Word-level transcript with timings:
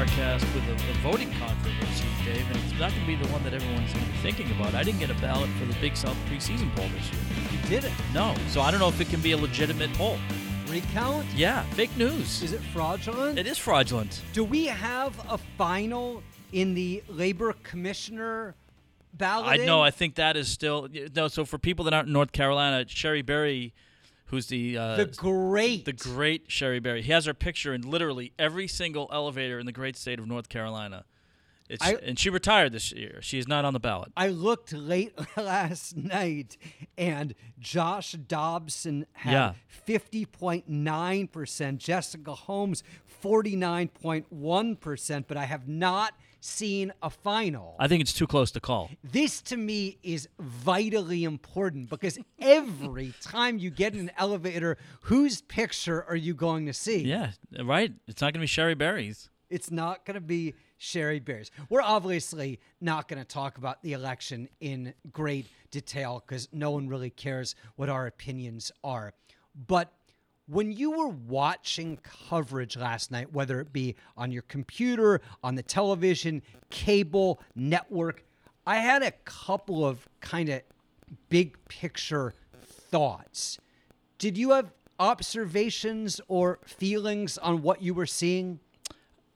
Carcast 0.00 0.54
with 0.54 0.66
a, 0.66 0.72
a 0.72 0.94
voting 1.02 1.30
controversy, 1.32 2.06
Dave, 2.24 2.46
and 2.46 2.56
it's 2.56 2.80
not 2.80 2.90
going 2.90 3.02
to 3.02 3.06
be 3.06 3.16
the 3.16 3.28
one 3.30 3.44
that 3.44 3.52
everyone's 3.52 3.92
going 3.92 4.02
to 4.06 4.10
be 4.10 4.16
thinking 4.18 4.50
about. 4.52 4.74
I 4.74 4.82
didn't 4.82 4.98
get 4.98 5.10
a 5.10 5.14
ballot 5.20 5.50
for 5.58 5.66
the 5.66 5.74
Big 5.74 5.94
South 5.94 6.16
preseason 6.26 6.74
poll 6.74 6.88
this 6.96 7.12
year. 7.12 7.20
You 7.52 7.68
didn't? 7.68 7.92
No, 8.14 8.34
so 8.48 8.62
I 8.62 8.70
don't 8.70 8.80
know 8.80 8.88
if 8.88 8.98
it 8.98 9.10
can 9.10 9.20
be 9.20 9.32
a 9.32 9.36
legitimate 9.36 9.92
poll. 9.92 10.16
Recount? 10.68 11.26
Yeah, 11.36 11.64
fake 11.74 11.94
news. 11.98 12.42
Is 12.42 12.54
it 12.54 12.62
fraudulent? 12.72 13.38
It 13.38 13.46
is 13.46 13.58
fraudulent. 13.58 14.22
Do 14.32 14.42
we 14.42 14.64
have 14.68 15.18
a 15.28 15.36
final 15.58 16.22
in 16.54 16.72
the 16.72 17.02
labor 17.10 17.54
commissioner 17.62 18.54
ballot? 19.12 19.60
I 19.60 19.66
know. 19.66 19.82
I 19.82 19.90
think 19.90 20.14
that 20.14 20.34
is 20.34 20.48
still 20.48 20.88
no. 21.14 21.28
So 21.28 21.44
for 21.44 21.58
people 21.58 21.84
that 21.84 21.92
aren't 21.92 22.06
in 22.06 22.14
North 22.14 22.32
Carolina, 22.32 22.86
Cherie 22.88 23.20
Berry, 23.20 23.74
who's 24.30 24.46
the 24.46 24.76
uh, 24.78 24.96
the 24.96 25.06
great, 25.06 25.84
the 25.84 25.92
great 25.92 26.44
Cherie 26.50 26.80
Berry, 26.80 27.02
he 27.02 27.12
has 27.12 27.26
her 27.26 27.34
picture 27.34 27.74
in 27.74 27.82
literally 27.82 28.32
every 28.38 28.66
single 28.68 29.08
elevator 29.12 29.58
in 29.58 29.66
the 29.66 29.72
great 29.72 29.96
state 29.96 30.18
of 30.18 30.26
North 30.26 30.48
Carolina. 30.48 31.04
It's, 31.68 31.84
I- 31.84 31.98
and 32.02 32.18
she 32.18 32.30
retired 32.30 32.72
this 32.72 32.90
year. 32.90 33.18
She 33.22 33.38
is 33.38 33.46
not 33.46 33.64
on 33.64 33.74
the 33.74 33.78
ballot. 33.80 34.10
I 34.16 34.28
looked 34.28 34.72
late 34.72 35.12
last 35.36 35.96
night, 35.96 36.56
and 36.98 37.32
Josh 37.60 38.12
Dobson 38.12 39.06
had 39.12 39.32
Yeah. 39.32 39.52
fifty 39.68 40.24
point 40.24 40.68
nine 40.68 41.28
percent. 41.28 41.78
Jessica 41.78 42.34
Holmes 42.34 42.82
forty 43.06 43.54
nine 43.54 43.86
point 43.88 44.26
one 44.32 44.74
percent. 44.74 45.28
But 45.28 45.36
I 45.36 45.44
have 45.44 45.68
not 45.68 46.14
seen 46.40 46.92
a 47.02 47.10
final. 47.10 47.76
I 47.78 47.88
think 47.88 48.00
it's 48.00 48.12
too 48.12 48.26
close 48.26 48.50
to 48.52 48.60
call. 48.60 48.90
This 49.04 49.40
to 49.42 49.56
me 49.56 49.98
is 50.02 50.28
vitally 50.38 51.24
important 51.24 51.90
because 51.90 52.18
every 52.38 53.14
time 53.20 53.58
you 53.58 53.70
get 53.70 53.94
in 53.94 54.00
an 54.00 54.10
elevator, 54.18 54.76
whose 55.02 55.40
picture 55.42 56.04
are 56.04 56.16
you 56.16 56.34
going 56.34 56.66
to 56.66 56.72
see? 56.72 57.02
Yeah, 57.02 57.32
right. 57.62 57.92
It's 58.06 58.20
not 58.20 58.32
going 58.32 58.40
to 58.40 58.44
be 58.44 58.46
Cherie 58.46 58.74
Berry's. 58.74 59.28
It's 59.50 59.70
not 59.70 60.06
going 60.06 60.14
to 60.14 60.20
be 60.20 60.54
Sherry 60.78 61.18
Bears. 61.18 61.50
We're 61.68 61.82
obviously 61.82 62.60
not 62.80 63.08
going 63.08 63.20
to 63.20 63.28
talk 63.28 63.58
about 63.58 63.82
the 63.82 63.92
election 63.92 64.48
in 64.60 64.94
great 65.12 65.46
detail 65.70 66.22
because 66.24 66.48
no 66.52 66.70
one 66.70 66.88
really 66.88 67.10
cares 67.10 67.54
what 67.76 67.88
our 67.88 68.06
opinions 68.06 68.70
are. 68.84 69.12
But 69.66 69.92
when 70.50 70.72
you 70.72 70.90
were 70.90 71.08
watching 71.08 71.98
coverage 72.28 72.76
last 72.76 73.12
night, 73.12 73.32
whether 73.32 73.60
it 73.60 73.72
be 73.72 73.94
on 74.16 74.32
your 74.32 74.42
computer, 74.42 75.20
on 75.44 75.54
the 75.54 75.62
television, 75.62 76.42
cable, 76.70 77.40
network, 77.54 78.24
I 78.66 78.78
had 78.78 79.02
a 79.02 79.12
couple 79.24 79.86
of 79.86 80.08
kind 80.20 80.48
of 80.48 80.62
big 81.28 81.56
picture 81.68 82.34
thoughts. 82.64 83.58
Did 84.18 84.36
you 84.36 84.50
have 84.50 84.72
observations 84.98 86.20
or 86.26 86.58
feelings 86.64 87.38
on 87.38 87.62
what 87.62 87.80
you 87.80 87.94
were 87.94 88.06
seeing? 88.06 88.58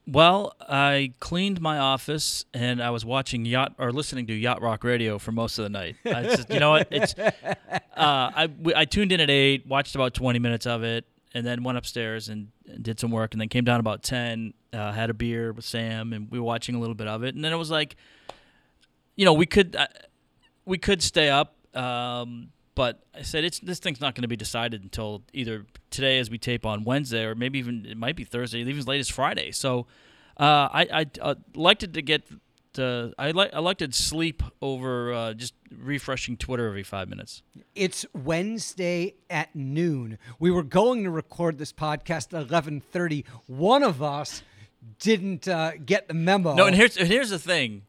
Well, 0.06 0.55
I 0.60 1.12
cleaned 1.19 1.60
my 1.62 1.78
office 1.78 2.44
and 2.52 2.83
I 2.83 2.91
was 2.91 3.06
watching 3.06 3.47
yacht 3.47 3.74
or 3.78 3.91
listening 3.91 4.27
to 4.27 4.34
yacht 4.34 4.61
rock 4.61 4.84
radio 4.84 5.19
for 5.19 5.33
most 5.33 5.58
of 5.58 5.62
the 5.62 5.70
night. 5.70 5.96
I 6.05 6.22
just, 6.24 6.50
you 6.50 6.61
know 6.61 6.70
what? 6.70 6.88
It's 6.91 7.14
uh, 7.19 7.55
I 7.96 8.48
we- 8.61 8.74
I 8.74 8.84
tuned 8.84 9.12
in 9.12 9.20
at 9.20 9.30
eight, 9.30 9.66
watched 9.66 9.94
about 9.94 10.12
twenty 10.12 10.38
minutes 10.38 10.66
of 10.66 10.83
it, 10.84 11.06
and 11.33 11.46
then 11.46 11.62
went 11.62 11.78
upstairs 11.78 12.28
and, 12.28 12.48
and 12.69 12.83
did 12.83 13.00
some 13.00 13.11
work, 13.12 13.33
and 13.33 13.41
then 13.41 13.48
came 13.48 13.64
down 13.64 13.80
about 13.80 14.02
ten, 14.02 14.52
uh, 14.74 14.92
had 14.92 15.08
a 15.08 15.14
beer 15.14 15.52
with 15.52 15.64
Sam, 15.64 16.12
and 16.12 16.30
we 16.30 16.39
were 16.39 16.44
watching 16.44 16.74
a 16.74 16.80
little 16.80 16.94
bit 16.94 17.06
of 17.08 17.24
it, 17.24 17.34
and 17.34 17.42
then 17.42 17.52
it 17.55 17.56
was 17.56 17.70
like, 17.70 17.96
you 19.16 19.24
know, 19.24 19.33
we 19.33 19.46
could 19.46 19.74
uh, 19.74 19.86
we 20.66 20.77
could 20.77 21.02
stay 21.02 21.30
up. 21.30 21.55
Um, 21.74 22.51
but 22.74 23.02
I 23.14 23.23
said 23.23 23.45
it's 23.45 23.61
this 23.61 23.79
thing's 23.79 24.01
not 24.01 24.14
going 24.14 24.23
to 24.23 24.29
be 24.29 24.36
decided 24.36 24.83
until 24.83 25.23
either 25.33 25.67
today, 25.90 26.18
as 26.18 26.30
we 26.30 26.39
tape 26.39 26.67
on 26.67 26.85
Wednesday, 26.85 27.24
or 27.24 27.35
maybe 27.35 27.58
even 27.58 27.86
it 27.86 27.96
might 27.96 28.17
be 28.17 28.24
Thursday, 28.24 28.61
even 28.61 28.79
as 28.79 28.86
late 28.86 29.01
as 29.01 29.08
Friday. 29.08 29.52
So 29.52 29.86
uh, 30.39 30.68
I 30.73 30.89
I 30.92 31.07
uh, 31.20 31.34
liked 31.55 31.83
it 31.83 31.95
to 31.95 32.02
get 32.02 32.24
to 32.74 33.13
I 33.18 33.30
like 33.30 33.55
I 33.55 33.61
liked 33.61 33.80
to 33.80 33.92
sleep 33.92 34.42
over 34.61 35.13
uh, 35.13 35.34
just 35.34 35.55
refreshing 35.70 36.36
Twitter 36.36 36.67
every 36.68 36.83
five 36.83 37.08
minutes. 37.08 37.42
It's 37.74 38.05
Wednesday 38.13 39.14
at 39.30 39.55
noon. 39.55 40.18
We 40.39 40.51
were 40.51 40.63
going 40.63 41.05
to 41.05 41.11
record 41.11 41.58
this 41.58 41.73
podcast 41.73 42.39
at 42.39 42.48
11:30. 42.48 43.24
One 43.46 43.83
of 43.83 44.02
us 44.02 44.42
didn't 44.98 45.48
uh, 45.48 45.73
get 45.84 46.08
the 46.08 46.14
memo. 46.14 46.55
No, 46.55 46.67
and 46.67 46.77
here's 46.77 46.96
and 46.96 47.08
here's 47.08 47.30
the 47.30 47.39
thing. 47.39 47.83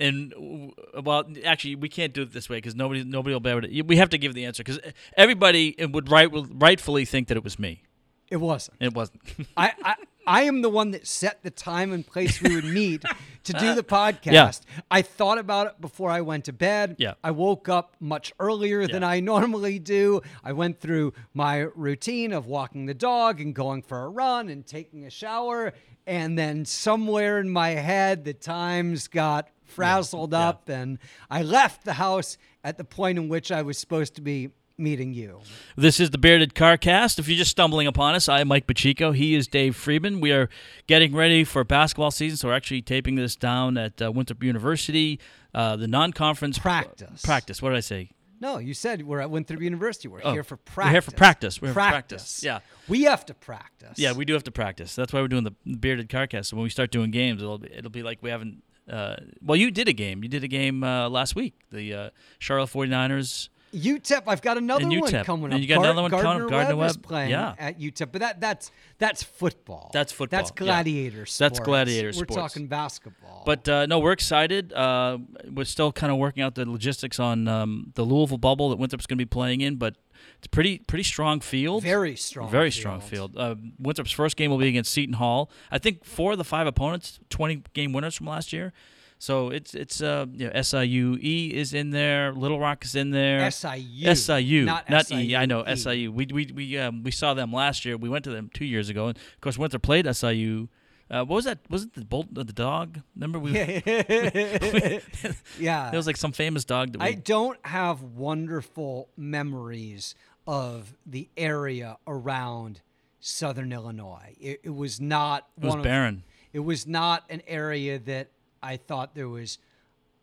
And 0.00 0.72
well, 1.02 1.24
actually, 1.44 1.74
we 1.74 1.88
can't 1.88 2.12
do 2.12 2.22
it 2.22 2.32
this 2.32 2.48
way 2.48 2.58
because 2.58 2.74
nobody 2.76 3.02
nobody 3.04 3.34
will 3.34 3.40
be 3.40 3.50
able 3.50 3.62
to. 3.62 3.82
We 3.82 3.96
have 3.96 4.10
to 4.10 4.18
give 4.18 4.34
the 4.34 4.44
answer 4.44 4.62
because 4.62 4.78
everybody 5.16 5.74
would 5.78 6.10
right 6.10 6.30
rightfully 6.32 7.04
think 7.04 7.28
that 7.28 7.36
it 7.36 7.44
was 7.44 7.58
me. 7.58 7.82
it 8.30 8.36
wasn't. 8.36 8.76
It 8.80 8.94
wasn't. 8.94 9.22
I, 9.56 9.72
I 9.82 9.94
I 10.26 10.42
am 10.42 10.60
the 10.60 10.68
one 10.68 10.90
that 10.90 11.06
set 11.06 11.42
the 11.42 11.50
time 11.50 11.90
and 11.92 12.06
place 12.06 12.40
we 12.42 12.54
would 12.54 12.64
meet 12.66 13.02
to 13.44 13.52
do 13.54 13.74
the 13.74 13.82
podcast. 13.98 14.30
Yeah. 14.32 14.52
I 14.90 15.00
thought 15.00 15.38
about 15.38 15.66
it 15.68 15.80
before 15.80 16.10
I 16.10 16.20
went 16.20 16.44
to 16.44 16.52
bed. 16.52 16.96
Yeah. 16.98 17.14
I 17.24 17.30
woke 17.30 17.68
up 17.70 17.96
much 17.98 18.34
earlier 18.38 18.86
than 18.86 19.02
I 19.02 19.20
normally 19.20 19.78
do. 19.78 20.20
I 20.44 20.52
went 20.52 20.80
through 20.80 21.14
my 21.32 21.60
routine 21.74 22.34
of 22.34 22.44
walking 22.46 22.84
the 22.84 22.92
dog 22.92 23.40
and 23.40 23.54
going 23.54 23.80
for 23.80 24.04
a 24.04 24.08
run 24.10 24.50
and 24.50 24.66
taking 24.66 25.06
a 25.06 25.10
shower. 25.10 25.72
And 26.06 26.38
then 26.38 26.66
somewhere 26.66 27.38
in 27.38 27.48
my 27.48 27.70
head, 27.70 28.24
the 28.24 28.34
times 28.34 29.08
got 29.08 29.48
frazzled 29.68 30.32
Yeah. 30.32 30.48
up, 30.48 30.68
and 30.68 30.98
I 31.30 31.42
left 31.42 31.84
the 31.84 31.94
house 31.94 32.36
at 32.64 32.78
the 32.78 32.84
point 32.84 33.18
in 33.18 33.28
which 33.28 33.52
I 33.52 33.62
was 33.62 33.78
supposed 33.78 34.14
to 34.16 34.20
be 34.20 34.50
meeting 34.80 35.12
you. 35.12 35.40
This 35.76 35.98
is 35.98 36.10
the 36.10 36.18
Bearded 36.18 36.54
Carcast. 36.54 37.18
If 37.18 37.26
you're 37.28 37.36
just 37.38 37.50
stumbling 37.50 37.86
upon 37.88 38.14
us, 38.14 38.28
I'm 38.28 38.46
Mike 38.48 38.66
Pacheco. 38.68 39.10
He 39.12 39.34
is 39.34 39.48
Dave 39.48 39.74
Friedman. 39.74 40.20
We 40.20 40.30
are 40.32 40.48
getting 40.86 41.14
ready 41.16 41.42
for 41.44 41.64
basketball 41.64 42.12
season, 42.12 42.36
so 42.36 42.48
we're 42.48 42.54
actually 42.54 42.82
taping 42.82 43.16
this 43.16 43.34
down 43.34 43.76
at 43.76 44.00
uh, 44.00 44.12
Winthrop 44.12 44.42
University, 44.44 45.18
uh, 45.52 45.74
the 45.76 45.88
non-conference 45.88 46.58
Practice. 46.60 47.22
Practice. 47.22 47.60
What 47.60 47.70
did 47.70 47.78
I 47.78 47.80
say? 47.80 48.10
No, 48.40 48.58
you 48.58 48.72
said 48.72 49.02
we're 49.02 49.18
at 49.18 49.30
Winthrop 49.32 49.60
University. 49.60 50.06
We're 50.06 50.20
Oh, 50.22 50.32
here 50.32 50.44
for 50.44 50.56
practice. 50.58 50.92
we're 50.92 50.92
practice. 50.92 50.92
here 50.94 51.10
for 51.10 51.16
practice. 51.16 51.60
We're 51.60 51.68
for 51.70 51.74
practice. 51.74 52.42
Yeah. 52.44 52.58
We 52.86 53.02
have 53.02 53.26
to 53.26 53.34
practice. 53.34 53.98
Yeah, 53.98 54.12
we 54.12 54.24
do 54.24 54.32
have 54.34 54.44
to 54.44 54.52
practice. 54.52 54.94
That's 54.94 55.12
why 55.12 55.20
we're 55.22 55.26
doing 55.26 55.42
the 55.42 55.56
Bearded 55.76 56.08
Carcast. 56.08 56.46
So 56.46 56.56
when 56.56 56.62
we 56.62 56.70
start 56.70 56.92
doing 56.92 57.10
games, 57.10 57.42
it'll 57.42 57.58
be, 57.58 57.68
it'll 57.74 57.90
be 57.90 58.04
like 58.04 58.18
we 58.22 58.30
haven't. 58.30 58.62
Uh, 58.88 59.16
well, 59.42 59.56
you 59.56 59.70
did 59.70 59.88
a 59.88 59.92
game. 59.92 60.22
You 60.22 60.28
did 60.28 60.44
a 60.44 60.48
game 60.48 60.82
uh, 60.82 61.08
last 61.08 61.34
week. 61.36 61.54
The 61.70 61.94
uh, 61.94 62.10
Charlotte 62.38 62.70
49ers. 62.70 63.48
UTEP. 63.74 64.22
I've 64.26 64.40
got 64.40 64.56
another 64.56 64.86
one 64.88 65.12
coming 65.24 65.44
And 65.44 65.54
up. 65.54 65.60
you 65.60 65.66
got 65.66 65.80
another 65.80 66.00
one 66.00 66.10
coming 66.10 66.42
up, 66.44 66.48
Gardner 66.48 66.74
Webb 66.74 66.96
Webb. 66.96 67.02
playing 67.02 67.30
Yeah. 67.30 67.54
at 67.58 67.78
UTEP, 67.78 68.08
but 68.12 68.20
that 68.22 68.40
that's 68.40 68.70
that's 68.96 69.22
football. 69.22 69.90
That's 69.92 70.10
football, 70.10 70.38
That's 70.38 70.52
yeah. 70.58 70.80
sports. 71.22 71.36
That's 71.38 71.60
gladiator 71.60 72.12
We're 72.16 72.24
talking 72.24 72.66
basketball. 72.66 73.42
But 73.44 73.68
uh, 73.68 73.84
no, 73.84 73.98
we're 73.98 74.12
excited. 74.12 74.72
Uh, 74.72 75.18
we're 75.52 75.64
still 75.66 75.92
kind 75.92 76.10
of 76.10 76.16
working 76.16 76.42
out 76.42 76.54
the 76.54 76.64
logistics 76.64 77.20
on 77.20 77.46
um, 77.46 77.92
the 77.94 78.04
Louisville 78.04 78.38
bubble 78.38 78.70
that 78.70 78.76
Winthrop's 78.78 79.04
going 79.06 79.18
to 79.18 79.22
be 79.24 79.28
playing 79.28 79.60
in, 79.60 79.76
but 79.76 79.96
it's 80.38 80.46
pretty 80.46 80.78
pretty 80.78 81.02
strong 81.02 81.40
field. 81.40 81.82
very 81.82 82.16
strong. 82.16 82.50
Very 82.50 82.70
strong 82.70 83.00
field. 83.00 83.36
Uh, 83.36 83.56
Winthrop's 83.78 84.12
first 84.12 84.36
game 84.36 84.50
will 84.50 84.58
be 84.58 84.68
against 84.68 84.92
Seton 84.92 85.14
Hall. 85.14 85.50
I 85.70 85.78
think 85.78 86.04
four 86.04 86.32
of 86.32 86.38
the 86.38 86.44
five 86.44 86.66
opponents, 86.66 87.18
20 87.30 87.64
game 87.74 87.92
winners 87.92 88.14
from 88.14 88.26
last 88.26 88.52
year. 88.52 88.72
So 89.18 89.50
it's 89.50 89.74
it's 89.74 90.00
uh, 90.00 90.26
you 90.32 90.46
know, 90.46 90.52
SIUE 90.52 91.18
E 91.20 91.52
is 91.52 91.74
in 91.74 91.90
there, 91.90 92.32
Little 92.32 92.60
Rock 92.60 92.84
is 92.84 92.94
in 92.94 93.10
there. 93.10 93.50
SIU. 93.50 94.14
SIU, 94.14 94.64
Not 94.64 95.10
E. 95.10 95.34
I 95.34 95.44
know. 95.46 95.64
SIU. 95.74 96.12
We 96.12 96.26
we 96.32 96.50
we 96.54 96.78
um, 96.78 97.02
we 97.02 97.10
saw 97.10 97.34
them 97.34 97.52
last 97.52 97.84
year. 97.84 97.96
We 97.96 98.08
went 98.08 98.22
to 98.24 98.30
them 98.30 98.48
two 98.54 98.64
years 98.64 98.88
ago, 98.88 99.08
and 99.08 99.16
of 99.18 99.40
course 99.40 99.58
Winthrop 99.58 99.82
played 99.82 100.06
SIU. 100.14 100.68
Uh, 101.10 101.24
what 101.24 101.36
was 101.36 101.44
that? 101.46 101.58
Was 101.70 101.84
it 101.84 101.94
the 101.94 102.04
bolt 102.04 102.26
the 102.32 102.44
dog? 102.44 103.00
Remember 103.14 103.38
we? 103.38 103.52
yeah. 105.58 105.90
There 105.90 105.98
was 105.98 106.06
like 106.06 106.16
some 106.16 106.32
famous 106.32 106.64
dog 106.64 106.92
that 106.92 107.00
we. 107.00 107.06
I 107.06 107.12
don't 107.12 107.58
have 107.66 108.02
wonderful 108.02 109.08
memories 109.16 110.14
of 110.46 110.94
the 111.06 111.28
area 111.36 111.98
around 112.06 112.80
Southern 113.20 113.72
Illinois. 113.72 114.34
It, 114.40 114.60
it 114.64 114.74
was 114.74 115.00
not 115.00 115.46
it 115.56 115.64
was 115.64 115.70
one 115.70 115.78
of 115.78 115.84
barren. 115.84 116.22
It 116.52 116.60
was 116.60 116.86
not 116.86 117.24
an 117.30 117.42
area 117.46 117.98
that 118.00 118.28
I 118.62 118.76
thought 118.76 119.14
there 119.14 119.28
was 119.28 119.58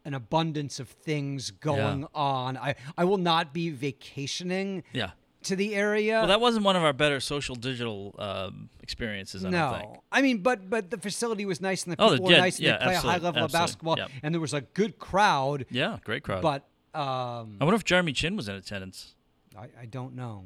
an 0.04 0.14
abundance 0.14 0.80
of 0.80 0.90
things 0.90 1.52
going 1.52 2.06
on. 2.14 2.58
I, 2.58 2.76
I 2.98 3.06
will 3.06 3.18
not 3.18 3.54
be 3.54 3.70
vacationing 3.72 4.84
Yeah. 4.94 5.12
To 5.46 5.56
the 5.56 5.76
area. 5.76 6.20
Well, 6.20 6.28
that 6.28 6.42
wasn't 6.42 6.66
one 6.66 6.76
of 6.76 6.84
our 6.84 6.94
better 6.94 7.20
social 7.20 7.56
digital 7.56 8.16
um, 8.20 8.70
experiences. 8.84 9.44
I 9.46 9.50
don't 9.52 9.80
think. 9.80 9.94
no, 9.94 10.04
I 10.12 10.22
mean, 10.22 10.40
but 10.40 10.70
but 10.70 10.92
the 10.92 10.98
facility 10.98 11.46
was 11.46 11.62
nice 11.62 11.84
and 11.84 11.94
the 11.94 12.02
Oh, 12.02 12.12
people 12.12 12.18
the- 12.18 12.24
were 12.24 12.32
yeah, 12.32 12.42
nice 12.42 12.58
and 12.58 12.66
yeah, 12.66 12.78
they 12.78 12.84
play 12.86 12.94
a 12.96 12.98
high 12.98 13.16
absolutely, 13.16 13.26
level 13.26 13.44
of 13.46 13.52
basketball, 13.52 13.98
yep. 13.98 14.10
and 14.24 14.34
there 14.34 14.42
was 14.42 14.54
a 14.54 14.62
good 14.62 15.00
crowd. 15.00 15.66
Yeah, 15.70 15.98
great 16.04 16.24
crowd. 16.24 16.42
But 16.42 16.64
um, 16.94 17.58
I 17.60 17.64
wonder 17.66 17.76
if 17.76 17.84
Jeremy 17.84 18.14
Chin 18.14 18.36
was 18.36 18.48
in 18.48 18.56
attendance. 18.56 19.16
I, 19.58 19.68
I 19.82 19.86
don't 19.86 20.16
know. 20.16 20.46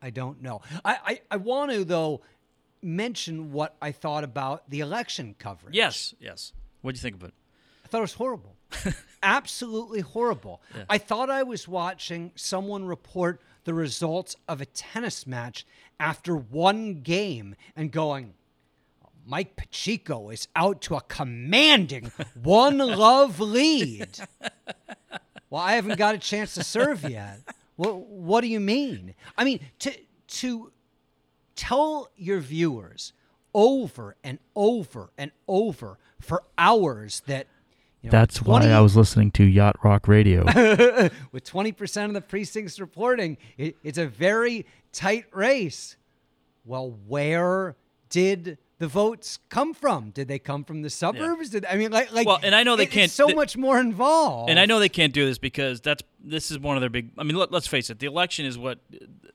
I 0.00 0.10
don't 0.10 0.42
know. 0.42 0.60
I, 0.84 0.98
I, 1.04 1.20
I 1.30 1.36
want 1.36 1.70
to 1.72 1.84
though 1.84 2.22
mention 2.82 3.52
what 3.52 3.76
I 3.80 3.92
thought 3.92 4.24
about 4.24 4.68
the 4.68 4.80
election 4.80 5.34
coverage. 5.38 5.74
Yes, 5.74 6.14
yes. 6.20 6.52
What 6.80 6.94
do 6.94 6.98
you 6.98 7.02
think 7.02 7.16
of 7.16 7.24
it? 7.24 7.34
I 7.84 7.88
thought 7.88 7.98
it 7.98 8.02
was 8.02 8.14
horrible. 8.14 8.56
Absolutely 9.22 10.00
horrible. 10.00 10.62
Yeah. 10.76 10.84
I 10.88 10.98
thought 10.98 11.30
I 11.30 11.44
was 11.44 11.68
watching 11.68 12.32
someone 12.34 12.84
report 12.84 13.40
the 13.64 13.74
results 13.74 14.36
of 14.48 14.60
a 14.60 14.66
tennis 14.66 15.26
match 15.26 15.66
after 15.98 16.36
one 16.36 17.00
game 17.02 17.54
and 17.76 17.90
going, 17.90 18.34
Mike 19.24 19.56
Pacheco 19.56 20.30
is 20.30 20.48
out 20.56 20.80
to 20.82 20.96
a 20.96 21.00
commanding 21.02 22.10
one 22.42 22.78
love 22.78 23.38
lead. 23.40 24.18
Well, 25.48 25.62
I 25.62 25.74
haven't 25.74 25.98
got 25.98 26.14
a 26.14 26.18
chance 26.18 26.54
to 26.54 26.64
serve 26.64 27.08
yet. 27.08 27.40
What 27.76 27.96
what 28.00 28.40
do 28.40 28.48
you 28.48 28.60
mean? 28.60 29.14
I 29.36 29.44
mean, 29.44 29.60
to 29.80 29.92
to 30.28 30.72
tell 31.54 32.10
your 32.16 32.40
viewers 32.40 33.12
over 33.54 34.16
and 34.24 34.38
over 34.56 35.10
and 35.18 35.30
over 35.46 35.98
for 36.20 36.42
hours 36.56 37.22
that 37.26 37.46
you 38.02 38.08
know, 38.08 38.10
That's 38.10 38.42
why 38.42 38.68
I 38.68 38.80
was 38.80 38.96
listening 38.96 39.30
to 39.32 39.44
Yacht 39.44 39.76
Rock 39.84 40.08
Radio. 40.08 40.44
with 41.32 41.44
20% 41.44 42.04
of 42.06 42.14
the 42.14 42.20
precincts 42.20 42.80
reporting, 42.80 43.36
it, 43.56 43.76
it's 43.84 43.98
a 43.98 44.06
very 44.06 44.66
tight 44.92 45.26
race. 45.32 45.96
Well, 46.64 46.96
where 47.06 47.76
did 48.08 48.58
the 48.78 48.88
votes 48.88 49.38
come 49.48 49.72
from? 49.74 50.10
Did 50.10 50.26
they 50.28 50.38
come 50.40 50.64
from 50.64 50.82
the 50.82 50.90
suburbs? 50.90 51.50
Did 51.50 51.64
I 51.64 51.76
mean 51.76 51.92
like 51.92 52.12
like 52.12 52.26
Well, 52.26 52.40
and 52.42 52.54
I 52.54 52.64
know 52.64 52.74
they 52.76 52.82
it- 52.84 52.90
can't- 52.90 53.10
so 53.10 53.28
they- 53.28 53.34
much 53.34 53.56
more 53.56 53.78
involved. 53.78 54.50
and 54.50 54.58
I 54.58 54.66
know 54.66 54.78
they 54.80 54.88
can't 54.88 55.12
do 55.12 55.24
this 55.24 55.38
because 55.38 55.80
that's 55.80 56.02
this 56.22 56.50
is 56.50 56.58
one 56.58 56.76
of 56.76 56.80
their 56.80 56.90
big. 56.90 57.10
I 57.16 57.22
mean, 57.22 57.36
let, 57.36 57.52
let's 57.52 57.66
face 57.68 57.90
it. 57.90 57.98
The 58.00 58.06
election 58.06 58.44
is 58.46 58.58
what 58.58 58.80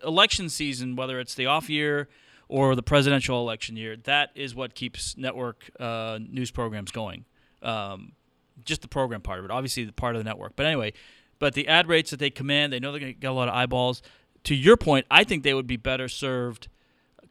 election 0.03 0.49
season, 0.49 0.95
whether 0.95 1.19
it's 1.19 1.35
the 1.35 1.45
off 1.45 1.69
year 1.69 2.07
or 2.49 2.75
the 2.75 2.83
presidential 2.83 3.39
election 3.41 3.75
year, 3.77 3.97
that 4.03 4.31
is 4.35 4.53
what 4.55 4.73
keeps 4.75 5.17
network 5.17 5.69
uh, 5.79 6.19
news 6.29 6.51
programs 6.51 6.91
going. 6.91 7.25
Um, 7.61 8.13
just 8.65 8.81
the 8.81 8.87
program 8.87 9.21
part 9.21 9.39
of 9.39 9.45
it, 9.45 9.51
obviously 9.51 9.83
the 9.85 9.91
part 9.93 10.15
of 10.15 10.23
the 10.23 10.29
network. 10.29 10.55
But 10.55 10.65
anyway, 10.65 10.93
but 11.39 11.53
the 11.53 11.67
ad 11.67 11.87
rates 11.87 12.11
that 12.11 12.17
they 12.19 12.29
command, 12.29 12.73
they 12.73 12.79
know 12.79 12.91
they're 12.91 12.99
going 12.99 13.13
to 13.13 13.19
get 13.19 13.29
a 13.29 13.33
lot 13.33 13.47
of 13.47 13.53
eyeballs. 13.53 14.01
To 14.45 14.55
your 14.55 14.77
point, 14.77 15.05
I 15.11 15.23
think 15.23 15.43
they 15.43 15.53
would 15.53 15.67
be 15.67 15.77
better 15.77 16.07
served 16.07 16.67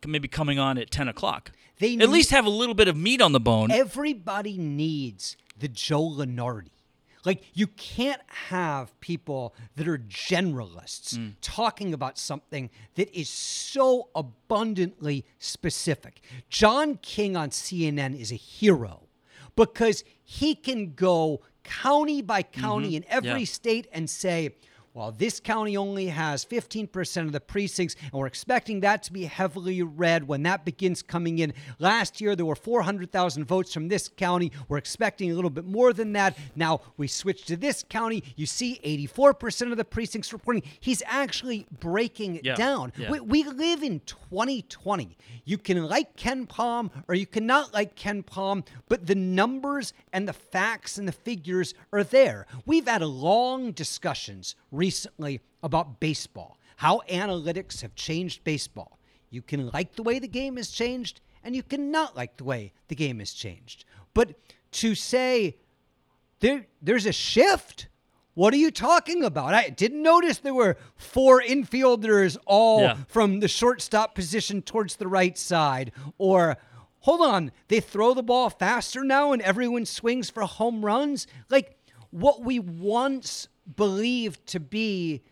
maybe 0.06 0.28
coming 0.28 0.58
on 0.58 0.78
at 0.78 0.90
ten 0.90 1.08
o'clock. 1.08 1.50
They 1.78 1.96
at 1.98 2.08
least 2.08 2.30
have 2.30 2.46
a 2.46 2.50
little 2.50 2.74
bit 2.74 2.86
of 2.88 2.96
meat 2.96 3.20
on 3.20 3.32
the 3.32 3.40
bone. 3.40 3.70
Everybody 3.70 4.56
needs 4.56 5.36
the 5.58 5.68
Joe 5.68 6.08
Lunardi. 6.08 6.70
Like 7.24 7.42
you 7.54 7.66
can't 7.66 8.20
have 8.28 8.98
people 9.00 9.52
that 9.74 9.88
are 9.88 9.98
generalists 9.98 11.16
Mm. 11.18 11.32
talking 11.40 11.92
about 11.92 12.18
something 12.18 12.70
that 12.94 13.12
is 13.18 13.28
so 13.28 14.10
abundantly 14.14 15.24
specific. 15.38 16.20
John 16.50 16.98
King 17.02 17.36
on 17.36 17.50
CNN 17.50 18.18
is 18.18 18.30
a 18.30 18.36
hero 18.36 19.05
because 19.56 20.04
he 20.22 20.54
can 20.54 20.92
go 20.94 21.40
county 21.64 22.22
by 22.22 22.42
county 22.42 22.94
in 22.94 23.04
every 23.08 23.30
Mm-hmm. 23.30 23.38
Yeah. 23.40 23.44
state 23.46 23.88
and 23.92 24.08
say, 24.08 24.54
well, 24.96 25.12
this 25.12 25.40
county 25.40 25.76
only 25.76 26.06
has 26.06 26.42
15% 26.46 27.26
of 27.26 27.32
the 27.32 27.38
precincts, 27.40 27.96
and 28.02 28.12
we're 28.14 28.26
expecting 28.26 28.80
that 28.80 29.02
to 29.02 29.12
be 29.12 29.24
heavily 29.26 29.82
red 29.82 30.26
when 30.26 30.42
that 30.44 30.64
begins 30.64 31.02
coming 31.02 31.38
in. 31.38 31.52
Last 31.78 32.18
year, 32.18 32.34
there 32.34 32.46
were 32.46 32.56
400,000 32.56 33.44
votes 33.44 33.74
from 33.74 33.88
this 33.88 34.08
county. 34.08 34.52
We're 34.70 34.78
expecting 34.78 35.30
a 35.30 35.34
little 35.34 35.50
bit 35.50 35.66
more 35.66 35.92
than 35.92 36.14
that. 36.14 36.38
Now 36.54 36.80
we 36.96 37.08
switch 37.08 37.44
to 37.44 37.58
this 37.58 37.84
county. 37.86 38.24
You 38.36 38.46
see 38.46 38.80
84% 38.82 39.70
of 39.70 39.76
the 39.76 39.84
precincts 39.84 40.32
reporting. 40.32 40.62
He's 40.80 41.02
actually 41.04 41.66
breaking 41.78 42.36
it 42.36 42.46
Yeah, 42.46 42.54
down. 42.54 42.94
yeah. 42.96 43.10
We, 43.10 43.20
we 43.20 43.44
live 43.44 43.82
in 43.82 44.00
2020. 44.00 45.14
You 45.44 45.58
can 45.58 45.84
like 45.86 46.16
KenPom 46.16 46.90
or 47.06 47.14
you 47.14 47.26
cannot 47.26 47.74
like 47.74 47.96
KenPom, 47.96 48.66
but 48.88 49.06
the 49.06 49.14
numbers 49.14 49.92
and 50.14 50.26
the 50.26 50.32
facts 50.32 50.96
and 50.96 51.06
the 51.06 51.12
figures 51.12 51.74
are 51.92 52.02
there. 52.02 52.46
We've 52.64 52.88
had 52.88 53.02
long 53.02 53.72
discussions 53.72 54.54
recently 54.72 54.85
about 55.62 56.00
baseball, 56.00 56.58
how 56.76 57.00
analytics 57.08 57.82
have 57.82 57.94
changed 57.94 58.44
baseball. 58.44 58.98
You 59.30 59.42
can 59.42 59.68
like 59.72 59.96
the 59.96 60.02
way 60.02 60.18
the 60.18 60.28
game 60.28 60.56
has 60.56 60.70
changed, 60.70 61.20
and 61.42 61.54
you 61.56 61.62
cannot 61.62 62.16
like 62.16 62.36
the 62.36 62.44
way 62.44 62.72
the 62.88 62.94
game 62.94 63.18
has 63.18 63.32
changed. 63.32 63.84
But 64.14 64.34
to 64.72 64.94
say 64.94 65.56
there, 66.40 66.66
there's 66.82 67.06
a 67.06 67.12
shift. 67.12 67.88
What 68.34 68.52
are 68.52 68.58
you 68.58 68.70
talking 68.70 69.24
about? 69.24 69.54
I 69.54 69.70
didn't 69.70 70.02
notice 70.02 70.38
there 70.38 70.52
were 70.54 70.76
four 70.96 71.40
infielders 71.40 72.36
all 72.44 72.82
Yeah. 72.82 72.96
from 73.08 73.40
the 73.40 73.48
shortstop 73.48 74.14
position 74.14 74.60
towards 74.62 74.96
the 74.96 75.08
right 75.08 75.38
side. 75.38 75.90
Or, 76.18 76.58
hold 77.00 77.22
on, 77.22 77.50
they 77.68 77.80
throw 77.80 78.12
the 78.12 78.22
ball 78.22 78.50
faster 78.50 79.02
now 79.04 79.32
and 79.32 79.40
everyone 79.40 79.86
swings 79.86 80.28
for 80.28 80.42
home 80.42 80.84
runs? 80.84 81.26
Like, 81.48 81.78
what 82.10 82.42
we 82.42 82.58
once 82.58 83.48
believed 83.74 84.46
to 84.48 84.60
be 84.60 85.22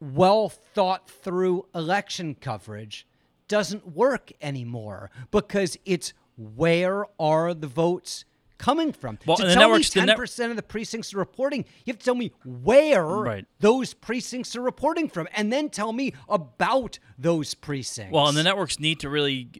well 0.00 0.48
thought 0.48 1.08
through 1.08 1.66
election 1.74 2.34
coverage 2.34 3.06
doesn't 3.48 3.94
work 3.94 4.32
anymore 4.42 5.10
because 5.30 5.78
it's 5.84 6.12
where 6.36 7.06
are 7.18 7.54
the 7.54 7.66
votes 7.66 8.24
coming 8.58 8.92
from? 8.92 9.18
Well, 9.26 9.36
to 9.36 9.42
tell 9.44 9.54
me 9.54 9.58
networks- 9.60 9.90
the 9.90 10.00
ten 10.00 10.06
net- 10.06 10.16
percent 10.16 10.50
of 10.50 10.56
the 10.56 10.62
precincts 10.62 11.14
are 11.14 11.18
reporting, 11.18 11.64
you 11.84 11.92
have 11.92 11.98
to 11.98 12.04
tell 12.04 12.14
me 12.14 12.32
where 12.44 13.06
Right. 13.06 13.46
those 13.60 13.94
precincts 13.94 14.56
are 14.56 14.62
reporting 14.62 15.08
from, 15.08 15.28
and 15.34 15.52
then 15.52 15.68
tell 15.70 15.92
me 15.92 16.12
about 16.28 16.98
those 17.18 17.54
precincts. 17.54 18.12
Well, 18.12 18.28
and 18.28 18.36
the 18.36 18.42
networks 18.42 18.78
need 18.80 19.00
to 19.00 19.08
really 19.10 19.50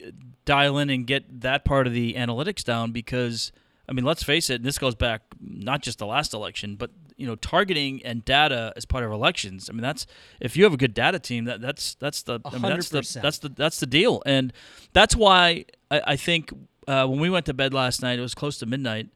dial 0.44 0.78
in 0.78 0.90
and 0.90 1.06
get 1.06 1.40
that 1.42 1.64
part 1.64 1.86
of 1.86 1.92
the 1.92 2.14
analytics 2.14 2.64
down 2.64 2.92
because, 2.92 3.52
I 3.88 3.92
mean, 3.92 4.04
let's 4.04 4.22
face 4.22 4.50
it, 4.50 4.56
and 4.56 4.64
this 4.64 4.78
goes 4.78 4.94
back 4.94 5.22
not 5.40 5.82
just 5.82 5.98
the 5.98 6.06
last 6.06 6.34
election, 6.34 6.76
but 6.76 6.90
you 7.16 7.26
know, 7.26 7.36
targeting 7.36 8.04
and 8.04 8.24
data 8.24 8.72
as 8.76 8.84
part 8.84 9.04
of 9.04 9.12
elections. 9.12 9.70
I 9.70 9.72
mean, 9.72 9.82
that's 9.82 10.06
if 10.40 10.56
you 10.56 10.64
have 10.64 10.74
a 10.74 10.76
good 10.76 10.94
data 10.94 11.18
team, 11.18 11.44
that 11.44 11.60
that's 11.60 11.94
that's 11.94 12.22
the 12.22 12.40
I 12.44 12.52
mean, 12.52 12.62
that's 12.62 12.88
the 12.88 13.20
that's 13.22 13.38
the 13.38 13.48
that's 13.48 13.80
the 13.80 13.86
deal, 13.86 14.22
and 14.26 14.52
that's 14.92 15.14
why 15.14 15.66
I, 15.90 16.02
I 16.08 16.16
think 16.16 16.52
uh, 16.88 17.06
when 17.06 17.20
we 17.20 17.30
went 17.30 17.46
to 17.46 17.54
bed 17.54 17.72
last 17.72 18.02
night, 18.02 18.18
it 18.18 18.22
was 18.22 18.34
close 18.34 18.58
to 18.58 18.66
midnight, 18.66 19.08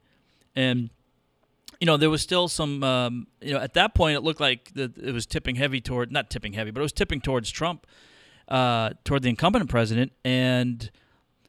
and 0.54 0.90
you 1.80 1.86
know, 1.86 1.96
there 1.96 2.10
was 2.10 2.20
still 2.20 2.46
some, 2.46 2.84
um, 2.84 3.26
you 3.40 3.54
know, 3.54 3.58
at 3.58 3.72
that 3.72 3.94
point, 3.94 4.14
it 4.14 4.20
looked 4.20 4.40
like 4.40 4.70
the, 4.74 4.92
it 5.02 5.12
was 5.12 5.24
tipping 5.24 5.56
heavy 5.56 5.80
toward, 5.80 6.12
not 6.12 6.28
tipping 6.28 6.52
heavy, 6.52 6.70
but 6.70 6.80
it 6.80 6.82
was 6.82 6.92
tipping 6.92 7.22
towards 7.22 7.50
Trump, 7.50 7.86
uh, 8.48 8.90
toward 9.02 9.22
the 9.22 9.30
incumbent 9.30 9.70
president. 9.70 10.12
And, 10.22 10.90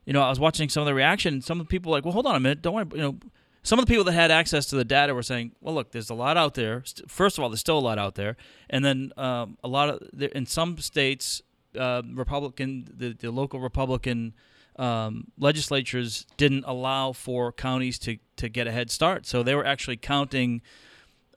you 0.06 0.14
know, 0.14 0.22
I 0.22 0.30
was 0.30 0.40
watching 0.40 0.70
some 0.70 0.82
of 0.82 0.88
the 0.88 0.94
reaction, 0.94 1.42
some 1.42 1.60
of 1.60 1.68
the 1.68 1.70
people 1.70 1.92
like, 1.92 2.06
well, 2.06 2.14
hold 2.14 2.26
on 2.26 2.36
a 2.36 2.40
minute. 2.40 2.62
Don't 2.62 2.74
worry. 2.74 2.86
You 2.94 3.02
know, 3.02 3.18
some 3.64 3.78
of 3.78 3.86
the 3.86 3.90
people 3.90 4.04
that 4.06 4.14
had 4.14 4.32
access 4.32 4.66
to 4.68 4.76
the 4.76 4.84
data 4.84 5.14
were 5.14 5.22
saying, 5.22 5.52
well, 5.62 5.76
look, 5.76 5.92
there's 5.92 6.10
a 6.10 6.16
lot 6.16 6.36
out 6.36 6.56
there. 6.56 6.84
First 7.08 7.38
of 7.38 7.44
all, 7.44 7.50
there's 7.50 7.60
still 7.60 7.78
a 7.78 7.80
lot 7.80 8.00
out 8.00 8.16
there. 8.16 8.36
And 8.70 8.84
then 8.84 9.12
um, 9.18 9.58
a 9.64 9.68
lot 9.68 9.90
of, 9.90 10.22
in 10.34 10.48
some 10.48 10.78
states, 10.80 11.44
uh, 11.78 12.02
Republican, 12.14 12.88
the, 12.92 13.14
the 13.14 13.30
local 13.30 13.60
Republican 13.60 14.34
um, 14.78 15.28
legislatures 15.38 16.26
didn't 16.38 16.64
allow 16.66 17.12
for 17.12 17.52
counties 17.52 18.00
to, 18.00 18.18
to 18.38 18.50
get 18.50 18.66
a 18.66 18.72
head 18.72 18.90
start. 18.90 19.28
So 19.28 19.44
they 19.44 19.54
were 19.54 19.66
actually 19.66 19.98
counting, 19.98 20.62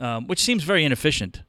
um, 0.00 0.27
which 0.27 0.43
seems 0.43 0.62
very 0.62 0.85
inefficient, 0.85 1.43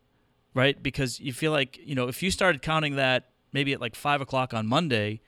right? 0.53 0.81
Because 0.81 1.21
you 1.21 1.31
feel 1.31 1.53
like, 1.53 1.79
you 1.81 1.95
know, 1.95 2.09
if 2.09 2.21
you 2.21 2.31
started 2.31 2.61
counting 2.61 2.97
that 2.97 3.29
maybe 3.53 3.71
at 3.71 3.79
like 3.79 3.95
5 3.95 4.19
o'clock 4.19 4.53
on 4.53 4.67
Monday, 4.67 5.21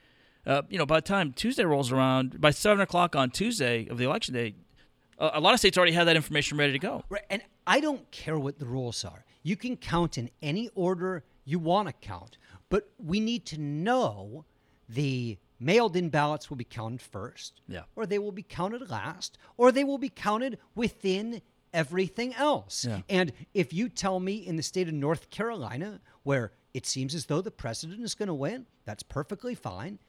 uh, 0.47 0.61
you 0.69 0.77
know, 0.77 0.85
by 0.85 0.95
the 0.97 1.01
time 1.01 1.33
Tuesday 1.33 1.63
rolls 1.65 1.91
around, 1.91 2.39
by 2.41 2.51
7 2.51 2.79
o'clock 2.81 3.15
on 3.15 3.29
Tuesday 3.29 3.87
of 3.87 3.97
the 3.97 4.05
election 4.05 4.33
day, 4.33 4.55
a, 5.19 5.31
a 5.35 5.39
lot 5.39 5.53
of 5.53 5.59
states 5.59 5.77
already 5.77 5.91
have 5.93 6.05
that 6.05 6.15
information 6.15 6.57
ready 6.57 6.71
to 6.73 6.79
go. 6.79 7.03
Right, 7.09 7.23
and 7.29 7.41
I 7.67 7.79
don't 7.81 8.09
care 8.11 8.39
what 8.39 8.57
the 8.57 8.65
rules 8.65 9.03
are. 9.05 9.25
You 9.43 9.55
can 9.55 9.75
count 9.77 10.17
in 10.17 10.29
any 10.41 10.69
order 10.73 11.23
you 11.45 11.59
want 11.59 11.87
to 11.89 11.93
count, 11.93 12.37
but 12.69 12.89
we 12.97 13.19
need 13.19 13.45
to 13.47 13.57
know 13.59 14.45
the 14.89 15.37
mailed 15.59 15.95
in 15.95 16.09
ballots 16.09 16.49
will 16.49 16.57
be 16.57 16.63
counted 16.63 17.01
first, 17.01 17.61
Yeah. 17.67 17.83
or 17.95 18.05
they 18.05 18.19
will 18.19 18.31
be 18.31 18.43
counted 18.43 18.89
last, 18.89 19.37
or 19.57 19.71
they 19.71 19.83
will 19.83 19.97
be 19.97 20.09
counted 20.09 20.59
within 20.75 21.41
everything 21.73 22.33
else. 22.35 22.85
Yeah. 22.87 23.01
And 23.09 23.33
if 23.53 23.73
you 23.73 23.89
tell 23.89 24.19
me 24.19 24.35
in 24.35 24.55
the 24.55 24.63
state 24.63 24.87
of 24.87 24.93
North 24.93 25.29
Carolina, 25.29 25.99
where 26.23 26.51
it 26.73 26.85
seems 26.85 27.15
as 27.15 27.25
though 27.25 27.41
the 27.41 27.51
president 27.51 28.01
is 28.03 28.15
going 28.15 28.27
to 28.27 28.33
win, 28.33 28.65
that's 28.85 29.03
perfectly 29.03 29.55
fine. 29.55 29.99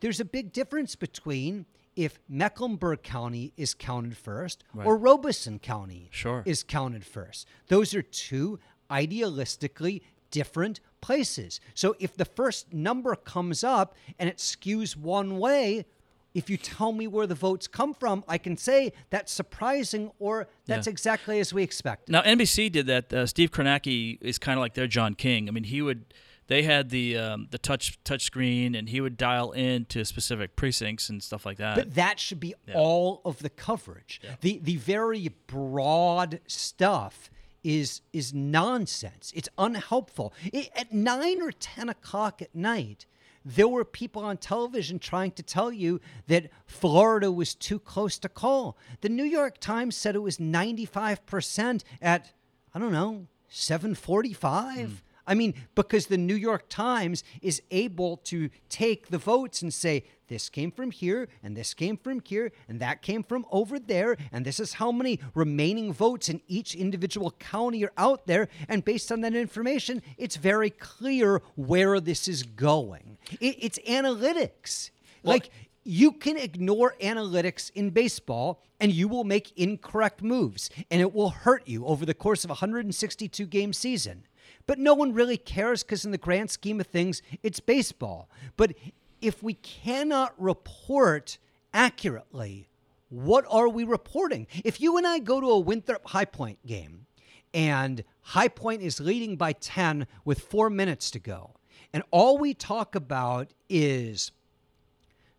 There's 0.00 0.20
a 0.20 0.24
big 0.24 0.52
difference 0.52 0.96
between 0.96 1.66
if 1.96 2.18
Mecklenburg 2.28 3.02
County 3.02 3.52
is 3.56 3.74
counted 3.74 4.16
first 4.16 4.64
or 4.84 4.96
Robeson 4.96 5.58
County 5.58 6.08
Sure. 6.10 6.42
is 6.46 6.62
counted 6.62 7.04
first. 7.04 7.46
Those 7.68 7.94
are 7.94 8.02
two 8.02 8.58
idealistically 8.90 10.02
different 10.30 10.80
places. 11.00 11.60
So 11.74 11.96
if 11.98 12.16
the 12.16 12.24
first 12.24 12.72
number 12.72 13.14
comes 13.16 13.64
up 13.64 13.96
and 14.18 14.28
it 14.28 14.38
skews 14.38 14.96
one 14.96 15.38
way, 15.38 15.84
if 16.32 16.48
you 16.48 16.56
tell 16.56 16.92
me 16.92 17.08
where 17.08 17.26
the 17.26 17.34
votes 17.34 17.66
come 17.66 17.92
from, 17.92 18.22
I 18.28 18.38
can 18.38 18.56
say 18.56 18.92
that's 19.10 19.32
surprising 19.32 20.12
or 20.20 20.46
that's 20.66 20.86
Yeah. 20.86 20.92
exactly 20.92 21.40
as 21.40 21.52
we 21.52 21.64
expected. 21.64 22.12
Now 22.12 22.22
NBC 22.22 22.70
did 22.70 22.86
that. 22.86 23.12
Uh, 23.12 23.26
Steve 23.26 23.50
Kornacki 23.50 24.18
is 24.20 24.38
kind 24.38 24.56
of 24.56 24.60
like 24.60 24.74
their 24.74 24.86
John 24.86 25.14
King. 25.14 25.48
I 25.48 25.50
mean, 25.52 25.64
he 25.64 25.82
would 25.82 26.04
they 26.50 26.64
had 26.64 26.90
the 26.90 27.16
um, 27.16 27.46
the 27.52 27.58
touch 27.58 28.02
touch 28.02 28.22
screen, 28.24 28.74
and 28.74 28.88
he 28.88 29.00
would 29.00 29.16
dial 29.16 29.52
in 29.52 29.84
to 29.84 30.04
specific 30.04 30.56
precincts 30.56 31.08
and 31.08 31.22
stuff 31.22 31.46
like 31.46 31.58
that. 31.58 31.76
But 31.76 31.94
that 31.94 32.18
should 32.18 32.40
be 32.40 32.54
all 32.74 33.22
of 33.24 33.38
the 33.38 33.48
coverage. 33.48 34.20
The 34.40 34.58
the 34.60 34.76
very 34.76 35.28
broad 35.46 36.40
stuff 36.48 37.30
is 37.62 38.02
is 38.12 38.34
nonsense. 38.34 39.32
It's 39.36 39.48
unhelpful. 39.58 40.34
It, 40.52 40.70
at 40.74 40.92
nine 40.92 41.40
or 41.40 41.52
ten 41.52 41.88
o'clock 41.88 42.42
at 42.42 42.52
night, 42.52 43.06
there 43.44 43.68
were 43.68 43.84
people 43.84 44.24
on 44.24 44.36
television 44.36 44.98
trying 44.98 45.30
to 45.32 45.44
tell 45.44 45.72
you 45.72 46.00
that 46.26 46.50
Florida 46.66 47.30
was 47.30 47.54
too 47.54 47.78
close 47.78 48.18
to 48.18 48.28
call. 48.28 48.76
The 49.02 49.08
New 49.08 49.22
York 49.22 49.58
Times 49.58 49.94
said 49.94 50.16
it 50.16 50.18
was 50.18 50.38
95% 50.38 51.84
at, 52.02 52.32
I 52.74 52.78
don't 52.80 52.92
know, 52.92 53.28
745. 53.48 55.02
I 55.30 55.34
mean, 55.34 55.54
because 55.76 56.08
the 56.08 56.18
New 56.18 56.34
York 56.34 56.68
Times 56.68 57.22
is 57.40 57.62
able 57.70 58.16
to 58.24 58.50
take 58.68 59.10
the 59.10 59.16
votes 59.16 59.62
and 59.62 59.72
say, 59.72 60.02
this 60.26 60.48
came 60.48 60.72
from 60.72 60.90
here, 60.90 61.28
and 61.40 61.56
this 61.56 61.72
came 61.72 61.96
from 61.96 62.20
here, 62.24 62.50
and 62.68 62.80
that 62.80 63.00
came 63.00 63.22
from 63.22 63.46
over 63.52 63.78
there, 63.78 64.16
and 64.32 64.44
this 64.44 64.58
is 64.58 64.74
how 64.74 64.90
many 64.90 65.20
remaining 65.36 65.92
votes 65.92 66.28
in 66.28 66.40
each 66.48 66.74
individual 66.74 67.30
county 67.38 67.84
are 67.84 67.92
out 67.96 68.26
there. 68.26 68.48
And 68.68 68.84
based 68.84 69.12
on 69.12 69.20
that 69.20 69.36
information, 69.36 70.02
it's 70.18 70.34
very 70.34 70.70
clear 70.70 71.42
where 71.54 72.00
this 72.00 72.26
is 72.26 72.42
going. 72.42 73.16
It, 73.40 73.56
it's 73.60 73.78
analytics. 73.88 74.90
like, 75.22 75.50
you 75.84 76.10
can 76.12 76.36
ignore 76.36 76.96
analytics 77.00 77.70
in 77.74 77.90
baseball 77.90 78.62
and 78.80 78.92
you 78.92 79.08
will 79.08 79.24
make 79.24 79.56
incorrect 79.56 80.22
moves 80.22 80.70
and 80.90 81.00
it 81.00 81.14
will 81.14 81.30
hurt 81.30 81.66
you 81.66 81.86
over 81.86 82.04
the 82.04 82.14
course 82.14 82.44
of 82.44 82.50
a 82.50 82.54
162 82.54 83.46
game 83.46 83.72
season. 83.72 84.24
But 84.66 84.78
no 84.78 84.94
one 84.94 85.12
really 85.12 85.36
cares 85.36 85.82
because, 85.82 86.04
in 86.04 86.10
the 86.10 86.18
grand 86.18 86.50
scheme 86.50 86.80
of 86.80 86.86
things, 86.86 87.22
it's 87.42 87.60
baseball. 87.60 88.28
But 88.56 88.74
if 89.20 89.42
we 89.42 89.54
cannot 89.54 90.34
report 90.40 91.38
accurately, 91.72 92.68
what 93.08 93.44
are 93.50 93.68
we 93.68 93.84
reporting? 93.84 94.46
If 94.64 94.80
you 94.80 94.96
and 94.96 95.06
I 95.06 95.18
go 95.18 95.40
to 95.40 95.50
a 95.50 95.58
Winthrop 95.58 96.06
High 96.06 96.24
Point 96.24 96.64
game 96.66 97.06
and 97.52 98.04
High 98.20 98.48
Point 98.48 98.82
is 98.82 99.00
leading 99.00 99.36
by 99.36 99.52
10 99.52 100.06
with 100.24 100.40
four 100.40 100.70
minutes 100.70 101.10
to 101.12 101.18
go, 101.18 101.54
and 101.92 102.02
all 102.10 102.38
we 102.38 102.54
talk 102.54 102.94
about 102.94 103.52
is 103.68 104.30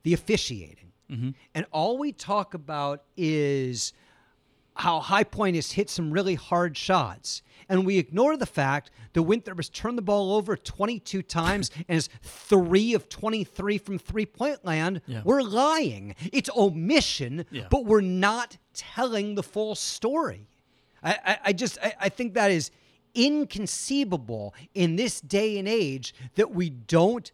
the 0.04 0.14
officiating, 0.14 0.92
mm-hmm. 1.10 1.30
and 1.56 1.66
all 1.72 1.98
we 1.98 2.12
talk 2.12 2.54
about 2.54 3.04
is 3.16 3.94
how 4.76 5.00
High 5.00 5.24
Point 5.24 5.56
has 5.56 5.72
hit 5.72 5.90
some 5.90 6.12
really 6.12 6.36
hard 6.36 6.76
shots. 6.76 7.42
And 7.72 7.86
we 7.86 7.98
ignore 7.98 8.36
the 8.36 8.46
fact 8.46 8.92
that 9.14 9.24
Winthrop 9.24 9.58
has 9.58 9.70
turned 9.70 9.98
the 9.98 10.02
ball 10.02 10.34
over 10.34 10.58
22 10.58 11.22
times 11.22 11.72
and 11.88 11.98
is 11.98 12.10
three 12.22 12.94
of 12.94 13.08
23 13.08 13.78
from 13.78 13.98
three 13.98 14.26
point 14.26 14.66
land. 14.66 15.00
Yeah. 15.08 15.22
We're 15.24 15.42
lying. 15.42 16.16
It's 16.34 16.50
omission, 16.56 17.46
Yeah. 17.50 17.68
but 17.72 17.86
we're 17.86 18.02
not 18.02 18.58
telling 18.74 19.36
the 19.36 19.42
full 19.44 19.76
story. 19.76 20.50
I, 21.02 21.18
I, 21.26 21.38
I 21.46 21.54
just 21.54 21.78
I, 21.82 21.94
I 22.02 22.10
think 22.10 22.34
that 22.34 22.52
is 22.52 22.72
inconceivable 23.16 24.54
in 24.74 24.98
this 24.98 25.22
day 25.22 25.58
and 25.58 25.68
age 25.68 26.14
that 26.36 26.52
we 26.52 26.70
don't 26.70 27.32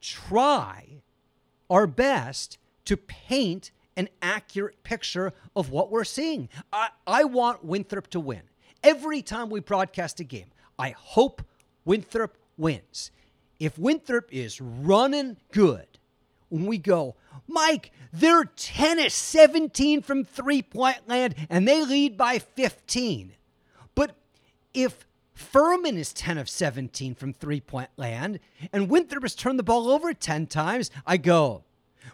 try 0.00 1.02
our 1.68 1.88
best 1.88 2.58
to 2.84 2.96
paint 2.96 3.72
an 3.96 4.08
accurate 4.22 4.84
picture 4.84 5.32
of 5.56 5.70
what 5.70 5.90
we're 5.90 6.04
seeing. 6.04 6.48
I, 6.72 6.90
I 7.08 7.24
want 7.24 7.64
Winthrop 7.64 8.08
to 8.10 8.20
win. 8.20 8.42
Every 8.84 9.22
time 9.22 9.48
we 9.48 9.60
broadcast 9.60 10.20
a 10.20 10.24
game, 10.24 10.48
I 10.78 10.90
hope 10.90 11.42
Winthrop 11.86 12.36
wins. 12.58 13.10
If 13.58 13.78
Winthrop 13.78 14.28
is 14.30 14.60
running 14.60 15.38
good, 15.52 15.86
when 16.50 16.66
we 16.66 16.76
go, 16.76 17.16
Mike, 17.48 17.92
they're 18.12 18.44
10 18.44 18.98
of 18.98 19.10
17 19.10 20.02
from 20.02 20.22
three 20.22 20.60
point 20.60 21.08
land 21.08 21.34
and 21.48 21.66
they 21.66 21.82
lead 21.82 22.18
by 22.18 22.38
15. 22.38 23.32
But 23.94 24.16
if 24.74 25.06
Furman 25.32 25.96
is 25.96 26.12
10 26.12 26.36
of 26.36 26.50
17 26.50 27.14
from 27.14 27.32
three 27.32 27.60
point 27.60 27.88
land 27.96 28.38
and 28.70 28.90
Winthrop 28.90 29.24
has 29.24 29.34
turned 29.34 29.58
the 29.58 29.64
ball 29.64 29.88
over 29.88 30.12
10 30.12 30.46
times, 30.46 30.90
I 31.06 31.16
go, 31.16 31.64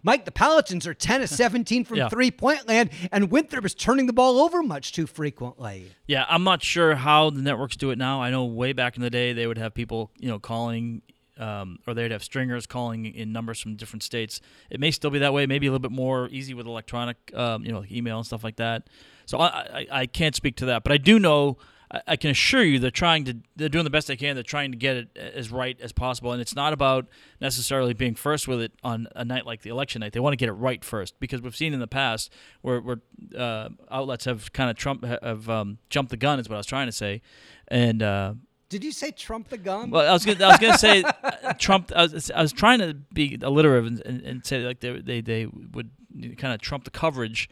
Mike, 0.03 0.25
the 0.25 0.33
Paladins 0.33 0.87
are 0.87 0.95
10 0.95 1.23
of 1.23 1.29
17 1.31 1.85
from 1.85 1.97
Yeah. 1.99 2.09
three 2.09 2.31
point 2.31 2.67
land 2.69 2.91
and 3.13 3.31
Winthrop 3.31 3.65
is 3.65 3.75
turning 3.75 4.07
the 4.07 4.13
ball 4.13 4.39
over 4.39 4.63
much 4.63 4.93
too 4.93 5.07
frequently. 5.07 5.91
Yeah, 6.07 6.25
I'm 6.29 6.45
not 6.45 6.63
sure 6.63 6.95
how 6.95 7.31
the 7.31 7.43
networks 7.43 7.77
do 7.77 7.91
it 7.91 7.99
now. 7.99 8.23
I 8.23 8.31
know 8.31 8.45
way 8.45 8.73
back 8.73 8.97
in 8.97 9.03
the 9.03 9.11
day 9.11 9.33
they 9.33 9.47
would 9.47 9.59
have 9.59 9.75
people, 9.75 10.11
you 10.19 10.29
know, 10.29 10.39
calling, 10.39 11.03
um, 11.39 11.79
or 11.87 11.95
they'd 11.95 12.11
have 12.11 12.23
stringers 12.25 12.67
calling 12.67 13.07
in 13.07 13.33
numbers 13.33 13.61
from 13.61 13.77
different 13.77 14.03
states. 14.03 14.41
It 14.71 14.81
may 14.81 14.91
still 14.91 15.11
be 15.11 15.19
that 15.21 15.33
way. 15.33 15.47
Maybe 15.47 15.67
a 15.67 15.71
little 15.71 15.81
bit 15.81 15.93
more 15.93 16.29
easy 16.31 16.53
with 16.55 16.67
electronic, 16.67 17.17
um, 17.35 17.65
you 17.65 17.73
know, 17.73 17.81
like 17.81 17.91
email 17.93 18.19
and 18.19 18.27
stuff 18.27 18.45
like 18.45 18.57
that. 18.57 18.89
So 19.27 19.39
I, 19.39 19.47
I, 19.47 19.87
I 20.01 20.07
can't 20.07 20.35
speak 20.35 20.57
to 20.57 20.67
that, 20.67 20.83
but 20.83 20.93
I 20.93 20.97
do 20.99 21.19
know. 21.19 21.57
I, 21.91 22.01
I 22.09 22.17
can 22.17 22.31
assure 22.31 22.63
you 22.63 22.79
they're 22.79 22.91
trying 22.91 23.25
to. 23.25 23.37
They're 23.57 23.69
doing 23.69 23.85
the 23.85 23.91
best 23.91 24.07
they 24.09 24.17
can. 24.17 24.35
They're 24.37 24.43
trying 24.43 24.71
to 24.73 24.77
get 24.79 24.97
it 24.97 25.17
as 25.17 25.51
right 25.51 25.79
as 25.81 25.93
possible, 25.93 26.33
and 26.33 26.41
it's 26.41 26.55
not 26.55 26.73
about 26.73 27.07
necessarily 27.41 27.95
being 27.95 28.15
first 28.15 28.47
with 28.49 28.61
it 28.61 28.73
on 28.83 29.09
a 29.17 29.25
night 29.25 29.47
like 29.47 29.63
the 29.63 29.71
election 29.71 30.01
night. 30.01 30.13
They 30.13 30.21
want 30.21 30.33
to 30.33 30.37
get 30.37 30.49
it 30.49 30.53
right 30.53 30.85
first 30.85 31.19
because 31.21 31.43
we've 31.43 31.57
seen 31.57 31.73
in 31.75 31.81
the 31.81 31.87
past 31.87 32.33
where, 32.63 32.81
where 32.81 33.01
uh, 33.37 33.69
outlets 33.91 34.25
have 34.25 34.53
kind 34.53 34.71
of 34.71 34.77
trump 34.77 35.05
have 35.05 35.49
um, 35.49 35.79
jumped 35.89 36.11
the 36.11 36.17
gun 36.17 36.39
is 36.39 36.49
what 36.49 36.57
I 36.57 36.59
was 36.59 36.67
trying 36.67 36.87
to 36.87 36.93
say, 36.93 37.23
and 37.69 38.03
uh, 38.03 38.35
Did 38.69 38.85
you 38.85 38.93
say 38.93 39.11
Trump 39.11 39.49
the 39.49 39.59
gun? 39.59 39.91
well, 39.91 40.09
I 40.09 40.13
was 40.13 40.25
gonna, 40.25 40.45
I 40.45 40.49
was 40.49 40.59
gonna 40.59 40.79
say 40.79 41.03
uh, 41.03 41.53
Trump. 41.55 41.91
I 41.95 42.03
was, 42.03 42.31
I 42.31 42.43
was 42.43 42.53
trying 42.53 42.79
to 42.81 42.95
be 43.13 43.39
alliterative 43.43 43.87
and, 43.87 44.01
and, 44.07 44.23
and 44.23 44.47
say 44.47 44.65
like 44.65 44.81
they 44.81 45.01
they 45.01 45.21
they 45.21 45.47
would 45.47 45.91
kind 46.39 46.55
of 46.55 46.61
trump 46.61 46.85
the 46.85 46.91
coverage, 46.91 47.49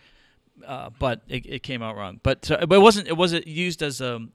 uh, 0.67 0.91
but 0.99 1.23
it, 1.29 1.47
it 1.47 1.63
came 1.63 1.83
out 1.83 1.97
wrong. 1.97 2.21
But 2.23 2.51
uh, 2.51 2.67
but 2.67 2.77
it 2.77 2.83
wasn't. 2.83 3.09
It 3.09 3.17
wasn't 3.17 3.47
used 3.47 3.83
as 3.83 4.01
a 4.01 4.27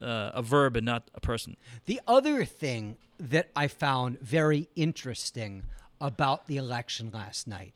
uh, 0.00 0.30
a 0.34 0.42
verb 0.42 0.76
and 0.76 0.86
not 0.86 1.10
a 1.14 1.20
person. 1.20 1.56
The 1.86 2.00
other 2.06 2.44
thing 2.44 2.96
that 3.18 3.50
I 3.54 3.68
found 3.68 4.18
very 4.20 4.68
interesting 4.74 5.64
about 6.00 6.46
the 6.46 6.56
election 6.56 7.10
last 7.12 7.46
night 7.46 7.74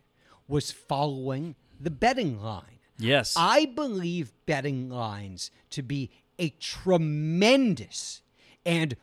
was 0.49 0.71
following 0.71 1.55
the 1.79 1.91
betting 1.91 2.41
line. 2.41 2.79
Yes. 2.99 3.35
I 3.37 3.67
believe 3.67 4.33
betting 4.47 4.89
lines 4.89 5.51
to 5.71 5.83
be 5.83 6.11
a 6.39 6.51
tremendous 6.51 8.23
and 8.65 8.97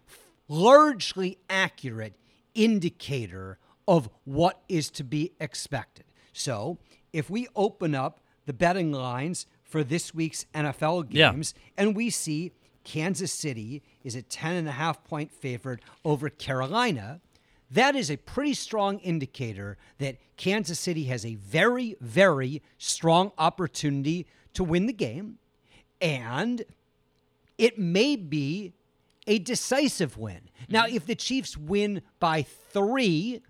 largely 0.47 1.37
accurate 1.49 2.15
indicator 2.55 3.59
of 3.87 4.09
what 4.23 4.61
is 4.67 4.89
to 4.91 5.03
be 5.03 5.33
expected. 5.39 6.05
So, 6.33 6.77
if 7.11 7.29
we 7.29 7.47
open 7.55 7.93
up 7.93 8.20
the 8.45 8.53
betting 8.53 8.91
lines 8.91 9.45
for 9.63 9.83
this 9.83 10.13
week's 10.13 10.45
NFL 10.53 11.07
Yeah. 11.09 11.31
games 11.31 11.53
and 11.77 11.95
we 11.95 12.09
see 12.09 12.51
Kansas 12.83 13.31
City 13.31 13.83
is 14.03 14.15
a 14.15 14.21
10 14.21 14.53
and 14.55 14.67
a 14.67 14.71
half 14.71 15.03
point 15.03 15.31
favorite 15.31 15.79
over 16.03 16.29
Carolina, 16.29 17.21
that 17.69 17.95
is 17.95 18.09
a 18.11 18.17
pretty 18.17 18.53
strong 18.53 18.97
indicator 18.99 19.77
that 19.99 20.17
Kansas 20.35 20.79
City 20.79 21.05
has 21.05 21.25
a 21.25 21.35
very, 21.35 21.95
very 22.01 22.61
strong 22.77 23.31
opportunity 23.37 24.25
to 24.55 24.63
win 24.63 24.87
the 24.87 24.93
game. 24.93 25.37
And 26.01 26.63
it 27.57 27.77
may 27.77 28.15
be 28.15 28.73
a 29.27 29.37
decisive 29.39 30.17
win. 30.17 30.49
Now, 30.67 30.85
Mm-hmm. 30.85 30.95
if 30.95 31.05
the 31.05 31.15
Chiefs 31.15 31.55
win 31.55 32.01
by 32.19 32.41
three, 32.41 33.41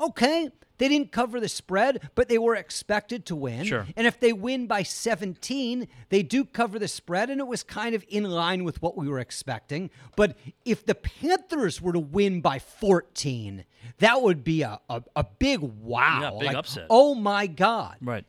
okay, 0.00 0.50
they 0.78 0.88
didn't 0.88 1.12
cover 1.12 1.40
the 1.40 1.48
spread, 1.48 2.10
but 2.14 2.30
they 2.30 2.38
were 2.38 2.54
expected 2.54 3.26
to 3.26 3.36
win. 3.36 3.66
Sure. 3.66 3.86
And 3.96 4.06
if 4.06 4.18
they 4.18 4.32
win 4.32 4.66
by 4.66 4.82
17, 4.82 5.86
they 6.08 6.22
do 6.22 6.44
cover 6.46 6.78
the 6.78 6.88
spread, 6.88 7.28
and 7.28 7.38
it 7.38 7.46
was 7.46 7.62
kind 7.62 7.94
of 7.94 8.02
in 8.08 8.24
line 8.24 8.64
with 8.64 8.80
what 8.80 8.96
we 8.96 9.06
were 9.06 9.18
expecting. 9.18 9.90
But 10.16 10.38
if 10.64 10.86
the 10.86 10.94
Panthers 10.94 11.82
were 11.82 11.92
to 11.92 11.98
win 11.98 12.40
by 12.40 12.58
14, 12.60 13.66
that 13.98 14.22
would 14.22 14.42
be 14.42 14.62
a, 14.62 14.80
a, 14.88 15.02
a 15.16 15.24
big 15.24 15.60
wow. 15.60 16.20
Yeah, 16.22 16.30
big 16.38 16.46
Like, 16.46 16.56
upset. 16.56 16.86
Oh 16.88 17.14
my 17.14 17.46
God 17.46 17.96
right. 18.00 18.24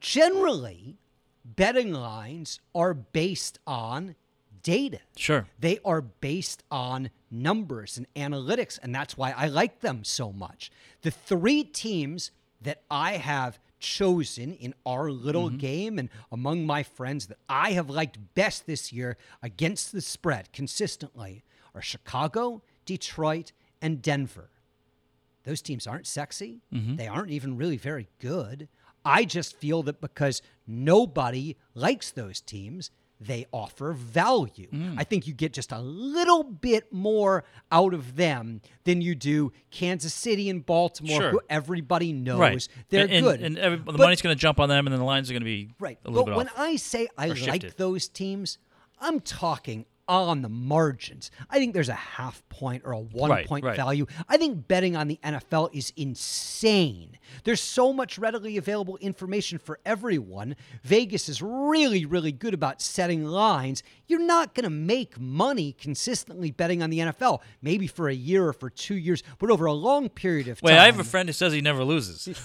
generally 0.00 0.98
betting 1.44 1.92
lines 1.92 2.58
are 2.74 2.94
based 2.94 3.58
on 3.66 4.16
data. 4.62 4.98
Sure. 5.16 5.46
They 5.60 5.78
are 5.84 6.00
based 6.00 6.64
on 6.70 7.10
numbers 7.34 7.98
and 7.98 8.06
analytics, 8.14 8.78
and 8.82 8.94
that's 8.94 9.16
why 9.16 9.32
I 9.32 9.48
like 9.48 9.80
them 9.80 10.04
so 10.04 10.32
much. 10.32 10.70
The 11.02 11.10
three 11.10 11.64
teams 11.64 12.30
that 12.62 12.82
I 12.90 13.12
have 13.18 13.58
chosen 13.78 14.54
in 14.54 14.74
our 14.86 15.10
little 15.10 15.48
mm-hmm. 15.48 15.58
game 15.58 15.98
and 15.98 16.08
among 16.32 16.64
my 16.64 16.82
friends 16.82 17.26
that 17.26 17.38
I 17.48 17.72
have 17.72 17.90
liked 17.90 18.18
best 18.34 18.66
this 18.66 18.92
year 18.92 19.18
against 19.42 19.92
the 19.92 20.00
spread 20.00 20.52
consistently 20.52 21.44
are 21.74 21.82
Chicago, 21.82 22.62
Detroit, 22.86 23.52
and 23.82 24.00
Denver. 24.00 24.48
Those 25.44 25.60
teams 25.60 25.86
aren't 25.86 26.06
sexy. 26.06 26.62
Mm-hmm. 26.72 26.96
They 26.96 27.06
aren't 27.06 27.30
even 27.30 27.58
really 27.58 27.76
very 27.76 28.08
good. 28.18 28.68
I 29.04 29.26
just 29.26 29.56
feel 29.56 29.82
that 29.82 30.00
because 30.00 30.40
nobody 30.66 31.56
likes 31.74 32.10
those 32.10 32.40
teams, 32.40 32.90
they 33.26 33.46
offer 33.52 33.92
value. 33.92 34.68
Mm. 34.70 34.94
I 34.98 35.04
think 35.04 35.26
you 35.26 35.34
get 35.34 35.52
just 35.52 35.72
a 35.72 35.78
little 35.80 36.42
bit 36.44 36.92
more 36.92 37.44
out 37.72 37.94
of 37.94 38.16
them 38.16 38.60
than 38.84 39.00
you 39.00 39.14
do 39.14 39.52
Kansas 39.70 40.12
City 40.14 40.48
and 40.50 40.64
Baltimore, 40.64 41.20
Sure. 41.20 41.30
who 41.30 41.40
everybody 41.48 42.12
knows 42.12 42.38
Right. 42.38 42.68
they're 42.88 43.02
and, 43.04 43.12
and- 43.12 43.24
good. 43.24 43.42
And, 43.42 43.58
every, 43.58 43.78
the 43.78 43.84
But- 43.84 43.98
money's 43.98 44.22
going 44.22 44.34
to 44.36 44.40
jump 44.40 44.60
on 44.60 44.68
them, 44.68 44.86
and 44.86 44.92
then 44.92 45.00
the 45.00 45.06
lines 45.06 45.30
are 45.30 45.32
going 45.32 45.42
to 45.42 45.46
be 45.46 45.70
Right. 45.78 45.98
a 46.04 46.10
little 46.10 46.24
But 46.24 46.30
bit 46.32 46.36
when 46.36 46.48
off. 46.48 46.58
I 46.58 46.76
say 46.76 47.08
I 47.18 47.28
like 47.28 47.36
shifted. 47.38 47.74
those 47.76 48.08
teams, 48.08 48.58
I'm 49.00 49.20
talking 49.20 49.86
on 50.08 50.42
the 50.42 50.48
margins. 50.48 51.30
I 51.50 51.58
think 51.58 51.74
there's 51.74 51.88
a 51.88 51.94
half 51.94 52.46
point 52.48 52.82
or 52.84 52.92
a 52.92 52.98
one 52.98 53.30
Right, 53.30 53.46
point 53.46 53.64
right. 53.64 53.76
value. 53.76 54.06
I 54.28 54.36
think 54.36 54.68
betting 54.68 54.96
on 54.96 55.08
the 55.08 55.18
NFL 55.24 55.70
is 55.74 55.92
insane. 55.96 57.18
There's 57.44 57.60
so 57.60 57.92
much 57.92 58.18
readily 58.18 58.56
available 58.56 58.96
information 58.98 59.58
for 59.58 59.80
everyone. 59.84 60.56
Vegas 60.82 61.28
is 61.28 61.40
really, 61.42 62.04
really 62.04 62.32
good 62.32 62.54
about 62.54 62.80
setting 62.82 63.24
lines. 63.24 63.82
You're 64.06 64.20
not 64.24 64.54
going 64.54 64.64
to 64.64 64.70
make 64.70 65.18
money 65.18 65.72
consistently 65.72 66.50
betting 66.50 66.82
on 66.82 66.90
the 66.90 66.98
NFL, 67.00 67.40
maybe 67.62 67.86
for 67.86 68.08
a 68.08 68.14
year 68.14 68.46
or 68.46 68.52
for 68.52 68.68
two 68.70 68.94
years, 68.96 69.22
but 69.38 69.50
over 69.50 69.64
a 69.64 69.72
long 69.72 70.08
period 70.10 70.48
of 70.48 70.60
Wait, 70.62 70.70
time. 70.72 70.78
Wait, 70.78 70.82
I 70.82 70.86
have 70.86 71.00
a 71.00 71.04
friend 71.04 71.28
who 71.28 71.32
says 71.32 71.52
he 71.52 71.60
never 71.62 71.82
loses. 71.84 72.28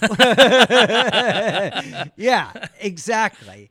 yeah, 2.16 2.68
exactly. 2.80 3.70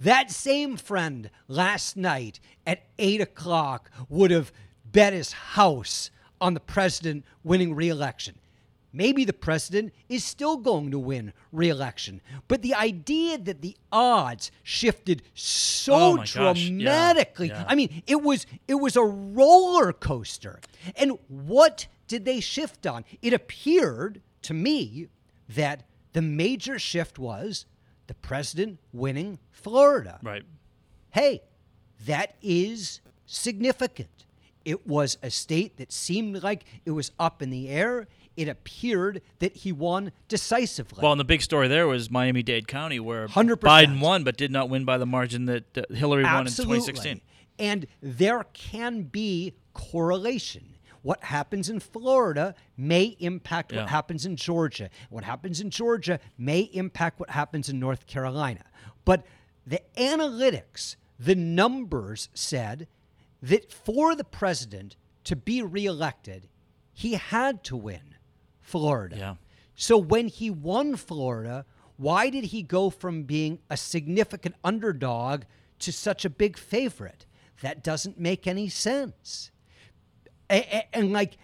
That 0.00 0.30
same 0.30 0.76
friend 0.76 1.30
last 1.48 1.96
night 1.96 2.38
at 2.66 2.84
eight 2.98 3.20
o'clock 3.20 3.90
would 4.08 4.30
have 4.30 4.52
bet 4.84 5.12
his 5.12 5.32
house 5.32 6.10
on 6.40 6.54
the 6.54 6.60
president 6.60 7.24
winning 7.42 7.74
re-election. 7.74 8.36
Maybe 8.92 9.24
the 9.24 9.32
president 9.34 9.92
is 10.08 10.24
still 10.24 10.56
going 10.56 10.90
to 10.92 10.98
win 10.98 11.32
re-election, 11.52 12.22
but 12.46 12.62
the 12.62 12.74
idea 12.74 13.36
that 13.36 13.60
the 13.60 13.76
odds 13.92 14.50
shifted 14.62 15.22
so 15.34 15.94
Oh 15.94 16.16
gosh, 16.16 16.32
yeah, 16.62 16.68
dramatically. 16.68 17.48
yeah. 17.48 17.64
I 17.68 17.74
mean, 17.74 18.02
it 18.06 18.22
was 18.22 18.46
it 18.66 18.76
was 18.76 18.96
a 18.96 19.02
roller 19.04 19.92
coaster. 19.92 20.60
And 20.96 21.18
what 21.28 21.86
did 22.06 22.24
they 22.24 22.40
shift 22.40 22.86
on? 22.86 23.04
It 23.20 23.34
appeared 23.34 24.22
to 24.42 24.54
me 24.54 25.08
that 25.50 25.84
the 26.14 26.22
major 26.22 26.78
shift 26.78 27.18
was 27.18 27.66
the 28.08 28.14
president 28.14 28.80
winning 28.92 29.38
Florida. 29.52 30.18
right. 30.22 30.42
Hey, 31.10 31.42
that 32.06 32.34
is 32.42 33.00
significant. 33.26 34.26
It 34.64 34.86
was 34.86 35.16
a 35.22 35.30
state 35.30 35.76
that 35.78 35.92
seemed 35.92 36.42
like 36.42 36.64
it 36.84 36.90
was 36.90 37.12
up 37.18 37.40
in 37.40 37.50
the 37.50 37.68
air. 37.68 38.06
It 38.36 38.48
appeared 38.48 39.22
that 39.38 39.56
he 39.56 39.72
won 39.72 40.12
decisively. 40.28 41.02
Well, 41.02 41.12
and 41.12 41.20
the 41.20 41.24
big 41.24 41.42
story 41.42 41.68
there 41.68 41.86
was 41.86 42.10
Miami 42.10 42.42
Dade 42.42 42.68
County, 42.68 43.00
where 43.00 43.28
100%. 43.28 43.56
Biden 43.56 44.00
won 44.00 44.24
but 44.24 44.36
did 44.36 44.50
not 44.50 44.68
win 44.68 44.84
by 44.84 44.98
the 44.98 45.06
margin 45.06 45.46
that 45.46 45.86
Hillary 45.90 46.24
won 46.24 46.46
in 46.46 46.52
2016. 46.52 47.20
And 47.58 47.86
there 48.02 48.44
can 48.52 49.02
be 49.02 49.54
correlation. 49.72 50.74
What 51.08 51.24
happens 51.24 51.70
in 51.70 51.80
Florida 51.80 52.54
may 52.76 53.16
impact 53.18 53.72
Yeah. 53.72 53.78
what 53.80 53.88
happens 53.88 54.26
in 54.26 54.36
Georgia. 54.36 54.90
What 55.08 55.24
happens 55.24 55.58
in 55.58 55.70
Georgia 55.70 56.20
may 56.36 56.60
impact 56.60 57.18
what 57.18 57.30
happens 57.30 57.70
in 57.70 57.80
North 57.80 58.06
Carolina. 58.06 58.64
But 59.06 59.24
the 59.66 59.80
analytics, 59.96 60.96
the 61.18 61.34
numbers 61.34 62.28
said 62.34 62.88
that 63.40 63.72
for 63.72 64.14
the 64.14 64.22
president 64.22 64.96
to 65.24 65.34
be 65.34 65.62
reelected, 65.62 66.50
he 66.92 67.14
had 67.14 67.64
to 67.64 67.74
win 67.74 68.16
Florida. 68.60 69.16
Yeah. 69.16 69.36
So 69.74 69.96
when 69.96 70.28
he 70.28 70.50
won 70.50 70.94
Florida, 70.94 71.64
why 71.96 72.28
did 72.28 72.44
he 72.44 72.62
go 72.62 72.90
from 72.90 73.22
being 73.22 73.60
a 73.70 73.78
significant 73.78 74.56
underdog 74.62 75.44
to 75.78 75.90
such 75.90 76.26
a 76.26 76.30
big 76.30 76.58
favorite? 76.58 77.24
That 77.62 77.82
doesn't 77.82 78.20
make 78.20 78.46
any 78.46 78.68
sense. 78.68 79.50
A- 80.50 80.76
a- 80.76 80.96
And, 80.96 81.12
like 81.12 81.36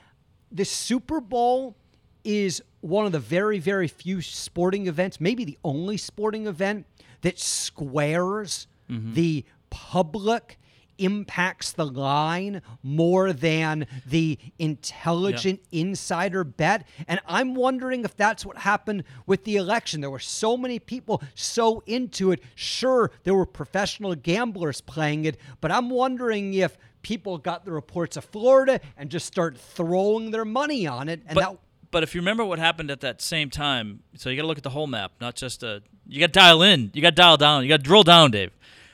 the 0.51 0.65
Super 0.65 1.21
Bowl 1.21 1.77
is 2.23 2.63
one 2.81 3.07
of 3.07 3.13
the 3.13 3.21
very, 3.21 3.59
very 3.59 3.89
few 3.89 4.21
sporting 4.21 4.87
events, 4.87 5.21
maybe 5.21 5.45
the 5.45 5.59
only 5.65 5.97
sporting 5.97 6.47
event 6.47 6.87
that 7.23 7.39
squares 7.39 8.67
mm-hmm. 8.91 9.15
the 9.15 9.45
public 9.71 10.59
impacts 10.99 11.73
the 11.73 11.85
line 11.85 12.63
more 12.83 13.33
than 13.33 13.87
the 14.07 14.39
intelligent 14.59 15.61
insider 15.73 16.45
bet. 16.45 16.87
And 17.09 17.21
I'm 17.27 17.55
wondering 17.55 18.05
if 18.05 18.17
that's 18.17 18.47
what 18.47 18.59
happened 18.59 19.05
with 19.27 19.45
the 19.45 19.57
election. 19.57 20.01
There 20.01 20.11
were 20.11 20.19
so 20.21 20.57
many 20.57 20.79
people 20.79 21.21
so 21.35 21.83
into 21.87 22.31
it. 22.31 22.41
Sure, 22.55 23.11
there 23.25 23.35
were 23.35 23.47
professional 23.47 24.15
gamblers 24.15 24.81
playing 24.81 25.25
it, 25.25 25.37
but 25.61 25.73
I'm 25.73 25.91
wondering 25.91 26.55
if 26.55 26.79
people 27.05 27.39
got 27.39 27.65
the 27.65 27.71
reports 27.71 28.17
of 28.17 28.25
Florida 28.25 28.81
and 28.97 29.09
just 29.11 29.27
start 29.27 29.57
throwing 29.57 30.33
their 30.33 30.45
money 30.45 30.89
on 30.89 31.09
it. 31.09 31.21
And 31.27 31.37
But, 31.37 31.41
that 31.41 31.59
but 31.93 32.03
if 32.03 32.13
you 32.13 32.21
remember 32.21 32.45
what 32.45 32.59
happened 32.59 32.91
at 32.91 33.03
that 33.03 33.23
same 33.23 33.51
time, 33.51 34.01
so 34.17 34.29
you 34.29 34.35
got 34.35 34.43
to 34.43 34.49
look 34.49 34.59
at 34.59 34.65
the 34.65 34.71
whole 34.71 34.89
map, 34.89 35.13
not 35.21 35.37
just 35.37 35.63
a. 35.63 35.81
You 36.09 36.19
got 36.19 36.33
to 36.33 36.41
dial 36.41 36.63
in, 36.63 36.91
you 36.93 37.01
got 37.01 37.11
to 37.11 37.15
dial 37.15 37.37
down, 37.37 37.63
you 37.63 37.69
got 37.69 37.77
to 37.77 37.83
drill 37.85 38.03
down, 38.03 38.33
Dave. 38.33 38.51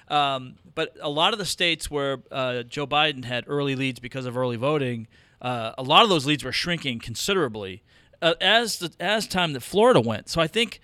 Um, 0.09 0.57
but 0.75 0.95
a 1.01 1.09
lot 1.09 1.33
of 1.33 1.39
the 1.39 1.47
states 1.47 1.91
where 1.91 2.19
uh, 2.31 2.63
Joe 2.65 2.87
Biden 2.87 3.25
had 3.25 3.45
early 3.47 3.75
leads 3.75 4.01
because 4.01 4.27
of 4.27 4.37
early 4.37 4.57
voting, 4.57 5.09
uh, 5.41 5.73
a 5.79 5.83
lot 5.83 6.03
of 6.03 6.11
those 6.11 6.27
leads 6.27 6.45
were 6.45 6.53
shrinking 6.53 6.99
considerably 6.99 7.83
uh, 8.21 8.35
as 8.41 8.81
the 8.81 8.93
as 9.01 9.27
time 9.27 9.55
that 9.55 9.61
Florida 9.61 10.01
went. 10.01 10.29
So 10.29 10.41
I 10.41 10.47
think. 10.47 10.81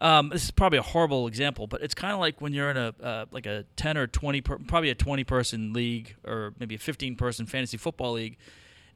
Um, 0.00 0.30
this 0.30 0.44
is 0.44 0.50
probably 0.50 0.78
a 0.78 0.82
horrible 0.82 1.26
example, 1.26 1.66
but 1.66 1.82
it's 1.82 1.94
kind 1.94 2.12
of 2.14 2.20
like 2.20 2.40
when 2.40 2.52
you're 2.54 2.70
in 2.70 2.76
a 2.78 2.94
uh, 3.02 3.24
like 3.30 3.44
a 3.46 3.64
ten 3.76 3.98
or 3.98 4.06
twenty, 4.06 4.40
per, 4.40 4.56
probably 4.58 4.88
a 4.90 4.94
twenty 4.94 5.24
person 5.24 5.72
league 5.74 6.16
or 6.26 6.54
maybe 6.58 6.74
a 6.74 6.78
fifteen 6.78 7.16
person 7.16 7.44
fantasy 7.46 7.76
football 7.76 8.12
league, 8.12 8.38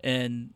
and 0.03 0.51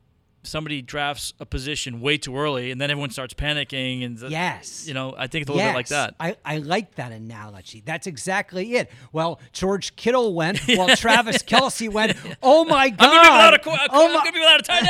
somebody 0.45 0.81
drafts 0.81 1.35
a 1.41 1.45
position 1.45 2.01
way 2.01 2.17
too 2.17 2.39
early, 2.39 2.71
and 2.71 2.81
then 2.81 2.91
everyone 2.91 3.11
starts 3.11 3.35
panicking, 3.35 4.03
and 4.07 4.17
the- 4.17 4.31
Yes. 4.31 4.87
you 4.89 4.95
know, 4.95 5.15
I 5.19 5.27
think 5.27 5.43
it's 5.43 5.51
a 5.51 5.53
little 5.53 5.69
bit 5.71 5.75
like 5.77 5.89
that. 5.89 6.15
I, 6.19 6.37
I 6.45 6.59
like 6.59 6.95
that 6.95 7.11
analogy. 7.13 7.83
That's 7.85 8.07
exactly 8.07 8.77
it. 8.77 8.91
Well, 9.13 9.41
George 9.53 9.97
Kittle 9.97 10.33
went, 10.35 10.61
while 10.77 10.95
Travis 10.97 11.43
Kelce 11.43 11.93
went. 11.93 12.17
Oh 12.43 12.65
my 12.65 12.89
God! 12.89 12.99
I'm 13.01 13.11
gonna 13.11 13.59
be 13.59 13.69
without 13.71 13.89
a, 13.91 13.91
oh 13.93 14.07
I'm 14.07 14.15
my- 14.15 14.21
gonna 14.21 14.33
be 14.33 14.39
without 14.39 14.61
a 14.61 14.63
tight 14.63 14.87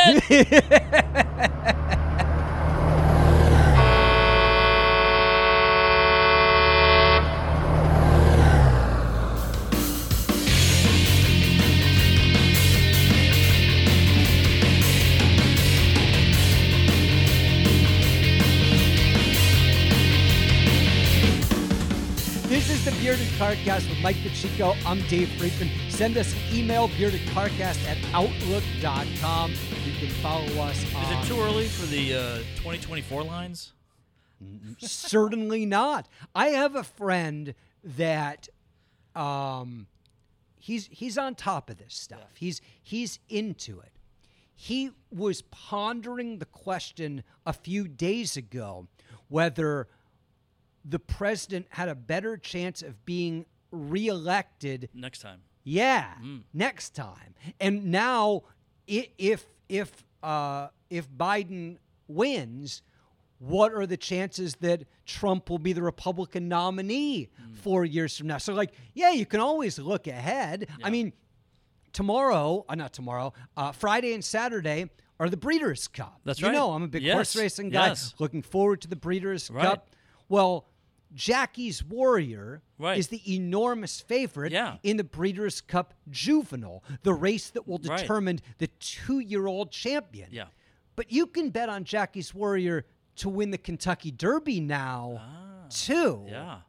end. 1.89 1.95
Carcast 23.39 23.89
with 23.89 24.01
Mike 24.01 24.17
Pacheco. 24.25 24.75
I'm 24.85 25.01
Dave 25.03 25.29
Friedman. 25.39 25.71
Send 25.91 26.17
us 26.17 26.35
an 26.35 26.41
email, 26.53 26.89
beardedcarcast 26.89 27.87
at 27.87 27.97
outlook.com. 28.13 29.53
You 29.87 29.93
can 29.93 30.09
follow 30.17 30.45
us 30.63 30.77
Is 30.83 30.93
it 30.93 31.25
too 31.29 31.41
early 31.41 31.69
for 31.69 31.87
the 31.87 32.15
uh, 32.15 32.37
2024 32.57 33.23
lines? 33.23 33.75
Certainly 34.79 35.67
not. 35.67 36.09
I 36.35 36.49
have 36.49 36.75
a 36.75 36.83
friend 36.83 37.55
that 37.85 38.49
um 39.15 39.87
he's 40.57 40.89
he's 40.91 41.17
on 41.17 41.37
top 41.37 41.71
of 41.71 41.79
this 41.79 41.95
stuff. 41.95 42.33
He's 42.35 42.61
he's 42.83 43.21
into 43.29 43.79
it. 43.79 43.93
He 44.53 44.91
was 45.13 45.43
pondering 45.43 46.39
the 46.39 46.45
question 46.45 47.23
a 47.47 47.53
few 47.53 47.87
days 47.87 48.37
ago 48.37 48.89
whether 49.29 49.87
the 50.89 50.99
president 50.99 51.67
had 51.71 51.89
a 51.89 51.95
better 51.95 52.37
chance 52.37 52.81
of 52.83 53.05
being 53.05 53.45
reelected 53.71 54.89
Next 54.95 55.21
time. 55.21 55.41
yeah, 55.65 56.15
next 56.55 56.91
time. 56.95 57.35
And 57.61 57.87
now, 57.87 58.43
if 58.87 59.45
if 59.69 60.05
uh, 60.23 60.69
if 60.91 61.11
Biden 61.11 61.77
wins, 62.07 62.83
what 63.39 63.73
are 63.75 63.87
the 63.87 63.97
chances 63.97 64.55
that 64.57 64.85
Trump 65.05 65.51
will 65.51 65.59
be 65.59 65.73
the 65.73 65.83
Republican 65.83 66.49
nominee 66.49 67.29
four 67.63 67.85
years 67.85 68.17
from 68.17 68.27
now? 68.29 68.39
So, 68.39 68.55
like, 68.55 68.73
yeah, 68.95 69.11
you 69.11 69.27
can 69.27 69.41
always 69.41 69.79
look 69.79 70.07
ahead. 70.07 70.69
I 70.83 70.91
mean, 70.91 71.13
tomorrow, 71.93 72.65
uh, 72.69 72.75
not 72.75 72.93
tomorrow, 72.93 73.33
uh, 73.57 73.73
Friday 73.73 74.15
and 74.15 74.25
Saturday 74.25 74.89
are 75.21 75.29
the 75.29 75.37
Breeders' 75.37 75.89
Cup. 75.89 76.21
That's 76.25 76.41
you 76.41 76.47
right. 76.47 76.55
know, 76.55 76.73
I'm 76.73 76.83
a 76.85 76.89
big 76.89 77.09
horse 77.11 77.35
racing 77.37 77.71
guy. 77.71 77.89
yes. 77.89 78.15
Looking 78.19 78.43
forward 78.43 78.81
to 78.83 78.89
the 78.89 78.97
Breeders' 78.97 79.51
Right. 79.51 79.65
Cup. 79.65 79.91
Well, 80.29 80.67
Jackie's 81.15 81.83
Warrior 81.85 82.63
Right. 82.79 82.99
is 82.99 83.09
the 83.09 83.23
enormous 83.35 84.01
favorite 84.01 84.53
Yeah. 84.53 84.77
in 84.83 84.97
the 84.99 85.05
Breeders' 85.05 85.61
Cup 85.61 85.95
Juvenile, 86.11 86.83
the 87.03 87.15
race 87.15 87.51
that 87.51 87.67
will 87.67 87.79
Right. 87.79 87.99
determine 88.01 88.41
the 88.59 88.67
two-year-old 88.67 89.71
champion. 89.71 90.29
Yeah. 90.31 90.47
But 90.97 91.11
you 91.13 91.27
can 91.27 91.51
bet 91.51 91.69
on 91.69 91.85
Jackie's 91.85 92.35
Warrior 92.35 92.85
to 93.17 93.29
win 93.29 93.51
the 93.51 93.59
Kentucky 93.59 94.11
Derby 94.11 94.61
now, 94.61 95.67
too. 95.71 96.25
Ah, 96.27 96.31
Yeah. 96.31 96.61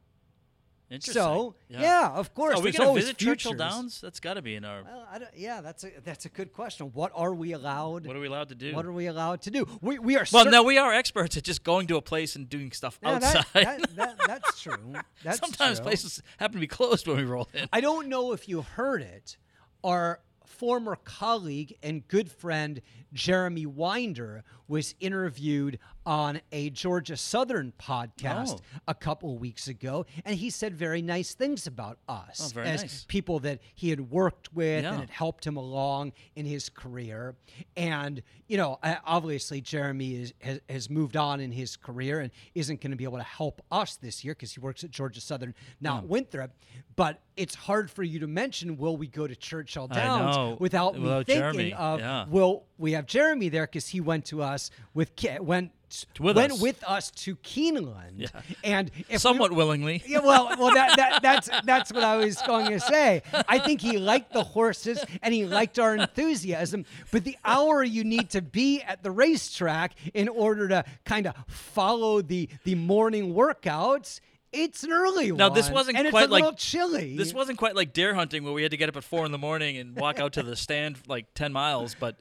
Interesting. 0.91 1.13
So 1.13 1.55
yeah, 1.67 2.09
of 2.09 2.33
course. 2.33 2.57
Are 2.57 2.63
we 2.63 2.71
going 2.71 2.95
to 2.95 2.99
visit 2.99 3.17
Churchill. 3.17 3.53
Downs? 3.53 4.01
That's 4.01 4.19
got 4.19 4.35
to 4.35 4.41
be 4.41 4.55
in 4.55 4.65
our. 4.65 4.83
Well, 4.83 5.07
I 5.11 5.19
don't, 5.19 5.31
yeah, 5.35 5.61
that's 5.61 5.83
a 5.83 5.91
that's 6.03 6.25
a 6.25 6.29
good 6.29 6.51
question. 6.51 6.87
What 6.93 7.11
are 7.13 7.33
we 7.33 7.51
allowed? 7.51 8.07
What 8.07 8.15
are 8.15 8.19
we 8.19 8.27
allowed 8.27 8.49
to 8.49 8.55
do? 8.55 8.73
what 8.75 8.85
are 8.85 8.91
we 8.91 9.05
allowed 9.05 9.41
to 9.43 9.51
do? 9.51 9.67
We 9.81 9.99
we 9.99 10.15
are 10.17 10.25
well, 10.31 10.45
cer- 10.45 10.51
no, 10.51 10.63
we 10.63 10.79
are 10.79 10.91
experts 10.91 11.37
at 11.37 11.43
just 11.43 11.63
going 11.63 11.85
to 11.87 11.97
a 11.97 12.01
place 12.01 12.35
and 12.35 12.49
doing 12.49 12.71
stuff 12.71 12.99
Yeah, 13.03 13.15
outside. 13.15 13.45
that, 13.53 13.63
that, 13.63 13.95
that, 13.95 14.17
that's 14.25 14.61
true. 14.61 14.93
That's 15.23 15.39
Sometimes 15.39 15.77
true. 15.77 15.85
places 15.85 16.23
happen 16.37 16.55
to 16.55 16.59
be 16.59 16.67
closed 16.67 17.07
when 17.07 17.17
we 17.17 17.23
roll 17.23 17.47
in. 17.53 17.67
I 17.71 17.81
don't 17.81 18.07
know 18.07 18.33
if 18.33 18.49
you 18.49 18.61
heard 18.63 19.03
it. 19.03 19.37
Our 19.83 20.21
former 20.45 20.95
colleague 20.95 21.75
and 21.83 22.07
good 22.07 22.31
friend 22.31 22.81
Jeremy 23.13 23.65
Winder 23.67 24.43
was 24.67 24.95
interviewed 24.99 25.79
on 26.09 26.41
a 26.51 26.71
Georgia 26.71 27.15
Southern 27.15 27.71
podcast 27.79 28.55
Oh. 28.55 28.79
a 28.87 28.95
couple 28.95 29.37
weeks 29.37 29.67
ago, 29.67 30.07
and 30.25 30.35
he 30.35 30.49
said 30.49 30.73
very 30.73 31.03
nice 31.03 31.35
things 31.35 31.67
about 31.67 31.99
us 32.09 32.51
Oh, 32.57 32.61
as 32.61 32.81
nice. 32.81 33.05
people 33.07 33.37
that 33.41 33.59
he 33.75 33.91
had 33.91 34.09
worked 34.09 34.51
with 34.51 34.83
Yeah. 34.83 34.89
and 34.89 35.01
had 35.01 35.11
helped 35.11 35.45
him 35.45 35.55
along 35.55 36.13
in 36.35 36.47
his 36.47 36.67
career. 36.67 37.35
And 37.77 38.23
you 38.47 38.57
know, 38.57 38.79
obviously 39.05 39.61
Jeremy 39.61 40.15
is, 40.15 40.33
has, 40.41 40.59
has 40.67 40.89
moved 40.89 41.15
on 41.15 41.39
in 41.39 41.51
his 41.51 41.77
career 41.77 42.21
and 42.21 42.31
isn't 42.55 42.81
going 42.81 42.89
to 42.89 42.97
be 42.97 43.03
able 43.03 43.19
to 43.19 43.23
help 43.23 43.61
us 43.71 43.95
this 43.97 44.25
year 44.25 44.33
because 44.33 44.51
he 44.51 44.59
works 44.59 44.83
at 44.83 44.89
Georgia 44.89 45.21
Southern 45.21 45.53
now 45.79 45.99
at 45.99 46.05
oh. 46.05 46.07
Winthrop. 46.07 46.51
But 46.95 47.21
it's 47.37 47.53
hard 47.53 47.91
for 47.91 48.01
you 48.01 48.17
to 48.19 48.27
mention 48.27 48.77
will 48.77 48.97
we 48.97 49.05
go 49.05 49.27
to 49.27 49.35
Churchill 49.35 49.87
Downs 49.87 50.35
know, 50.35 50.57
without 50.59 50.95
me 50.99 51.07
thinking 51.23 51.35
Jeremy, 51.35 51.73
of 51.73 51.99
yeah. 51.99 52.25
will 52.27 52.65
we 52.79 52.93
have 52.93 53.05
Jeremy 53.05 53.49
there 53.49 53.67
because 53.67 53.87
he 53.89 54.01
went 54.01 54.25
to 54.25 54.41
us 54.41 54.71
with 54.95 55.11
went 55.41 55.71
With 56.19 56.35
went 56.37 56.53
us. 56.53 56.61
with 56.61 56.83
us 56.83 57.11
to 57.11 57.35
Keeneland 57.37 58.13
Yeah. 58.17 58.27
and 58.63 58.91
if 58.97 59.09
we- 59.09 59.17
Somewhat 59.17 59.51
willingly. 59.51 60.01
yeah, 60.05 60.19
well, 60.19 60.49
well, 60.57 60.73
that, 60.73 60.95
that 60.97 61.21
that's 61.21 61.49
that's 61.63 61.91
what 61.93 62.03
I 62.03 62.17
was 62.17 62.41
going 62.43 62.67
to 62.71 62.79
say. 62.79 63.21
I 63.47 63.59
think 63.59 63.81
he 63.81 63.97
liked 63.97 64.33
the 64.33 64.43
horses 64.43 65.03
and 65.21 65.33
he 65.33 65.45
liked 65.45 65.79
our 65.79 65.95
enthusiasm, 65.95 66.85
but 67.11 67.23
the 67.23 67.37
hour 67.43 67.83
you 67.83 68.03
need 68.03 68.29
to 68.31 68.41
be 68.41 68.81
at 68.81 69.03
the 69.03 69.11
racetrack 69.11 69.93
in 70.13 70.27
order 70.29 70.67
to 70.69 70.83
kind 71.05 71.27
of 71.27 71.33
follow 71.47 72.21
the 72.21 72.49
the 72.63 72.75
morning 72.75 73.33
workouts, 73.33 74.19
it's 74.51 74.83
an 74.83 74.91
early 74.91 75.31
one. 75.31 75.37
Now, 75.37 75.49
one. 75.49 75.55
this 75.55 75.69
wasn't 75.69 75.97
and 75.97 76.09
quite 76.09 76.23
it's 76.25 76.33
a 76.33 76.39
like- 76.39 76.57
chilly. 76.57 77.15
This 77.17 77.33
wasn't 77.33 77.57
quite 77.57 77.75
like 77.75 77.93
deer 77.93 78.13
hunting 78.13 78.43
where 78.43 78.53
we 78.53 78.61
had 78.63 78.71
to 78.71 78.77
get 78.77 78.89
up 78.89 78.95
at 78.97 79.03
four 79.03 79.25
in 79.25 79.31
the 79.31 79.37
morning 79.37 79.77
and 79.77 79.95
walk 79.95 80.19
out 80.19 80.33
to 80.33 80.43
the 80.43 80.55
stand 80.55 80.97
like 81.07 81.33
ten 81.35 81.53
miles, 81.53 81.95
but 81.99 82.19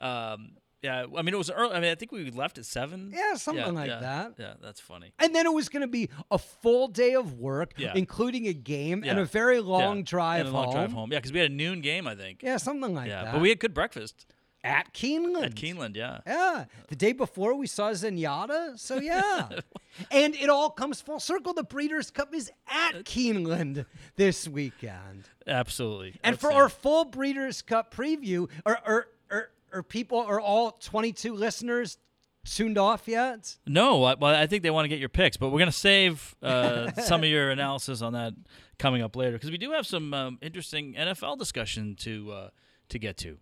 um, 0.00 0.50
yeah, 0.82 1.06
I 1.16 1.22
mean 1.22 1.34
it 1.34 1.38
was 1.38 1.50
early. 1.50 1.74
I 1.74 1.80
mean 1.80 1.90
I 1.90 1.94
think 1.94 2.12
we 2.12 2.30
left 2.30 2.58
at 2.58 2.64
seven. 2.66 3.10
Yeah, 3.14 3.34
something 3.34 3.74
like 3.74 3.88
yeah, 3.88 3.98
that. 4.00 4.34
Yeah, 4.38 4.54
that's 4.62 4.80
funny. 4.80 5.12
and 5.18 5.34
then 5.34 5.46
it 5.46 5.52
was 5.52 5.68
going 5.68 5.82
to 5.82 5.88
be 5.88 6.08
a 6.30 6.38
full 6.38 6.88
day 6.88 7.14
of 7.14 7.34
work, 7.34 7.72
Yeah. 7.76 7.92
including 7.96 8.46
a 8.46 8.52
game 8.54 9.02
and 9.04 9.18
a 9.18 9.24
very 9.24 9.60
long 9.60 9.98
Yeah, 9.98 10.02
drive 10.04 10.40
and 10.46 10.48
a 10.50 10.52
long 10.52 10.64
home. 10.66 10.74
drive 10.74 10.92
home. 10.92 11.12
Yeah, 11.12 11.18
because 11.18 11.32
we 11.32 11.40
had 11.40 11.50
a 11.50 11.54
noon 11.54 11.80
game, 11.80 12.06
I 12.06 12.14
think. 12.14 12.42
Yeah, 12.42 12.56
something 12.58 12.94
like 12.94 13.08
yeah, 13.08 13.24
that. 13.24 13.32
but 13.32 13.40
we 13.40 13.48
had 13.48 13.58
good 13.60 13.74
breakfast 13.74 14.26
at 14.64 14.92
Keeneland. 14.92 15.44
at 15.44 15.54
Keeneland. 15.54 15.94
Yeah. 15.96 16.18
Yeah. 16.26 16.64
The 16.88 16.96
day 16.96 17.12
before 17.12 17.54
we 17.54 17.66
saw 17.68 17.90
Zenyatta. 17.92 18.78
So 18.78 18.96
yeah. 19.00 19.48
and 20.10 20.34
it 20.34 20.48
all 20.50 20.70
comes 20.70 21.00
full 21.00 21.20
circle. 21.20 21.54
The 21.54 21.62
Breeders' 21.62 22.10
Cup 22.10 22.34
is 22.34 22.50
at 22.68 23.04
Keeneland 23.04 23.86
this 24.16 24.46
weekend. 24.48 25.28
Absolutely. 25.46 26.18
And 26.24 26.34
That's 26.34 26.42
for 26.42 26.50
it. 26.50 26.54
our 26.54 26.68
full 26.68 27.04
Breeders' 27.04 27.62
Cup 27.62 27.94
preview, 27.94 28.48
are 28.66 28.80
are 28.84 29.06
are, 29.72 29.82
people 29.82 30.18
are 30.18 30.40
all 30.40 30.72
22 30.72 31.34
listeners 31.34 31.98
tuned 32.44 32.78
off 32.78 33.06
yet? 33.06 33.56
No, 33.66 34.04
I, 34.04 34.14
well, 34.14 34.34
I 34.34 34.46
think 34.46 34.62
they 34.62 34.70
want 34.70 34.84
to 34.84 34.88
get 34.88 34.98
your 34.98 35.08
picks, 35.08 35.36
but 35.36 35.48
we're 35.50 35.58
going 35.58 35.70
to 35.70 35.76
save 35.76 36.34
uh, 36.42 36.92
some 37.02 37.22
of 37.22 37.28
your 37.28 37.50
analysis 37.50 38.00
on 38.02 38.12
that 38.14 38.32
coming 38.78 39.02
up 39.02 39.16
later 39.16 39.32
because 39.32 39.50
we 39.50 39.58
do 39.58 39.72
have 39.72 39.86
some 39.86 40.14
um, 40.14 40.38
interesting 40.40 40.94
NFL 40.94 41.38
discussion 41.38 41.94
to 41.96 42.32
uh, 42.32 42.48
to 42.88 42.98
get 42.98 43.16
to, 43.18 43.36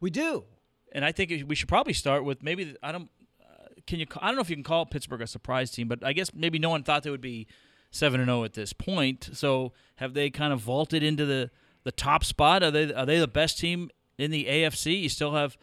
We 0.00 0.10
do. 0.10 0.44
and 0.92 1.04
I 1.04 1.12
think 1.12 1.44
we 1.46 1.54
should 1.54 1.68
probably 1.68 1.92
start 1.92 2.24
with 2.24 2.42
maybe 2.42 2.74
I 2.82 2.92
don't 2.92 3.10
uh, 3.42 3.66
can 3.86 3.98
you 3.98 4.06
I 4.20 4.28
don't 4.28 4.36
know 4.36 4.40
if 4.42 4.48
you 4.48 4.56
can 4.56 4.62
call 4.64 4.86
Pittsburgh 4.86 5.20
a 5.20 5.26
surprise 5.26 5.70
team, 5.70 5.86
but 5.88 6.02
I 6.04 6.12
guess 6.14 6.32
maybe 6.34 6.58
no 6.58 6.70
one 6.70 6.82
thought 6.82 7.02
they 7.02 7.10
would 7.10 7.20
be 7.20 7.46
seven 7.90 8.20
and 8.20 8.28
zero 8.28 8.44
at 8.44 8.54
this 8.54 8.72
point. 8.72 9.28
So 9.34 9.72
have 9.96 10.14
they 10.14 10.30
kind 10.30 10.52
of 10.52 10.60
vaulted 10.60 11.02
into 11.02 11.26
the 11.26 11.50
the 11.84 11.92
top 11.92 12.24
spot? 12.24 12.62
Are 12.62 12.70
they 12.70 12.92
are 12.94 13.04
they 13.04 13.18
the 13.18 13.28
best 13.28 13.58
team 13.58 13.90
in 14.20 14.30
the 14.30 14.44
AFC? 14.44 15.00
You 15.02 15.08
still 15.08 15.34
have. 15.34 15.56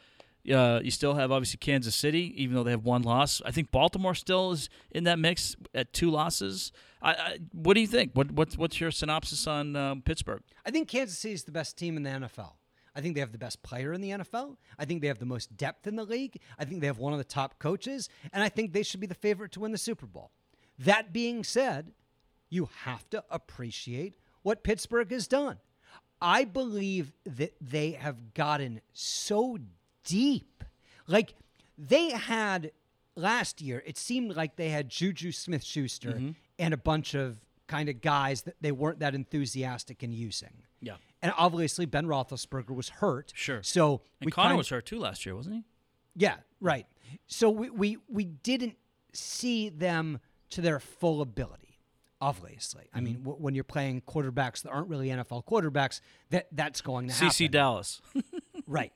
Uh, 0.50 0.80
you 0.82 0.92
still 0.92 1.16
have 1.16 1.30
obviously 1.30 1.58
Kansas 1.58 1.94
City, 1.94 2.34
even 2.42 2.56
though 2.56 2.64
they 2.64 2.72
have 2.72 2.86
one 2.86 3.02
loss. 3.02 3.42
I 3.46 3.52
think 3.52 3.70
Baltimore 3.70 4.16
still 4.16 4.54
is 4.54 4.70
in 4.92 5.04
that 5.04 5.20
mix 5.20 5.58
at 5.76 5.92
two 5.92 6.10
losses. 6.10 6.72
I, 7.02 7.12
I, 7.12 7.38
what 7.52 7.74
do 7.74 7.82
you 7.82 7.88
think? 7.88 8.12
What, 8.14 8.32
what's 8.32 8.58
what's 8.58 8.80
your 8.80 8.92
synopsis 8.92 9.46
on 9.46 9.76
um, 9.76 10.02
Pittsburgh? 10.02 10.42
I 10.66 10.72
think 10.72 10.88
Kansas 10.88 11.18
City 11.18 11.34
is 11.34 11.44
the 11.44 11.52
best 11.52 11.78
team 11.78 11.98
in 11.98 12.04
the 12.04 12.12
NFL. 12.12 12.54
I 12.96 13.02
think 13.02 13.14
they 13.14 13.20
have 13.20 13.32
the 13.32 13.38
best 13.38 13.62
player 13.62 13.94
in 13.94 14.02
the 14.02 14.10
NFL. 14.10 14.58
I 14.80 14.86
think 14.86 15.02
they 15.02 15.08
have 15.08 15.20
the 15.20 15.26
most 15.26 15.56
depth 15.56 15.86
in 15.86 15.96
the 15.96 16.04
league. 16.04 16.40
I 16.58 16.66
think 16.66 16.82
they 16.82 16.88
have 16.88 16.98
one 16.98 17.14
of 17.14 17.20
the 17.20 17.26
top 17.26 17.60
coaches, 17.60 18.10
and 18.34 18.42
I 18.42 18.50
think 18.50 18.74
they 18.74 18.82
should 18.82 19.00
be 19.00 19.06
the 19.06 19.14
favorite 19.14 19.52
to 19.52 19.60
win 19.60 19.72
the 19.72 19.78
Super 19.78 20.08
Bowl. 20.08 20.32
That 20.80 21.14
being 21.14 21.44
said, 21.44 21.92
you 22.50 22.70
have 22.84 23.08
to 23.12 23.24
appreciate 23.30 24.18
what 24.42 24.64
Pittsburgh 24.64 25.12
has 25.12 25.28
done. 25.28 25.58
I 26.22 26.44
believe 26.46 27.12
that 27.26 27.54
they 27.62 27.92
have 27.92 28.34
gotten 28.34 28.82
so 28.94 29.58
deep. 30.04 30.64
Like 31.08 31.36
they 31.78 32.10
had 32.10 32.72
last 33.16 33.62
year, 33.62 33.84
it 33.86 33.98
seemed 33.98 34.36
like 34.36 34.56
they 34.56 34.70
had 34.70 34.90
Juju 34.90 35.32
Smith 35.32 35.64
Schuster 35.64 36.14
Mm-hmm. 36.14 36.32
and 36.60 36.74
a 36.74 36.78
bunch 36.78 37.14
of 37.14 37.38
kind 37.68 37.90
of 37.90 38.02
guys 38.02 38.44
that 38.44 38.56
they 38.62 38.72
weren't 38.72 39.00
that 39.00 39.14
enthusiastic 39.14 40.02
in 40.04 40.12
using. 40.12 40.64
Yeah, 40.82 40.96
And 41.22 41.34
obviously, 41.38 41.86
Ben 41.86 42.06
Roethlisberger 42.06 42.76
was 42.76 42.90
hurt. 42.90 43.34
Sure. 43.36 43.62
So 43.64 44.02
and 44.22 44.32
Conner 44.32 44.50
kind- 44.50 44.58
was 44.58 44.70
hurt 44.70 44.86
too 44.86 45.00
last 45.00 45.26
year, 45.26 45.36
wasn't 45.36 45.56
he? 45.56 45.64
yeah, 46.16 46.36
right. 46.62 46.86
So 47.28 47.50
we, 47.50 47.70
we 47.70 47.98
we 48.08 48.26
didn't 48.26 48.76
see 49.14 49.70
them 49.70 50.20
to 50.52 50.62
their 50.62 50.80
full 50.80 51.22
ability. 51.22 51.67
Obviously, 52.20 52.90
I 52.94 52.98
Mm-hmm. 52.98 53.04
mean, 53.06 53.18
w- 53.24 53.38
when 53.38 53.54
you're 53.56 53.64
playing 53.64 54.02
quarterbacks 54.02 54.64
that 54.64 54.70
aren't 54.72 54.88
really 54.90 55.10
NFL 55.10 55.46
quarterbacks, 55.46 56.02
that 56.32 56.48
that's 56.52 56.82
going 56.82 57.08
to 57.10 57.14
happen. 57.14 57.30
CC 57.30 57.50
Dallas. 57.50 58.02
Right. 58.70 58.92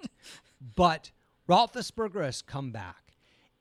But 0.75 1.11
Roethlisberger 1.47 2.23
has 2.25 2.41
come 2.41 2.71
back, 2.71 3.13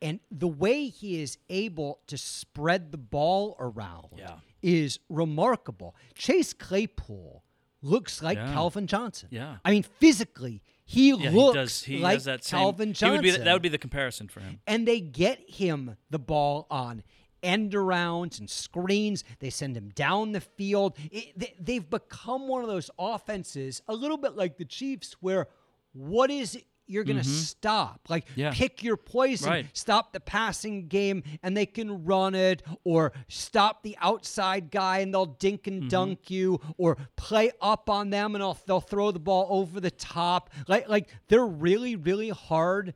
and 0.02 0.18
the 0.30 0.48
way 0.48 0.88
he 0.88 1.22
is 1.22 1.38
able 1.48 2.00
to 2.08 2.18
spread 2.18 2.90
the 2.90 2.98
ball 2.98 3.56
around 3.60 4.08
Yeah. 4.16 4.36
is 4.62 4.98
remarkable. 5.08 5.94
Chase 6.14 6.52
Claypool 6.52 7.44
looks 7.82 8.22
like 8.22 8.38
Yeah. 8.38 8.52
Calvin 8.52 8.86
Johnson. 8.88 9.28
Yeah. 9.30 9.58
I 9.64 9.70
mean, 9.70 9.84
physically, 9.84 10.62
he 10.84 11.10
Yeah, 11.10 11.30
looks 11.30 11.54
he 11.54 11.60
does. 11.60 11.82
He 11.84 11.98
like 11.98 12.22
that 12.24 12.42
same. 12.44 12.58
Calvin 12.58 12.88
he 12.88 12.94
Johnson 12.94 13.22
would 13.24 13.34
the- 13.40 13.44
that 13.44 13.52
would 13.52 13.62
be 13.62 13.68
the 13.68 13.78
comparison 13.78 14.26
for 14.28 14.40
him. 14.40 14.60
and 14.66 14.86
they 14.88 15.00
get 15.00 15.48
him 15.48 15.96
the 16.10 16.18
ball 16.18 16.66
on 16.70 17.02
end 17.42 17.72
arounds 17.72 18.38
and 18.38 18.48
screens. 18.50 19.24
They 19.38 19.50
send 19.50 19.76
him 19.76 19.90
down 19.94 20.32
the 20.32 20.40
field. 20.40 20.96
It, 21.10 21.38
they, 21.38 21.54
they've 21.60 21.88
become 21.90 22.48
one 22.48 22.62
of 22.62 22.68
those 22.68 22.90
offenses, 22.98 23.82
a 23.88 23.94
little 23.94 24.16
bit 24.18 24.36
like 24.36 24.56
the 24.58 24.64
Chiefs, 24.64 25.16
where 25.20 25.48
what 25.92 26.30
is 26.30 26.54
it 26.56 26.64
you're 26.86 27.04
going 27.04 27.18
to 27.18 27.24
stop? 27.24 28.00
Like, 28.08 28.26
Mm-hmm. 28.30 28.40
Yeah. 28.40 28.50
pick 28.52 28.82
your 28.82 28.96
poison, 28.96 29.48
Right. 29.48 29.66
stop 29.74 30.12
the 30.12 30.18
passing 30.18 30.88
game, 30.88 31.22
and 31.40 31.56
they 31.56 31.64
can 31.66 32.04
run 32.04 32.34
it, 32.34 32.64
or 32.82 33.12
stop 33.28 33.84
the 33.84 33.96
outside 34.00 34.72
guy 34.72 34.98
and 34.98 35.14
they'll 35.14 35.26
dink 35.26 35.62
Mm-hmm. 35.62 35.82
and 35.82 35.90
dunk 35.90 36.30
you, 36.32 36.60
or 36.78 36.96
play 37.14 37.52
up 37.60 37.88
on 37.88 38.10
them 38.10 38.34
and 38.34 38.42
they'll, 38.42 38.58
they'll 38.66 38.80
throw 38.80 39.12
the 39.12 39.20
ball 39.20 39.46
over 39.50 39.78
the 39.78 39.92
top. 39.92 40.50
Like, 40.66 40.88
like 40.88 41.08
they're 41.28 41.46
really, 41.46 41.94
really 41.94 42.30
hard 42.30 42.94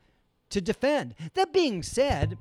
to 0.50 0.60
defend. 0.60 1.14
That 1.34 1.52
being 1.52 1.84
said, 1.84 2.36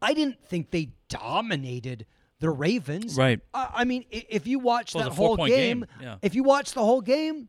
I 0.00 0.14
didn't 0.14 0.42
think 0.46 0.70
they 0.70 0.90
dominated 1.22 2.06
the 2.40 2.50
Ravens. 2.50 3.16
Right. 3.16 3.40
I, 3.52 3.70
I 3.76 3.84
mean, 3.84 4.04
if 4.10 4.46
you 4.46 4.58
watch 4.58 4.94
Well, 4.94 5.04
that 5.04 5.14
whole 5.14 5.36
game, 5.36 5.46
game, 5.48 5.86
yeah. 6.00 6.16
if 6.22 6.34
you 6.34 6.42
watch 6.42 6.72
the 6.72 6.80
whole 6.84 7.00
game, 7.00 7.48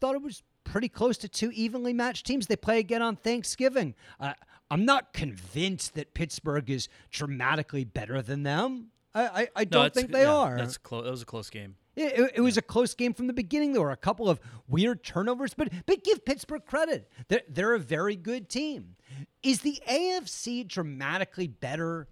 thought 0.00 0.14
it 0.14 0.22
was 0.22 0.42
pretty 0.64 0.88
close 0.88 1.18
to 1.18 1.28
two 1.28 1.50
evenly 1.52 1.92
matched 1.92 2.26
teams. 2.26 2.46
They 2.46 2.56
play 2.56 2.78
again 2.78 3.02
on 3.02 3.16
Thanksgiving. 3.16 3.94
Uh, 4.18 4.34
I'm 4.70 4.84
not 4.84 5.12
convinced 5.12 5.94
that 5.94 6.14
Pittsburgh 6.14 6.70
is 6.70 6.88
dramatically 7.10 7.84
better 7.84 8.22
than 8.22 8.44
them. 8.44 8.88
I, 9.14 9.26
I, 9.26 9.48
I 9.56 9.64
don't 9.64 9.92
think 9.92 10.12
they 10.12 10.22
yeah, 10.22 10.32
are. 10.34 10.56
That's 10.56 10.78
close. 10.78 11.04
That 11.04 11.10
was 11.10 11.22
a 11.22 11.26
close 11.26 11.50
game. 11.50 11.74
It, 11.96 12.18
it- 12.18 12.32
it 12.36 12.40
was 12.40 12.56
a 12.56 12.62
close 12.62 12.94
game 12.94 13.12
from 13.12 13.26
the 13.26 13.32
beginning. 13.32 13.72
There 13.72 13.82
were 13.82 13.90
a 13.90 13.96
couple 13.96 14.30
of 14.30 14.38
weird 14.68 15.02
turnovers, 15.02 15.52
but 15.54 15.70
but 15.86 16.04
give 16.04 16.24
Pittsburgh 16.24 16.64
credit. 16.64 17.10
They're, 17.26 17.42
they're 17.48 17.74
a 17.74 17.80
very 17.80 18.14
good 18.14 18.48
team. 18.48 18.94
Is 19.42 19.62
the 19.62 19.82
AFC 19.88 20.66
dramatically 20.68 21.48
better 21.48 22.06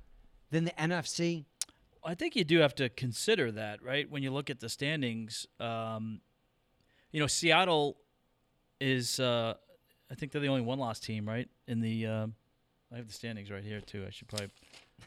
than 0.51 0.65
the 0.65 0.73
NFC? 0.73 1.45
I 2.05 2.15
think 2.15 2.37
you 2.37 2.45
do 2.45 2.59
have 2.61 2.75
to 2.77 2.89
consider 2.89 3.53
that, 3.53 3.83
right? 3.83 4.11
When 4.11 4.23
you 4.23 4.31
look 4.31 4.51
at 4.51 4.61
the 4.61 4.69
standings, 4.69 5.47
um, 5.61 6.21
you 7.13 7.21
know, 7.21 7.27
Seattle 7.27 7.97
is, 8.81 9.21
uh, 9.21 9.55
I 10.11 10.15
think 10.15 10.33
they're 10.33 10.41
the 10.41 10.49
only 10.49 10.63
one 10.63 10.79
loss 10.79 11.01
team, 11.01 11.29
right? 11.29 11.49
In 11.67 11.81
the, 11.81 12.07
um 12.07 12.35
I 12.93 12.97
have 12.97 13.07
the 13.07 13.13
standings 13.13 13.51
right 13.51 13.63
here 13.63 13.81
too. 13.81 14.05
I 14.07 14.11
should 14.11 14.29
probably. 14.29 14.49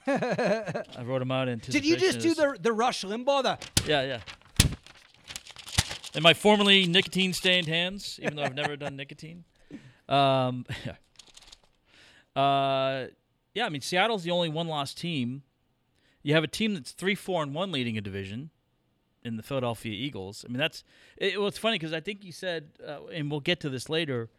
I 0.08 1.04
wrote 1.04 1.20
them 1.20 1.32
out 1.32 1.48
in. 1.48 1.60
Did 1.60 1.86
you 1.86 1.98
just 1.98 2.20
do 2.20 2.34
the 2.34 2.58
the 2.60 2.72
Rush 2.72 3.04
Limbaugh? 3.04 3.44
The, 3.44 3.58
Yeah, 3.90 4.04
yeah. 4.04 4.20
In 6.14 6.22
my 6.24 6.34
formerly 6.34 6.86
nicotine 6.86 7.34
stained 7.34 7.68
hands, 7.68 8.20
even 8.22 8.36
though 8.36 8.44
I've 8.44 8.54
never 8.54 8.76
done 8.76 8.96
nicotine. 8.96 9.46
Um, 10.08 10.66
yeah. 12.36 12.42
Uh, 12.42 13.08
yeah, 13.54 13.66
I 13.66 13.70
mean, 13.70 13.82
Seattle's 13.82 14.24
the 14.24 14.32
only 14.32 14.50
one 14.50 14.68
loss 14.68 14.94
team. 14.94 15.44
You 16.24 16.34
have 16.36 16.44
a 16.44 16.48
team 16.48 16.74
that's 16.74 16.92
3 16.92 17.16
4 17.16 17.44
and 17.44 17.54
1 17.56 17.72
leading 17.72 17.98
a 17.98 18.02
division. 18.02 18.52
in 19.24 19.38
the 19.38 19.44
Philadelphia 19.44 19.94
Eagles. 19.94 20.44
I 20.48 20.52
mean, 20.52 20.58
that's 20.58 20.84
it, 21.18 21.38
well, 21.38 21.48
it's 21.48 21.58
funny 21.58 21.78
because 21.78 21.94
I 21.94 22.00
think 22.00 22.24
you 22.24 22.32
said, 22.32 22.70
uh, 22.86 23.06
and 23.14 23.30
we'll 23.30 23.40
get 23.40 23.60
to 23.62 23.70
this 23.70 23.90
later, 23.90 24.30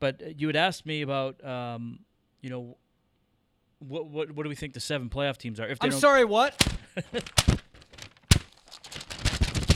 but 0.00 0.38
you 0.40 0.46
had 0.46 0.56
asked 0.56 0.86
me 0.86 1.02
about, 1.02 1.44
um, 1.44 2.00
you 2.40 2.50
know, 2.50 2.76
what 3.80 4.06
what 4.06 4.30
what 4.32 4.44
do 4.44 4.48
we 4.48 4.54
think 4.54 4.74
the 4.74 4.80
seven 4.80 5.08
playoff 5.08 5.38
teams 5.38 5.58
are? 5.58 5.66
If 5.66 5.80
they 5.80 5.88
I'm 5.88 5.92
sorry, 5.92 6.24
what? 6.24 6.54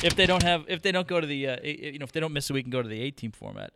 if 0.05 0.15
they 0.15 0.27
don't 0.27 0.43
have 0.45 0.65
if 0.69 0.83
they 0.83 0.93
don't 0.93 1.09
go 1.09 1.21
to 1.21 1.27
the 1.27 1.49
uh, 1.49 1.57
you 1.63 1.99
know 1.99 2.05
if 2.05 2.13
they 2.13 2.21
don't 2.21 2.33
miss 2.33 2.49
a 2.51 2.53
week 2.53 2.67
and 2.67 2.73
go 2.73 2.83
to 2.83 2.89
the 2.89 3.01
eight 3.01 3.17
team 3.17 3.33
format, 3.33 3.73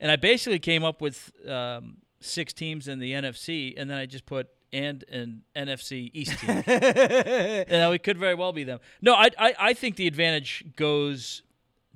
and 0.00 0.10
I 0.10 0.16
basically 0.16 0.58
came 0.58 0.82
up 0.82 1.00
with 1.00 1.30
um, 1.46 1.98
six 2.20 2.52
teams 2.52 2.88
in 2.88 2.98
the 2.98 3.12
NFC, 3.12 3.74
and 3.76 3.88
then 3.90 3.98
I 3.98 4.06
just 4.06 4.26
put 4.26 4.48
and 4.72 5.04
an 5.10 5.42
NFC 5.56 6.10
East 6.12 6.38
team. 6.40 6.50
and 6.66 7.94
it 7.94 8.02
could 8.02 8.18
very 8.18 8.34
well 8.34 8.52
be 8.52 8.64
them. 8.64 8.80
No, 9.00 9.14
I, 9.14 9.30
I 9.38 9.54
I 9.58 9.72
think 9.72 9.96
the 9.96 10.06
advantage 10.06 10.64
goes 10.76 11.42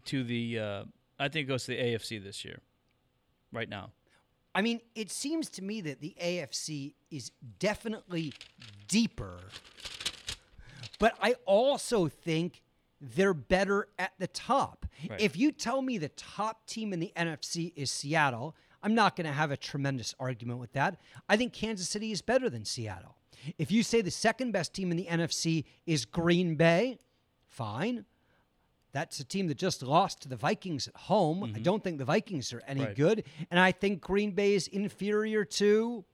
to 0.07 0.25
the 0.25 0.59
uh, 0.59 0.85
I 1.19 1.29
think 1.29 1.47
it 1.47 1.49
goes 1.49 1.65
to 1.65 1.73
the 1.73 1.79
AFC 1.79 2.23
this 2.23 2.45
year, 2.45 2.61
right 3.53 3.69
now. 3.69 3.91
I 4.55 4.61
mean, 4.61 4.81
it 4.95 5.11
seems 5.11 5.49
to 5.51 5.63
me 5.63 5.81
that 5.83 6.01
the 6.01 6.15
AFC 6.23 6.95
is 7.11 7.31
definitely 7.59 8.35
deeper, 8.87 9.39
but 10.99 11.15
I 11.23 11.37
also 11.47 12.09
think 12.09 12.63
they're 13.01 13.35
better 13.35 13.89
at 13.99 14.13
the 14.19 14.29
top. 14.29 14.87
Right. 15.09 15.21
If 15.21 15.37
you 15.37 15.53
tell 15.53 15.83
me 15.83 15.99
the 15.99 16.11
top 16.11 16.67
team 16.67 16.93
in 16.93 17.01
the 17.01 17.13
NFC 17.17 17.73
is 17.75 17.91
Seattle, 17.91 18.55
I'm 18.83 18.95
not 18.95 19.17
going 19.17 19.27
to 19.27 19.33
have 19.33 19.51
a 19.51 19.57
tremendous 19.57 20.15
argument 20.19 20.59
with 20.59 20.73
that. 20.73 20.99
I 21.29 21.37
think 21.37 21.53
Kansas 21.53 21.89
City 21.89 22.11
is 22.13 22.21
better 22.23 22.51
than 22.51 22.65
Seattle. 22.65 23.17
If 23.59 23.71
you 23.73 23.83
say 23.83 24.03
the 24.03 24.11
second 24.11 24.53
best 24.53 24.73
team 24.75 24.91
in 24.91 24.97
the 24.97 25.07
NFC 25.07 25.65
is 25.87 26.05
Green 26.05 26.55
Bay, 26.57 26.99
fine. 27.49 28.05
That's 28.93 29.19
a 29.21 29.25
team 29.25 29.47
that 29.49 29.57
just 29.57 29.83
lost 29.83 30.21
to 30.23 30.29
the 30.29 30.37
Vikings 30.37 30.87
at 30.87 30.95
home. 30.97 31.45
I 31.57 31.59
don't 31.61 31.83
think 31.83 31.99
the 31.99 32.05
Vikings 32.05 32.53
are 32.53 32.63
any 32.67 32.81
Mm-hmm. 32.81 32.87
Right. 32.89 32.97
good. 32.97 33.25
And 33.51 33.59
I 33.59 33.73
think 33.73 34.01
Green 34.03 34.33
Bay 34.33 34.55
is 34.55 34.69
inferior 34.69 35.45
to 35.47 36.05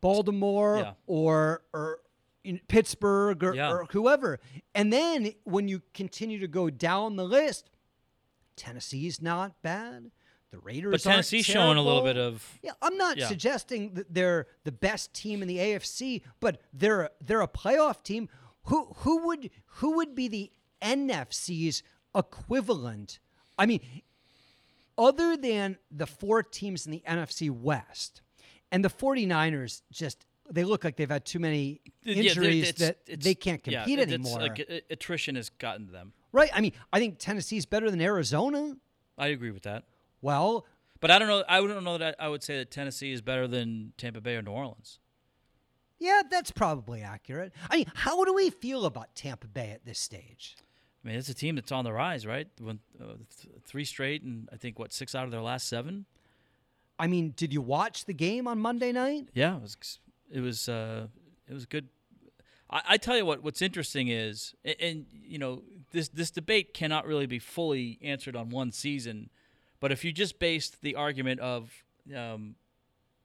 Baltimore 0.00 0.78
Yeah. 0.78 0.92
or 1.06 1.62
or 1.72 2.00
in 2.44 2.60
Pittsburgh 2.68 3.42
or, 3.42 3.54
Yeah. 3.54 3.72
or 3.72 3.86
whoever. 3.90 4.38
And 4.74 4.92
then 4.92 5.32
when 5.44 5.66
you 5.66 5.80
continue 5.94 6.38
to 6.40 6.48
go 6.48 6.68
down 6.70 7.16
the 7.16 7.24
list, 7.24 7.70
Tennessee's 8.56 9.22
not 9.22 9.60
bad. 9.62 10.10
The 10.54 10.60
Raiders 10.60 10.92
But 10.92 11.00
Tennessee's 11.10 11.44
showing 11.44 11.76
a 11.78 11.82
little 11.82 12.02
bit 12.02 12.16
of 12.16 12.58
Yeah, 12.62 12.72
I'm 12.80 12.96
not 12.96 13.16
Yeah. 13.16 13.26
suggesting 13.26 13.94
that 13.94 14.14
they're 14.14 14.46
the 14.62 14.70
best 14.72 15.12
team 15.12 15.42
in 15.42 15.48
the 15.48 15.58
AFC, 15.58 16.22
but 16.38 16.60
they're 16.72 17.10
they're 17.20 17.40
a 17.42 17.48
playoff 17.48 18.02
team. 18.04 18.28
Who 18.64 18.84
who 18.98 19.26
would 19.26 19.50
who 19.66 19.96
would 19.96 20.14
be 20.14 20.28
the 20.28 20.52
NFC's 20.80 21.82
equivalent? 22.14 23.18
I 23.58 23.66
mean, 23.66 23.80
other 24.96 25.36
than 25.36 25.78
the 25.90 26.06
four 26.06 26.42
teams 26.44 26.86
in 26.86 26.92
the 26.92 27.02
NFC 27.06 27.50
West, 27.50 28.22
and 28.70 28.84
the 28.84 28.90
49ers 28.90 29.82
just 29.90 30.24
they 30.50 30.62
look 30.62 30.84
like 30.84 30.96
they've 30.96 31.10
had 31.10 31.24
too 31.24 31.38
many 31.40 31.80
Yeah, 32.02 32.14
injuries 32.16 32.68
it's- 32.68 32.78
that 32.78 32.98
it's- 33.08 33.24
they 33.24 33.34
can't 33.34 33.66
yeah, 33.66 33.82
compete 33.82 33.98
it's 33.98 34.12
anymore. 34.12 34.38
Like 34.40 34.58
attrition 34.90 35.34
has 35.36 35.48
gotten 35.50 35.86
to 35.86 35.92
them. 35.92 36.12
right? 36.32 36.50
I 36.54 36.60
mean, 36.60 36.72
I 36.92 37.00
think 37.00 37.18
Tennessee's 37.18 37.66
better 37.66 37.90
than 37.90 38.00
Arizona. 38.00 38.76
I 39.16 39.28
agree 39.28 39.50
with 39.52 39.62
that. 39.62 39.84
Well, 40.24 40.64
But 41.00 41.10
I 41.10 41.18
don't 41.18 41.28
know. 41.28 41.44
I 41.48 41.58
don't 41.60 41.84
know 41.84 41.98
that 41.98 42.16
I, 42.18 42.26
I 42.26 42.28
would 42.28 42.42
say 42.42 42.56
that 42.56 42.70
Tennessee 42.70 43.12
is 43.12 43.20
better 43.20 43.46
than 43.46 43.92
Tampa 43.98 44.20
Bay 44.22 44.36
or 44.36 44.42
New 44.42 44.52
Orleans. 44.52 44.98
yeah, 45.98 46.22
that's 46.30 46.50
probably 46.50 47.02
accurate. 47.02 47.52
I 47.70 47.76
mean, 47.76 47.92
how 47.94 48.24
do 48.24 48.32
we 48.32 48.48
feel 48.50 48.86
about 48.86 49.14
Tampa 49.14 49.46
Bay 49.46 49.70
at 49.70 49.84
this 49.84 49.98
stage? 49.98 50.56
I 51.04 51.08
mean, 51.08 51.16
it's 51.18 51.28
a 51.28 51.34
team 51.34 51.56
that's 51.56 51.70
on 51.72 51.84
the 51.84 51.92
rise, 51.92 52.26
right? 52.26 52.48
When, 52.58 52.78
uh, 52.98 53.16
th- 53.42 53.54
three 53.66 53.84
straight, 53.84 54.22
and 54.22 54.48
I 54.50 54.56
think 54.56 54.78
what 54.78 54.92
six 54.94 55.14
out 55.14 55.24
of 55.26 55.30
their 55.30 55.42
last 55.42 55.68
seven. 55.68 56.06
I 56.98 57.06
mean, 57.06 57.34
did 57.36 57.52
you 57.52 57.60
watch 57.60 58.06
the 58.06 58.14
game 58.14 58.46
on 58.48 58.58
Monday 58.58 58.92
night? 58.92 59.28
Yeah, 59.34 59.56
it 59.56 59.60
was. 59.62 59.98
It 60.32 60.40
was. 60.40 60.68
Uh, 60.68 61.08
it 61.46 61.52
was 61.52 61.66
good. 61.66 61.88
I, 62.70 62.80
I 62.90 62.96
tell 62.96 63.16
you 63.18 63.26
what. 63.26 63.42
What's 63.42 63.60
interesting 63.60 64.08
is, 64.08 64.54
and, 64.64 64.76
and 64.80 65.06
you 65.12 65.36
know, 65.38 65.62
this 65.90 66.08
this 66.08 66.30
debate 66.30 66.72
cannot 66.72 67.06
really 67.06 67.26
be 67.26 67.38
fully 67.38 67.98
answered 68.00 68.36
on 68.36 68.48
one 68.48 68.72
season, 68.72 69.28
but 69.84 69.92
if 69.92 70.02
you 70.02 70.12
just 70.12 70.38
based 70.38 70.80
the 70.80 70.94
argument 70.96 71.40
of, 71.40 71.70
um, 72.16 72.54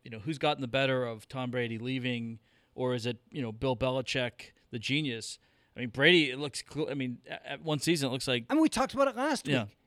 you 0.03 0.11
know, 0.11 0.19
who's 0.19 0.37
gotten 0.37 0.59
the 0.59 0.67
better 0.67 1.05
of 1.05 1.25
Tom 1.29 1.51
Brady 1.51 1.77
leaving, 1.77 2.39
or 2.75 2.93
is 2.95 3.05
it 3.05 3.15
you 3.31 3.41
know 3.41 3.53
Bill 3.53 3.77
Belichick, 3.77 4.51
the 4.69 4.77
genius? 4.77 5.39
I 5.77 5.79
mean, 5.79 5.87
Brady. 5.89 6.29
It 6.31 6.37
looks. 6.37 6.61
cl- 6.69 6.89
I 6.91 6.95
mean, 6.95 7.19
at, 7.29 7.41
at 7.45 7.63
one 7.63 7.79
season, 7.79 8.09
it 8.09 8.11
looks 8.11 8.27
like 8.27 8.43
I 8.49 8.55
mean, 8.55 8.61
we 8.61 8.67
talked 8.67 8.93
about 8.93 9.07
it 9.07 9.15
last 9.15 9.47
Yeah. 9.47 9.61
week. 9.63 9.77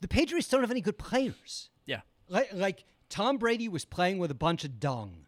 The 0.00 0.08
Patriots 0.08 0.48
don't 0.48 0.62
have 0.62 0.70
any 0.70 0.80
good 0.80 0.96
players. 0.96 1.68
yeah. 1.84 2.00
Like, 2.30 2.54
like 2.54 2.84
Tom 3.10 3.36
Brady 3.36 3.68
was 3.68 3.84
playing 3.84 4.16
with 4.16 4.30
a 4.30 4.34
bunch 4.34 4.64
of 4.64 4.80
dung. 4.80 5.26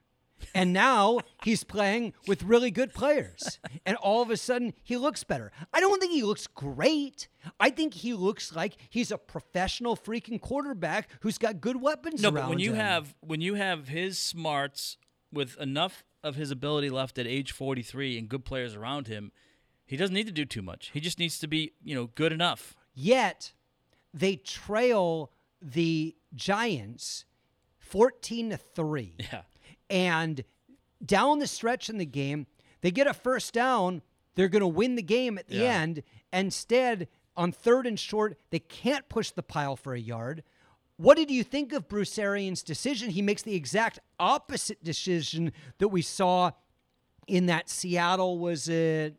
And 0.54 0.72
now 0.72 1.20
he's 1.44 1.64
playing 1.64 2.12
with 2.26 2.42
really 2.42 2.70
good 2.70 2.92
players. 2.94 3.58
And 3.84 3.96
all 3.96 4.22
of 4.22 4.30
a 4.30 4.36
sudden, 4.36 4.74
he 4.82 4.96
looks 4.96 5.24
better. 5.24 5.52
I 5.72 5.80
don't 5.80 5.98
think 6.00 6.12
he 6.12 6.22
looks 6.22 6.46
great. 6.46 7.28
I 7.60 7.70
think 7.70 7.94
he 7.94 8.12
looks 8.14 8.54
like 8.54 8.76
he's 8.90 9.10
a 9.10 9.18
professional 9.18 9.96
freaking 9.96 10.40
quarterback 10.40 11.08
who's 11.20 11.38
got 11.38 11.60
good 11.60 11.80
weapons 11.80 12.22
No, 12.22 12.28
around 12.30 12.44
but 12.44 12.48
when 12.50 12.58
you 12.58 12.70
him. 12.72 12.76
have 12.80 13.14
when 13.20 13.40
you 13.40 13.54
have 13.54 13.88
his 13.88 14.18
smarts 14.18 14.96
with 15.32 15.58
enough 15.60 16.04
of 16.22 16.36
his 16.36 16.50
ability 16.50 16.90
left 16.90 17.18
at 17.18 17.26
age 17.26 17.52
43 17.52 18.18
and 18.18 18.28
good 18.28 18.44
players 18.44 18.74
around 18.74 19.06
him, 19.08 19.32
he 19.84 19.96
doesn't 19.96 20.14
need 20.14 20.26
to 20.26 20.32
do 20.32 20.44
too 20.44 20.62
much. 20.62 20.90
He 20.92 21.00
just 21.00 21.18
needs 21.18 21.38
to 21.40 21.46
be, 21.46 21.72
you 21.84 21.94
know, 21.94 22.06
good 22.14 22.32
enough. 22.32 22.74
Yet 22.94 23.52
they 24.12 24.36
trail 24.36 25.30
the 25.62 26.16
Giants 26.34 27.24
14 27.78 28.50
to 28.50 28.56
3. 28.56 29.14
Yeah. 29.18 29.42
And 29.90 30.42
down 31.04 31.38
the 31.38 31.46
stretch 31.46 31.88
in 31.88 31.98
the 31.98 32.06
game, 32.06 32.46
they 32.80 32.90
get 32.90 33.06
a 33.06 33.14
first 33.14 33.52
down. 33.52 34.02
They're 34.34 34.48
going 34.48 34.60
to 34.60 34.66
win 34.66 34.96
the 34.96 35.02
game 35.02 35.38
at 35.38 35.48
the 35.48 35.56
Yeah. 35.56 35.80
end. 35.80 36.02
Instead, 36.32 37.08
on 37.36 37.52
third 37.52 37.86
and 37.86 37.98
short, 37.98 38.38
they 38.50 38.58
can't 38.58 39.08
push 39.08 39.30
the 39.30 39.42
pile 39.42 39.76
for 39.76 39.94
a 39.94 40.00
yard. 40.00 40.42
What 40.96 41.16
did 41.16 41.30
you 41.30 41.44
think 41.44 41.72
of 41.72 41.88
Bruce 41.88 42.18
Arians' 42.18 42.62
decision? 42.62 43.10
He 43.10 43.20
makes 43.22 43.42
the 43.42 43.54
exact 43.54 43.98
opposite 44.18 44.82
decision 44.82 45.52
that 45.78 45.88
we 45.88 46.00
saw 46.02 46.52
in 47.26 47.46
that 47.46 47.68
Seattle 47.68 48.38
was 48.38 48.68
it 48.68 49.16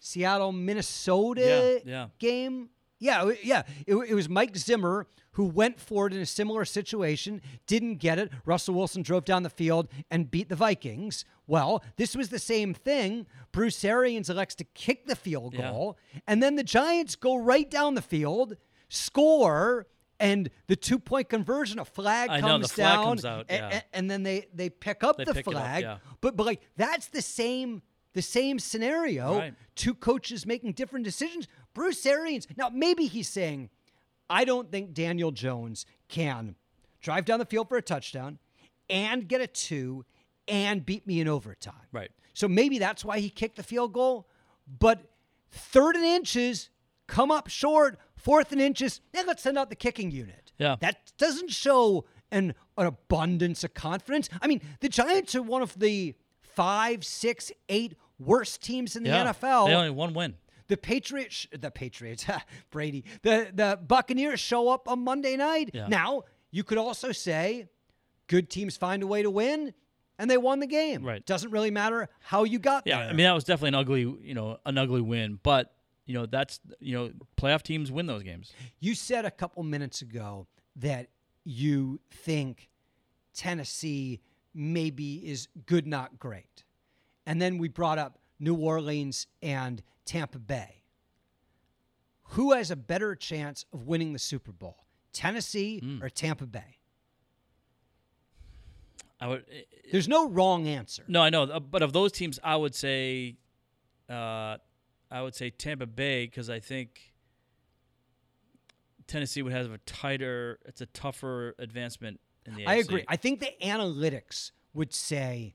Seattle 0.00 0.52
Minnesota 0.52 1.80
Yeah, 1.86 1.90
yeah. 1.90 2.08
game. 2.18 2.68
Yeah, 3.04 3.28
it- 3.28 3.44
yeah. 3.44 3.62
It, 3.86 3.94
it 3.94 4.14
was 4.14 4.28
Mike 4.28 4.56
Zimmer 4.56 5.06
who 5.32 5.44
went 5.46 5.80
for 5.80 6.06
it 6.06 6.12
in 6.12 6.20
a 6.20 6.26
similar 6.26 6.64
situation, 6.64 7.42
didn't 7.66 7.96
get 7.96 8.20
it. 8.20 8.30
Russell 8.44 8.74
Wilson 8.74 9.02
drove 9.02 9.24
down 9.24 9.42
the 9.42 9.50
field 9.50 9.88
and 10.08 10.30
beat 10.30 10.48
the 10.48 10.54
Vikings. 10.54 11.24
Well, 11.48 11.82
this 11.96 12.14
was 12.14 12.28
the 12.28 12.38
same 12.38 12.72
thing. 12.72 13.26
Bruce 13.50 13.84
Arians 13.84 14.30
elects 14.30 14.54
to 14.56 14.64
kick 14.74 15.06
the 15.06 15.16
field 15.16 15.54
Yeah. 15.54 15.72
goal, 15.72 15.98
and 16.28 16.40
then 16.40 16.54
the 16.54 16.62
Giants 16.62 17.16
go 17.16 17.34
right 17.36 17.68
down 17.68 17.94
the 17.96 18.00
field, 18.02 18.56
score, 18.88 19.86
and 20.20 20.48
the 20.68 20.76
two 20.76 20.98
point 20.98 21.28
conversion, 21.28 21.78
a 21.80 21.84
flag 21.84 22.30
I 22.30 22.40
know, 22.40 22.46
comes 22.46 22.72
flag 22.72 22.94
down, 22.94 23.04
comes 23.04 23.24
out, 23.24 23.46
yeah. 23.50 23.80
a- 23.80 23.96
and 23.96 24.08
then 24.10 24.22
they 24.22 24.46
they 24.54 24.70
pick 24.70 25.02
up 25.04 25.16
They 25.16 25.24
the 25.24 25.34
pick 25.34 25.46
it 25.46 25.54
up, 25.54 25.60
flag. 25.62 25.82
yeah. 25.82 25.98
But 26.20 26.36
but 26.36 26.46
like 26.46 26.62
that's 26.76 27.08
the 27.08 27.20
same 27.22 27.82
the 28.12 28.22
same 28.22 28.60
scenario. 28.60 29.36
Right. 29.38 29.54
Two 29.74 29.94
coaches 29.94 30.46
making 30.46 30.72
different 30.74 31.04
decisions. 31.04 31.48
Bruce 31.74 32.04
Arians. 32.06 32.46
Now 32.56 32.70
maybe 32.70 33.06
he's 33.06 33.28
saying, 33.28 33.70
I 34.30 34.44
don't 34.44 34.70
think 34.70 34.94
Daniel 34.94 35.32
Jones 35.32 35.84
can 36.08 36.56
drive 37.00 37.24
down 37.24 37.38
the 37.38 37.44
field 37.44 37.68
for 37.68 37.76
a 37.76 37.82
touchdown 37.82 38.38
and 38.88 39.28
get 39.28 39.40
a 39.40 39.46
two 39.46 40.04
and 40.48 40.84
beat 40.84 41.06
me 41.06 41.20
in 41.20 41.28
overtime. 41.28 41.74
Right. 41.92 42.10
So 42.32 42.48
maybe 42.48 42.78
that's 42.78 43.04
why 43.04 43.18
he 43.18 43.30
kicked 43.30 43.56
the 43.56 43.62
field 43.62 43.92
goal. 43.92 44.28
But 44.66 45.10
third 45.50 45.96
and 45.96 46.04
inches, 46.04 46.70
come 47.06 47.30
up 47.30 47.48
short. 47.48 47.98
Fourth 48.16 48.52
and 48.52 48.60
inches, 48.60 49.02
then 49.12 49.26
let's 49.26 49.42
send 49.42 49.58
out 49.58 49.68
the 49.68 49.76
kicking 49.76 50.10
unit. 50.10 50.52
Yeah. 50.56 50.76
That 50.80 51.12
doesn't 51.18 51.50
show 51.50 52.06
an, 52.30 52.54
an 52.78 52.86
abundance 52.86 53.64
of 53.64 53.74
confidence. 53.74 54.30
I 54.40 54.46
mean, 54.46 54.62
the 54.80 54.88
Giants 54.88 55.34
are 55.34 55.42
one 55.42 55.60
of 55.60 55.78
the 55.78 56.14
five, 56.40 57.04
six, 57.04 57.52
eight 57.68 57.96
worst 58.18 58.62
teams 58.62 58.96
in 58.96 59.02
the 59.02 59.10
yeah. 59.10 59.26
NFL. 59.26 59.66
They 59.66 59.74
only 59.74 59.90
one 59.90 60.14
win. 60.14 60.36
The 60.68 60.76
Patriots, 60.76 61.46
the 61.52 61.70
Patriots, 61.70 62.24
Brady, 62.70 63.04
the 63.22 63.50
the 63.52 63.78
Buccaneers 63.86 64.40
show 64.40 64.68
up 64.68 64.88
on 64.88 65.00
Monday 65.04 65.36
night. 65.36 65.70
Yeah. 65.74 65.88
Now 65.88 66.24
you 66.50 66.64
could 66.64 66.78
also 66.78 67.12
say, 67.12 67.68
good 68.28 68.48
teams 68.48 68.76
find 68.76 69.02
a 69.02 69.06
way 69.06 69.22
to 69.22 69.30
win, 69.30 69.74
and 70.18 70.30
they 70.30 70.36
won 70.38 70.60
the 70.60 70.66
game. 70.66 71.04
Right. 71.04 71.24
Doesn't 71.26 71.50
really 71.50 71.70
matter 71.70 72.08
how 72.20 72.44
you 72.44 72.58
got 72.58 72.84
there. 72.84 72.94
Yeah, 72.94 73.00
there. 73.00 73.10
I 73.10 73.12
mean 73.12 73.24
that 73.24 73.34
was 73.34 73.44
definitely 73.44 73.68
an 73.68 73.74
ugly, 73.74 74.00
you 74.22 74.34
know, 74.34 74.58
an 74.64 74.78
ugly 74.78 75.00
win, 75.00 75.38
but 75.42 75.74
you 76.06 76.14
know, 76.14 76.26
that's 76.26 76.60
you 76.80 76.94
know, 76.96 77.10
playoff 77.36 77.62
teams 77.62 77.90
win 77.90 78.06
those 78.06 78.22
games. 78.22 78.52
you 78.78 78.94
said 78.94 79.24
a 79.24 79.30
couple 79.30 79.62
minutes 79.62 80.02
ago 80.02 80.46
that 80.76 81.08
you 81.44 82.00
think 82.10 82.68
Tennessee 83.34 84.20
maybe 84.54 85.16
is 85.28 85.48
good, 85.66 85.86
not 85.86 86.18
great, 86.18 86.64
and 87.26 87.40
then 87.40 87.58
we 87.58 87.68
brought 87.68 87.98
up 87.98 88.18
New 88.38 88.56
Orleans 88.56 89.26
and 89.42 89.82
Tampa 90.04 90.38
Bay. 90.38 90.80
who 92.28 92.52
has 92.52 92.70
a 92.70 92.76
better 92.76 93.14
chance 93.14 93.64
of 93.72 93.86
winning 93.86 94.12
the 94.12 94.18
Super 94.18 94.50
Bowl, 94.50 94.86
Tennessee 95.12 95.78
Hmm. 95.78 96.02
or 96.02 96.08
Tampa 96.08 96.46
Bay? 96.46 96.78
I 99.20 99.28
would. 99.28 99.44
There's 99.92 100.08
no 100.08 100.28
wrong 100.28 100.66
answer. 100.66 101.04
No, 101.06 101.20
I 101.22 101.30
know, 101.30 101.44
uh, 101.44 101.60
but 101.60 101.82
of 101.82 101.92
those 101.92 102.12
teams, 102.12 102.40
I 102.42 102.56
would 102.56 102.74
say, 102.74 103.36
uh, 104.08 104.56
I 105.10 105.22
would 105.22 105.34
say 105.34 105.50
Tampa 105.50 105.86
Bay 105.86 106.26
because 106.26 106.50
I 106.50 106.58
think 106.60 107.12
Tennessee 109.06 109.42
would 109.42 109.52
have 109.52 109.70
a 109.70 109.78
tighter. 109.78 110.58
It's 110.64 110.80
a 110.80 110.86
tougher 110.86 111.54
advancement 111.58 112.20
in 112.46 112.56
the. 112.56 112.66
I 112.66 112.78
AFC. 112.78 112.84
agree. 112.84 113.04
I 113.06 113.16
think 113.16 113.40
the 113.40 113.52
analytics 113.62 114.50
would 114.72 114.92
say 114.92 115.54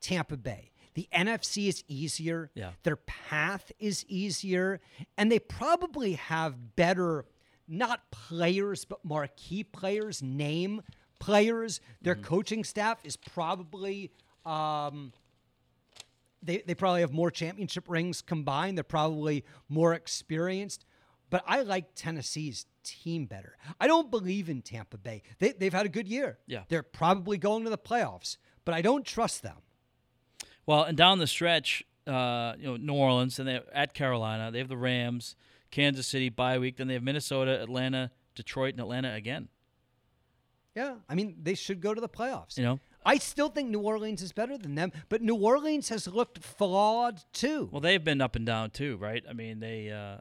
Tampa 0.00 0.36
Bay. 0.36 0.72
The 0.98 1.08
NFC 1.12 1.68
is 1.68 1.84
easier. 1.86 2.50
Yeah. 2.56 2.72
Their 2.82 2.96
path 2.96 3.70
is 3.78 4.04
easier. 4.08 4.80
And 5.16 5.30
they 5.30 5.38
probably 5.38 6.14
have 6.14 6.74
better, 6.74 7.24
not 7.68 8.10
players, 8.10 8.84
but 8.84 9.04
marquee 9.04 9.62
players, 9.62 10.24
name 10.24 10.82
players. 11.20 11.80
Their 12.02 12.16
Mm-hmm. 12.16 12.24
coaching 12.24 12.64
staff 12.64 12.98
is 13.04 13.16
probably. 13.16 14.10
Um, 14.44 15.12
they, 16.42 16.64
they 16.66 16.74
probably 16.74 17.02
have 17.02 17.12
more 17.12 17.30
championship 17.30 17.84
rings 17.88 18.20
combined. 18.20 18.76
They're 18.76 18.82
probably 18.82 19.44
more 19.68 19.94
experienced. 19.94 20.84
But 21.30 21.44
I 21.46 21.62
like 21.62 21.94
Tennessee's 21.94 22.66
team 22.82 23.26
better. 23.26 23.56
I 23.80 23.86
don't 23.86 24.10
believe 24.10 24.48
in 24.48 24.62
Tampa 24.62 24.98
Bay. 24.98 25.22
They, 25.38 25.52
they've 25.52 25.72
had 25.72 25.86
a 25.86 25.90
good 25.90 26.08
year. 26.08 26.38
Yeah. 26.48 26.62
They're 26.68 26.82
probably 26.82 27.38
going 27.38 27.62
to 27.64 27.70
the 27.70 27.78
playoffs, 27.78 28.36
but 28.64 28.74
I 28.74 28.82
don't 28.82 29.04
trust 29.06 29.44
them. 29.44 29.58
Well, 30.68 30.82
and 30.82 30.98
down 30.98 31.18
the 31.18 31.26
stretch, 31.26 31.82
uh, 32.06 32.52
you 32.58 32.66
know, 32.66 32.76
New 32.76 32.92
Orleans, 32.92 33.38
and 33.38 33.48
they're 33.48 33.62
at 33.72 33.94
Carolina. 33.94 34.50
They 34.50 34.58
have 34.58 34.68
the 34.68 34.76
Rams, 34.76 35.34
Kansas 35.70 36.06
City 36.06 36.28
bye 36.28 36.58
week. 36.58 36.76
Then 36.76 36.88
they 36.88 36.94
have 36.94 37.02
Minnesota, 37.02 37.62
Atlanta, 37.62 38.10
Detroit, 38.34 38.74
and 38.74 38.80
Atlanta 38.80 39.14
again. 39.14 39.48
Yeah. 40.76 40.96
I 41.08 41.14
mean, 41.14 41.36
they 41.42 41.54
should 41.54 41.80
go 41.80 41.94
to 41.94 42.00
the 42.02 42.08
playoffs. 42.08 42.58
You 42.58 42.64
know. 42.64 42.80
I 43.02 43.16
still 43.16 43.48
think 43.48 43.70
New 43.70 43.80
Orleans 43.80 44.20
is 44.20 44.32
better 44.32 44.58
than 44.58 44.74
them, 44.74 44.92
but 45.08 45.22
New 45.22 45.36
Orleans 45.36 45.88
has 45.88 46.06
looked 46.06 46.44
flawed 46.44 47.22
too. 47.32 47.70
Well, 47.72 47.80
they've 47.80 48.04
been 48.04 48.20
up 48.20 48.36
and 48.36 48.44
down 48.44 48.68
too, 48.68 48.98
right? 48.98 49.24
I 49.26 49.32
mean, 49.32 49.60
they. 49.60 49.90
Uh, 49.90 50.18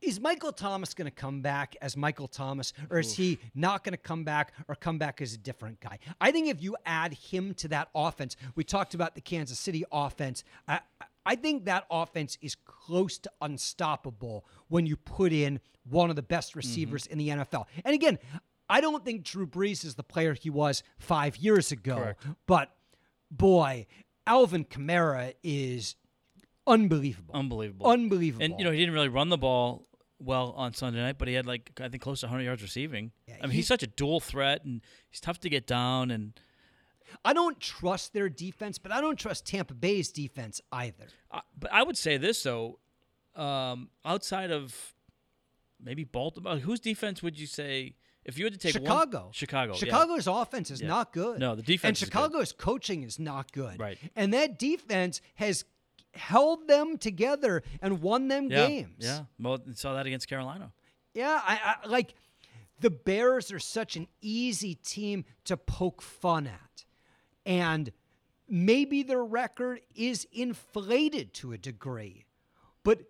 is 0.00 0.20
Michael 0.20 0.52
Thomas 0.52 0.94
going 0.94 1.06
to 1.06 1.14
come 1.14 1.40
back 1.40 1.76
as 1.82 1.96
Michael 1.96 2.28
Thomas, 2.28 2.72
or 2.90 2.98
is 2.98 3.14
he 3.16 3.38
not 3.54 3.84
going 3.84 3.92
to 3.92 3.98
come 3.98 4.24
back 4.24 4.52
or 4.68 4.74
come 4.74 4.98
back 4.98 5.20
as 5.20 5.34
a 5.34 5.38
different 5.38 5.80
guy? 5.80 5.98
I 6.20 6.30
think 6.30 6.48
if 6.48 6.62
you 6.62 6.76
add 6.86 7.14
him 7.14 7.54
to 7.54 7.68
that 7.68 7.88
offense, 7.94 8.36
we 8.54 8.64
talked 8.64 8.94
about 8.94 9.14
the 9.14 9.20
Kansas 9.20 9.58
City 9.58 9.84
offense. 9.90 10.44
I, 10.66 10.80
I 11.26 11.34
think 11.34 11.64
that 11.64 11.84
offense 11.90 12.38
is 12.40 12.56
close 12.64 13.18
to 13.18 13.30
unstoppable 13.40 14.46
when 14.68 14.86
you 14.86 14.96
put 14.96 15.32
in 15.32 15.60
one 15.84 16.10
of 16.10 16.16
the 16.16 16.22
best 16.22 16.50
mm-hmm. 16.50 16.60
receivers 16.60 17.06
in 17.06 17.18
the 17.18 17.28
NFL. 17.28 17.66
And 17.84 17.94
again, 17.94 18.18
I 18.68 18.80
don't 18.80 19.04
think 19.04 19.24
Drew 19.24 19.46
Brees 19.46 19.84
is 19.84 19.94
the 19.94 20.02
player 20.02 20.34
he 20.34 20.50
was 20.50 20.82
five 20.98 21.36
years 21.36 21.72
ago, 21.72 21.96
Correct. 21.96 22.26
but 22.46 22.70
boy, 23.30 23.86
Alvin 24.26 24.64
Kamara 24.64 25.34
is 25.42 25.96
unbelievable. 26.68 27.34
unbelievable. 27.34 27.86
Unbelievable. 27.86 28.44
And 28.44 28.54
you 28.58 28.64
know, 28.64 28.70
he 28.70 28.78
didn't 28.78 28.94
really 28.94 29.08
run 29.08 29.28
the 29.28 29.38
ball 29.38 29.86
well 30.20 30.52
on 30.56 30.74
Sunday 30.74 31.00
night, 31.00 31.16
but 31.18 31.28
he 31.28 31.34
had 31.34 31.46
like 31.46 31.70
I 31.80 31.88
think 31.88 32.02
close 32.02 32.20
to 32.20 32.26
100 32.26 32.42
yards 32.44 32.62
receiving. 32.62 33.12
Yeah, 33.26 33.36
I 33.40 33.42
mean, 33.42 33.50
he- 33.52 33.56
he's 33.58 33.66
such 33.68 33.82
a 33.82 33.86
dual 33.86 34.20
threat, 34.20 34.64
and 34.64 34.80
he's 35.10 35.20
tough 35.20 35.38
to 35.40 35.48
get 35.48 35.66
down. 35.66 36.10
And 36.10 36.38
I 37.24 37.32
don't 37.32 37.58
trust 37.60 38.12
their 38.14 38.28
defense, 38.28 38.78
but 38.78 38.90
I 38.92 39.00
don't 39.00 39.18
trust 39.18 39.46
Tampa 39.46 39.74
Bay's 39.74 40.10
defense 40.10 40.60
either. 40.72 41.06
I, 41.30 41.40
but 41.58 41.72
I 41.72 41.82
would 41.82 41.96
say 41.96 42.16
this 42.16 42.42
though, 42.42 42.78
um, 43.36 43.90
outside 44.04 44.50
of 44.50 44.94
maybe 45.80 46.04
Baltimore, 46.04 46.56
whose 46.56 46.80
defense 46.80 47.22
would 47.22 47.38
you 47.38 47.46
say 47.46 47.94
if 48.24 48.36
you 48.38 48.44
had 48.44 48.52
to 48.52 48.58
take 48.58 48.74
one- 48.74 48.82
Chicago. 48.82 49.30
Chicago, 49.32 49.72
yeah. 49.74 49.78
Chicago's 49.78 50.26
offense 50.26 50.70
is 50.70 50.80
Yeah. 50.82 50.88
not 50.88 51.12
good. 51.12 51.38
No, 51.38 51.54
the 51.54 51.60
And 51.60 51.66
defense 51.66 52.00
good. 52.00 52.06
Chicago's 52.06 52.52
coaching 52.52 53.02
is 53.04 53.18
not 53.18 53.52
good. 53.52 53.78
Right. 53.78 53.96
And 54.16 54.34
that 54.34 54.58
defense 54.58 55.20
has 55.36 55.64
held 56.18 56.68
them 56.68 56.98
together 56.98 57.62
and 57.80 58.02
won 58.02 58.28
them 58.28 58.50
yeah, 58.50 58.66
games. 58.66 58.96
Yeah, 58.98 59.20
well, 59.40 59.58
saw 59.74 59.94
that 59.94 60.06
against 60.06 60.28
Carolina. 60.28 60.72
Yeah, 61.14 61.40
I, 61.44 61.76
I 61.82 61.88
like 61.88 62.14
the 62.80 62.90
Bears 62.90 63.50
are 63.52 63.58
such 63.58 63.96
an 63.96 64.06
easy 64.20 64.74
team 64.74 65.24
to 65.44 65.56
poke 65.56 66.02
fun 66.02 66.46
at. 66.46 66.84
And 67.44 67.92
maybe 68.48 69.02
their 69.02 69.24
record 69.24 69.80
is 69.94 70.26
inflated 70.32 71.32
to 71.34 71.52
a 71.52 71.58
degree. 71.58 72.26
But 72.84 73.00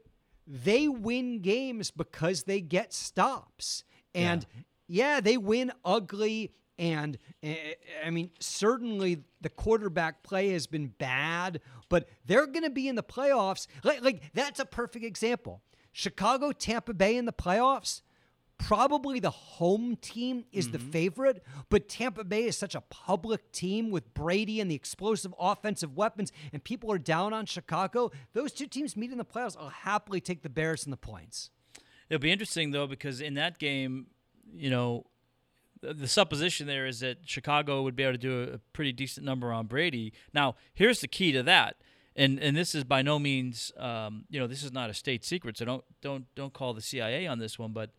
they 0.47 0.89
win 0.89 1.41
games 1.41 1.91
because 1.91 2.45
they 2.45 2.61
get 2.61 2.95
stops. 2.95 3.85
And 4.15 4.47
yeah, 4.87 5.21
they 5.21 5.37
win 5.37 5.73
ugly 5.85 6.53
and 6.79 7.19
uh, 7.45 7.49
I 8.05 8.11
mean, 8.11 8.31
certainly 8.39 9.25
the 9.41 9.49
quarterback 9.49 10.23
play 10.23 10.51
has 10.51 10.67
been 10.67 10.89
bad, 10.99 11.61
but 11.89 12.09
they're 12.27 12.47
going 12.47 12.65
to 12.65 12.71
be 12.71 12.89
in 12.89 12.95
the 12.95 13.03
playoffs. 13.03 13.67
Like, 13.83 14.03
like 14.03 14.23
that's 14.35 14.61
a 14.61 14.65
perfect 14.65 15.05
example. 15.05 15.63
Chicago, 15.93 16.53
Tampa 16.53 16.95
Bay 16.95 17.17
in 17.17 17.25
the 17.25 17.33
playoffs. 17.33 18.03
Probably 18.59 19.21
the 19.21 19.31
home 19.31 19.95
team 20.01 20.45
is 20.51 20.73
the 20.73 20.81
favorite, 20.81 21.45
but 21.71 21.89
Tampa 21.89 22.25
Bay 22.25 22.43
is 22.43 22.57
such 22.57 22.75
a 22.75 22.81
public 22.81 23.53
team 23.53 23.91
with 23.91 24.13
Brady 24.15 24.61
and 24.61 24.69
the 24.69 24.75
explosive 24.75 25.33
offensive 25.39 25.97
weapons, 25.97 26.33
and 26.53 26.63
people 26.65 26.91
are 26.91 26.99
down 26.99 27.33
on 27.33 27.47
Chicago. 27.47 28.11
Those 28.33 28.51
two 28.51 28.67
teams 28.67 28.97
meet 28.97 29.13
in 29.13 29.19
the 29.19 29.25
playoffs. 29.25 29.57
I'll 29.59 29.69
happily 29.69 30.21
take 30.21 30.43
the 30.43 30.49
Bears 30.49 30.85
and 30.85 30.93
the 30.93 30.97
points. 30.97 31.51
It'll 32.11 32.21
be 32.21 32.33
interesting 32.33 32.73
though 32.73 32.89
because 32.89 33.21
in 33.21 33.35
that 33.35 33.59
game, 33.59 34.09
you 34.53 34.71
know, 34.71 35.07
the, 35.81 36.09
supposition 36.09 36.67
there 36.67 36.87
is 36.87 37.01
that 37.01 37.19
Chicago 37.25 37.83
would 37.83 37.97
be 37.97 38.03
able 38.03 38.15
to 38.15 38.19
do 38.19 38.53
a, 38.55 38.59
pretty 38.73 38.93
decent 38.93 39.25
number 39.25 39.53
on 39.53 39.67
Brady. 39.67 40.13
Now, 40.33 40.57
here's 40.75 41.01
the 41.01 41.09
key 41.09 41.33
to 41.33 41.43
that, 41.45 41.77
and 42.17 42.39
and 42.39 42.57
this 42.57 42.75
is 42.75 42.85
by 42.85 43.03
no 43.03 43.19
means, 43.19 43.73
um, 43.77 44.25
you 44.29 44.41
know, 44.41 44.47
this 44.47 44.63
is 44.63 44.73
not 44.73 44.91
a 44.91 44.95
state 44.95 45.25
secret, 45.25 45.57
so 45.57 45.65
don't 45.65 45.85
don't 46.01 46.27
don't 46.35 46.53
call 46.53 46.75
the 46.75 46.81
CIA 46.81 47.27
on 47.27 47.39
this 47.39 47.59
one. 47.59 47.73
But 47.73 47.91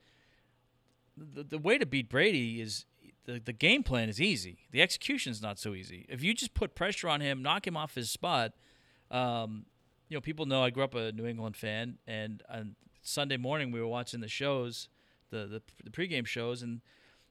the, 1.17 1.43
the 1.43 1.57
way 1.57 1.77
to 1.77 1.85
beat 1.85 2.09
Brady 2.09 2.61
is 2.61 2.85
the 3.25 3.39
the 3.39 3.53
game 3.53 3.83
plan 3.83 4.09
is 4.09 4.21
easy. 4.21 4.59
The 4.71 4.81
execution's 4.81 5.41
not 5.41 5.59
so 5.59 5.73
easy. 5.73 6.05
If 6.09 6.23
you 6.23 6.33
just 6.33 6.53
put 6.53 6.75
pressure 6.75 7.09
on 7.09 7.21
him, 7.21 7.41
knock 7.41 7.65
him 7.65 7.77
off 7.77 7.95
his 7.95 8.09
spot. 8.09 8.53
Um, 9.11 9.65
you 10.07 10.17
know, 10.17 10.21
people 10.21 10.45
know 10.45 10.63
I 10.63 10.69
grew 10.69 10.83
up 10.83 10.95
a 10.95 11.11
New 11.11 11.25
England 11.25 11.55
fan, 11.55 11.99
and 12.07 12.43
on 12.49 12.75
Sunday 13.01 13.37
morning 13.37 13.71
we 13.71 13.79
were 13.79 13.87
watching 13.87 14.21
the 14.21 14.27
shows, 14.27 14.89
the 15.29 15.45
the, 15.45 15.61
the 15.83 15.91
pregame 15.91 16.25
shows, 16.25 16.61
and 16.61 16.81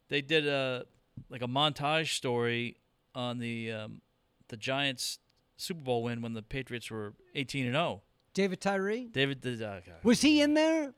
they 0.09 0.21
did 0.21 0.47
a 0.47 0.85
like 1.31 1.43
a 1.43 1.47
montage 1.49 2.15
story 2.15 2.77
on 3.15 3.39
the 3.39 3.73
um, 3.73 4.01
the 4.49 4.57
Giants 4.57 5.19
Super 5.57 5.81
Bowl 5.81 6.03
win 6.05 6.23
when 6.23 6.35
the 6.35 6.43
Patriots 6.43 6.91
were 6.91 7.15
eighteen 7.35 7.67
and 7.67 7.75
zero. 7.75 8.03
David 8.35 8.61
Tyree 8.61 9.09
David, 9.11 9.43
the, 9.43 9.67
uh, 9.69 9.81
was 10.05 10.21
he 10.21 10.41
in 10.41 10.55
there? 10.55 10.93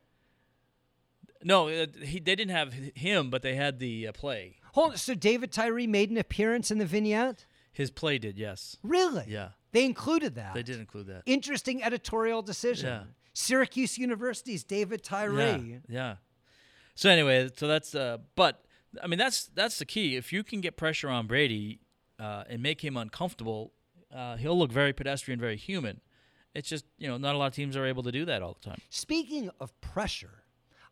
no, 1.43 1.69
uh, 1.69 1.87
he 2.03 2.21
they 2.21 2.35
didn't 2.37 2.51
have 2.51 2.73
him, 2.73 3.31
but 3.31 3.43
they 3.43 3.55
had 3.55 3.79
the 3.79 4.09
uh, 4.09 4.13
play. 4.13 4.57
Hold 4.73 4.93
on, 4.93 4.97
so 4.99 5.15
David 5.15 5.51
Tyree 5.53 5.87
made 5.87 6.11
an 6.11 6.19
appearance 6.19 6.71
in 6.71 6.79
the 6.79 6.85
vignette? 6.87 7.47
His 7.73 7.91
play 7.91 8.19
did, 8.19 8.37
yes, 8.37 8.77
Really? 8.83 9.25
yeah, 9.29 9.51
They 9.73 9.85
included 9.85 10.35
that. 10.35 10.55
they 10.55 10.63
did 10.63 10.79
include 10.79 11.07
that. 11.07 11.23
Interesting 11.25 11.83
editorial 11.83 12.43
decision. 12.43 12.89
Yeah. 12.89 13.03
Syracuse 13.33 13.97
University's 13.97 14.65
David 14.65 15.03
Tyree. 15.03 15.81
Yeah, 15.89 15.89
yeah. 15.89 16.15
So 16.95 17.09
anyway, 17.09 17.49
so 17.57 17.67
that's 17.69 17.95
uh, 17.95 18.19
but 18.35 18.65
I 19.03 19.07
mean 19.07 19.19
that's 19.19 19.47
that's 19.55 19.79
the 19.79 19.85
key. 19.87 20.17
If 20.17 20.33
you 20.33 20.43
can 20.43 20.61
get 20.61 20.77
pressure 20.77 21.09
on 21.09 21.27
Brady 21.27 21.81
uh, 22.19 22.45
and 22.49 22.63
make 22.63 22.83
him 22.83 22.97
uncomfortable, 22.97 23.73
uh, 24.15 24.37
he'll 24.37 24.59
look 24.59 24.73
very 24.73 24.93
pedestrian, 24.93 25.39
very 25.41 25.57
human. 25.57 26.01
It's 26.55 26.69
just 26.69 26.85
you 26.99 27.07
know 27.09 27.17
not 27.17 27.35
a 27.35 27.39
lot 27.39 27.47
of 27.47 27.55
teams 27.55 27.77
are 27.77 27.87
able 27.87 28.03
to 28.03 28.13
do 28.13 28.25
that 28.25 28.43
all 28.43 28.57
the 28.61 28.69
time. 28.71 28.81
Speaking 28.91 29.51
of 29.61 29.79
pressure, 29.81 30.43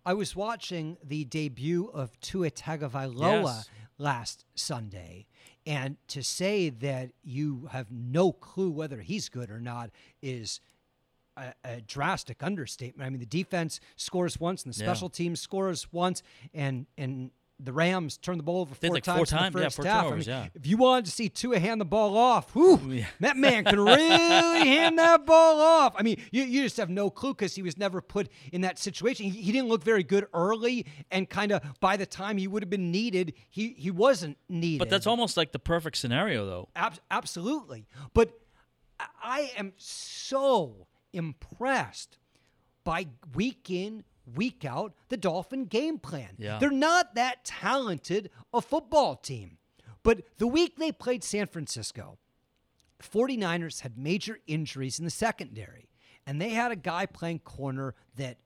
I 0.06 0.14
was 0.14 0.36
watching 0.36 0.96
the 1.02 1.24
debut 1.24 1.90
of 1.92 2.18
Tua 2.20 2.50
Tagovailoa 2.50 3.42
Yes. 3.42 3.70
last 3.98 4.44
Sunday, 4.54 5.26
and 5.66 5.96
to 6.08 6.22
say 6.22 6.70
that 6.70 7.10
you 7.24 7.68
have 7.72 7.90
no 7.90 8.30
clue 8.32 8.70
whether 8.70 9.00
he's 9.00 9.28
good 9.28 9.50
or 9.50 9.60
not 9.60 9.90
is 10.22 10.60
a, 11.36 11.52
a 11.64 11.80
drastic 11.80 12.42
understatement. 12.44 13.04
I 13.06 13.10
mean, 13.10 13.18
the 13.20 13.26
defense 13.26 13.80
scores 13.96 14.38
once, 14.38 14.62
and 14.64 14.72
the 14.72 14.78
Yeah. 14.78 14.86
special 14.86 15.10
teams 15.10 15.40
scores 15.40 15.92
once, 15.92 16.22
and 16.54 16.86
and 16.96 17.32
the 17.60 17.72
Rams 17.72 18.16
turned 18.18 18.38
the 18.38 18.44
ball 18.44 18.60
over 18.60 18.74
four 18.74 18.90
like 18.90 19.04
four 19.04 19.26
times 19.26 19.32
in 19.32 19.38
times- 19.38 19.54
yeah, 19.56 19.68
four 19.70 19.84
half. 19.84 20.02
turnovers, 20.04 20.28
I 20.28 20.32
mean, 20.32 20.40
yeah. 20.44 20.48
if 20.54 20.66
you 20.66 20.76
wanted 20.76 21.06
to 21.06 21.10
see 21.10 21.28
Tua 21.28 21.58
hand 21.58 21.80
the 21.80 21.84
ball 21.84 22.16
off, 22.16 22.54
whew, 22.54 22.80
Yeah. 22.92 23.06
that 23.20 23.36
man 23.36 23.64
can 23.64 23.80
really 23.80 24.08
hand 24.08 24.96
that 24.98 25.26
ball 25.26 25.60
off. 25.60 25.94
I 25.98 26.02
mean, 26.04 26.20
you, 26.30 26.44
you 26.44 26.62
just 26.62 26.76
have 26.76 26.88
no 26.88 27.10
clue 27.10 27.34
because 27.34 27.56
he 27.56 27.62
was 27.62 27.76
never 27.76 28.00
put 28.00 28.28
in 28.52 28.60
that 28.60 28.78
situation. 28.78 29.26
He, 29.26 29.40
he 29.42 29.50
didn't 29.50 29.68
look 29.68 29.82
very 29.82 30.04
good 30.04 30.26
early, 30.32 30.86
and 31.10 31.28
kind 31.28 31.50
of 31.50 31.62
by 31.80 31.96
the 31.96 32.06
time 32.06 32.38
he 32.38 32.46
would 32.46 32.62
have 32.62 32.70
been 32.70 32.92
needed, 32.92 33.34
he, 33.50 33.70
he 33.76 33.90
wasn't 33.90 34.38
needed. 34.48 34.78
But 34.78 34.90
that's 34.90 35.06
almost 35.08 35.36
like 35.36 35.50
the 35.52 35.58
perfect 35.58 35.96
scenario, 35.96 36.46
though. 36.46 36.68
Ab- 36.76 37.00
absolutely. 37.10 37.86
But 38.14 38.38
I- 39.00 39.06
I 39.20 39.50
am 39.56 39.72
so 39.76 40.86
impressed 41.12 42.18
by 42.84 43.06
week 43.34 43.68
in, 43.70 44.04
week 44.36 44.64
out 44.64 44.94
the 45.08 45.16
Dolphin 45.16 45.64
game 45.64 45.98
plan. 45.98 46.30
Yeah. 46.38 46.58
They're 46.58 46.70
not 46.70 47.14
that 47.14 47.44
talented 47.44 48.30
a 48.52 48.60
football 48.60 49.16
team. 49.16 49.58
But 50.02 50.22
the 50.38 50.46
week 50.46 50.76
they 50.76 50.92
played 50.92 51.24
San 51.24 51.46
Francisco, 51.46 52.18
49ers 53.02 53.80
had 53.80 53.98
major 53.98 54.38
injuries 54.46 54.98
in 54.98 55.04
the 55.04 55.10
secondary, 55.10 55.88
and 56.26 56.40
they 56.40 56.50
had 56.50 56.72
a 56.72 56.76
guy 56.76 57.06
playing 57.06 57.40
corner 57.40 57.94
that 58.16 58.38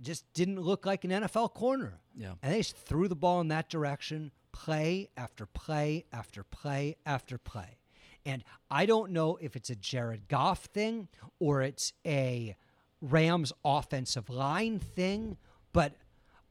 just 0.00 0.24
didn't 0.34 0.60
look 0.60 0.84
like 0.84 1.04
an 1.04 1.10
NFL 1.10 1.54
corner. 1.54 2.00
Yeah. 2.16 2.34
And 2.42 2.52
they 2.52 2.58
just 2.58 2.76
threw 2.76 3.08
the 3.08 3.16
ball 3.16 3.40
in 3.40 3.48
that 3.48 3.68
direction, 3.68 4.32
play 4.52 5.08
after 5.16 5.46
play 5.46 6.04
after 6.12 6.42
play 6.42 6.96
after 7.06 7.38
play. 7.38 7.78
And 8.26 8.42
I 8.70 8.86
don't 8.86 9.12
know 9.12 9.38
if 9.40 9.54
it's 9.56 9.70
a 9.70 9.76
Jared 9.76 10.28
Goff 10.28 10.64
thing 10.66 11.08
or 11.38 11.62
it's 11.62 11.92
a 12.06 12.56
Rams 13.04 13.52
offensive 13.64 14.28
line 14.30 14.78
thing, 14.78 15.36
but 15.72 15.94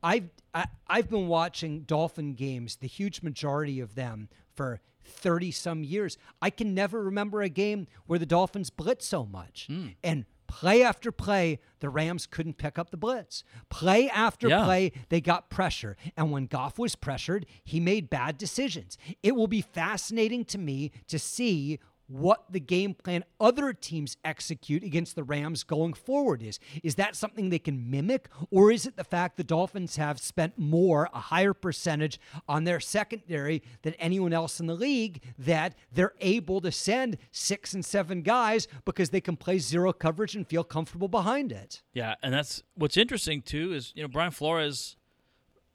I've 0.02 0.30
I, 0.54 0.68
I've 0.88 1.10
been 1.10 1.28
watching 1.28 1.82
Dolphin 1.82 2.34
games, 2.36 2.76
the 2.76 2.88
huge 2.88 3.22
majority 3.24 3.80
of 3.80 3.96
them 3.96 4.30
for 4.54 4.80
30 5.04 5.50
some 5.52 5.84
years. 5.84 6.18
I 6.42 6.50
can 6.52 6.74
never 6.76 7.04
remember 7.04 7.42
a 7.42 7.50
game 7.50 7.88
where 8.06 8.20
the 8.20 8.26
Dolphins 8.28 8.70
blitz 8.70 9.06
so 9.08 9.26
much. 9.26 9.66
Hmm. 9.68 9.88
And 10.04 10.26
play 10.48 10.84
after 10.84 11.12
play, 11.12 11.60
the 11.80 11.90
Rams 11.90 12.28
couldn't 12.28 12.58
pick 12.60 12.78
up 12.78 12.92
the 12.92 12.98
blitz. 12.98 13.44
Play 13.70 14.08
after 14.10 14.48
Yeah. 14.48 14.64
play, 14.64 14.92
they 15.10 15.20
got 15.22 15.50
pressure. 15.50 15.98
And 16.16 16.32
when 16.32 16.46
Goff 16.46 16.78
was 16.78 16.96
pressured, 16.96 17.48
he 17.64 17.80
made 17.80 18.12
bad 18.12 18.38
decisions. 18.38 18.98
It 19.24 19.36
will 19.36 19.48
be 19.48 19.62
fascinating 19.62 20.46
to 20.46 20.60
me 20.60 20.92
to 21.08 21.18
see 21.18 21.80
what 22.08 22.46
the 22.50 22.60
game 22.60 22.94
plan 22.94 23.24
other 23.40 23.74
teams 23.74 24.18
execute 24.24 24.84
against 24.84 25.16
the 25.16 25.24
Rams 25.24 25.64
going 25.64 25.94
forward 25.94 26.42
is. 26.42 26.60
Is 26.84 26.96
that 26.96 27.16
something 27.16 27.50
they 27.50 27.60
can 27.60 27.90
mimic, 27.90 28.28
or 28.52 28.72
is 28.72 28.86
it 28.86 28.96
the 28.96 29.04
fact 29.04 29.38
the 29.38 29.44
Dolphins 29.44 29.96
have 29.96 30.20
spent 30.20 30.58
more, 30.58 31.10
a 31.14 31.20
higher 31.20 31.54
percentage 31.54 32.20
on 32.48 32.64
their 32.64 32.80
secondary 32.80 33.64
than 33.82 33.94
anyone 33.96 34.34
else 34.34 34.60
in 34.60 34.68
the 34.68 34.76
league 34.76 35.22
that 35.38 35.76
they're 35.92 36.14
able 36.20 36.62
to 36.62 36.72
send 36.72 37.18
six 37.32 37.74
and 37.74 37.86
seven 37.86 38.22
guys 38.22 38.68
because 38.86 39.10
they 39.10 39.22
can 39.22 39.36
play 39.36 39.58
zero 39.58 39.94
coverage 39.94 40.36
and 40.36 40.48
feel 40.48 40.64
comfortable 40.64 41.08
behind 41.08 41.52
it? 41.52 41.82
Yeah, 41.94 42.16
and 42.22 42.34
that's 42.34 42.64
what's 42.76 42.98
interesting 42.98 43.42
too 43.42 43.74
is 43.74 43.94
you 43.96 44.02
know 44.02 44.08
Brian 44.08 44.32
Flores, 44.32 44.98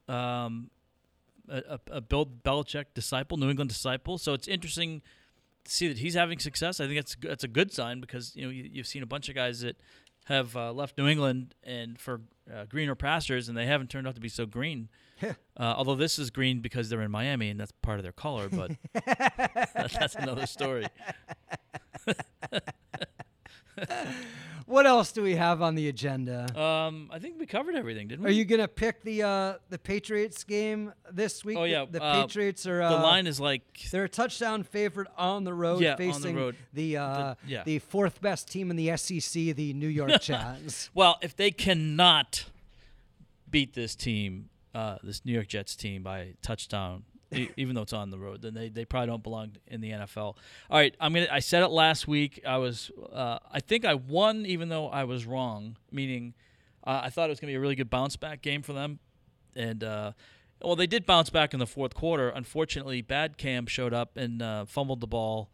um, 0.08 0.70
a, 1.48 1.78
a, 1.90 2.00
Bill 2.00 2.26
Belichick 2.26 2.86
disciple, 2.94 3.36
New 3.38 3.50
England 3.50 3.70
disciple. 3.70 4.18
So 4.18 4.34
it's 4.34 4.48
interesting 4.48 5.02
see 5.68 5.88
that 5.88 5.98
he's 5.98 6.14
having 6.14 6.38
success. 6.38 6.80
I 6.80 6.86
think 6.86 6.96
that's 6.96 7.16
that's 7.20 7.44
a 7.44 7.48
good 7.48 7.72
sign 7.72 8.00
because 8.00 8.34
you 8.34 8.44
know 8.44 8.50
you, 8.50 8.68
you've 8.70 8.86
seen 8.86 9.02
a 9.02 9.06
bunch 9.06 9.28
of 9.28 9.34
guys 9.34 9.60
that 9.60 9.76
have 10.26 10.56
uh, 10.56 10.72
left 10.72 10.98
New 10.98 11.08
England 11.08 11.54
and 11.62 11.98
for 11.98 12.20
uh, 12.52 12.64
greener 12.66 12.94
pastures, 12.94 13.48
and 13.48 13.56
they 13.56 13.66
haven't 13.66 13.88
turned 13.88 14.06
out 14.06 14.14
to 14.14 14.20
be 14.20 14.28
so 14.28 14.46
green. 14.46 14.88
uh, 15.22 15.34
although 15.56 15.96
this 15.96 16.18
is 16.18 16.30
green 16.30 16.60
because 16.60 16.88
they're 16.88 17.02
in 17.02 17.10
Miami 17.10 17.48
and 17.50 17.58
that's 17.58 17.72
part 17.82 17.98
of 17.98 18.04
their 18.04 18.12
color, 18.12 18.48
but 18.48 18.70
that, 18.92 19.70
that's 19.98 20.14
another 20.14 20.46
story. 20.46 20.86
What 24.68 24.86
else 24.86 25.12
do 25.12 25.22
we 25.22 25.34
have 25.36 25.62
on 25.62 25.76
the 25.76 25.88
agenda? 25.88 26.46
Um, 26.60 27.08
I 27.10 27.18
think 27.18 27.38
we 27.38 27.46
covered 27.46 27.74
everything, 27.74 28.06
didn't 28.08 28.22
we? 28.22 28.30
Are 28.30 28.32
you 28.34 28.44
gonna 28.44 28.68
pick 28.68 29.02
the 29.02 29.22
uh, 29.22 29.54
the 29.70 29.78
Patriots 29.78 30.44
game 30.44 30.92
this 31.10 31.42
week? 31.42 31.56
Oh, 31.56 31.62
The- 31.62 31.68
yeah, 31.70 31.84
the, 31.90 32.02
uh, 32.02 32.20
Patriots 32.22 32.66
are 32.66 32.82
uh, 32.82 32.90
the 32.90 33.02
line 33.02 33.26
is 33.26 33.40
like 33.40 33.62
They're 33.90 34.04
a 34.04 34.08
touchdown 34.10 34.62
favorite 34.64 35.08
on 35.16 35.44
the 35.44 35.54
road, 35.54 35.80
Yeah, 35.80 35.92
on 35.92 35.96
the 35.96 36.12
facing 36.12 36.36
road. 36.36 36.56
the 36.74 36.98
uh, 36.98 37.16
The- 37.16 37.36
yeah. 37.46 37.62
the 37.64 37.78
fourth 37.78 38.20
best 38.20 38.50
team 38.52 38.70
in 38.70 38.76
the 38.76 38.94
SEC, 38.98 39.54
the 39.56 39.72
New 39.72 39.88
York 39.88 40.20
Jets. 40.20 40.90
Well, 40.92 41.16
if 41.22 41.34
they 41.34 41.50
cannot 41.50 42.44
beat 43.50 43.72
this 43.72 43.94
team, 43.96 44.50
uh, 44.74 44.98
this 45.02 45.24
New 45.24 45.32
York 45.32 45.48
Jets 45.48 45.74
team 45.76 46.02
by 46.02 46.34
touchdown, 46.42 47.04
even 47.56 47.74
though 47.74 47.82
it's 47.82 47.92
on 47.92 48.10
the 48.10 48.18
road, 48.18 48.42
then 48.42 48.54
they, 48.54 48.68
they 48.68 48.84
probably 48.84 49.08
don't 49.08 49.22
belong 49.22 49.52
in 49.66 49.80
the 49.80 49.90
NFL. 49.90 50.16
All 50.26 50.36
right, 50.70 50.94
I'm 51.00 51.12
gonna. 51.12 51.28
I 51.30 51.40
said 51.40 51.62
it 51.62 51.68
last 51.68 52.08
week. 52.08 52.40
I 52.46 52.56
was. 52.58 52.90
Uh, 53.12 53.38
I 53.52 53.60
think 53.60 53.84
I 53.84 53.94
won, 53.94 54.46
even 54.46 54.68
though 54.68 54.88
I 54.88 55.04
was 55.04 55.26
wrong. 55.26 55.76
Meaning, 55.92 56.34
uh, 56.84 57.00
I 57.04 57.10
thought 57.10 57.26
it 57.26 57.30
was 57.30 57.40
gonna 57.40 57.50
be 57.50 57.56
a 57.56 57.60
really 57.60 57.74
good 57.76 57.90
bounce 57.90 58.16
back 58.16 58.42
game 58.42 58.62
for 58.62 58.72
them, 58.72 58.98
and. 59.56 59.82
Uh, 59.84 60.12
well, 60.60 60.74
they 60.74 60.88
did 60.88 61.06
bounce 61.06 61.30
back 61.30 61.54
in 61.54 61.60
the 61.60 61.68
fourth 61.68 61.94
quarter. 61.94 62.30
Unfortunately, 62.30 63.00
Bad 63.00 63.38
Cam 63.38 63.66
showed 63.66 63.94
up 63.94 64.16
and 64.16 64.42
uh, 64.42 64.64
fumbled 64.64 64.98
the 65.00 65.06
ball 65.06 65.50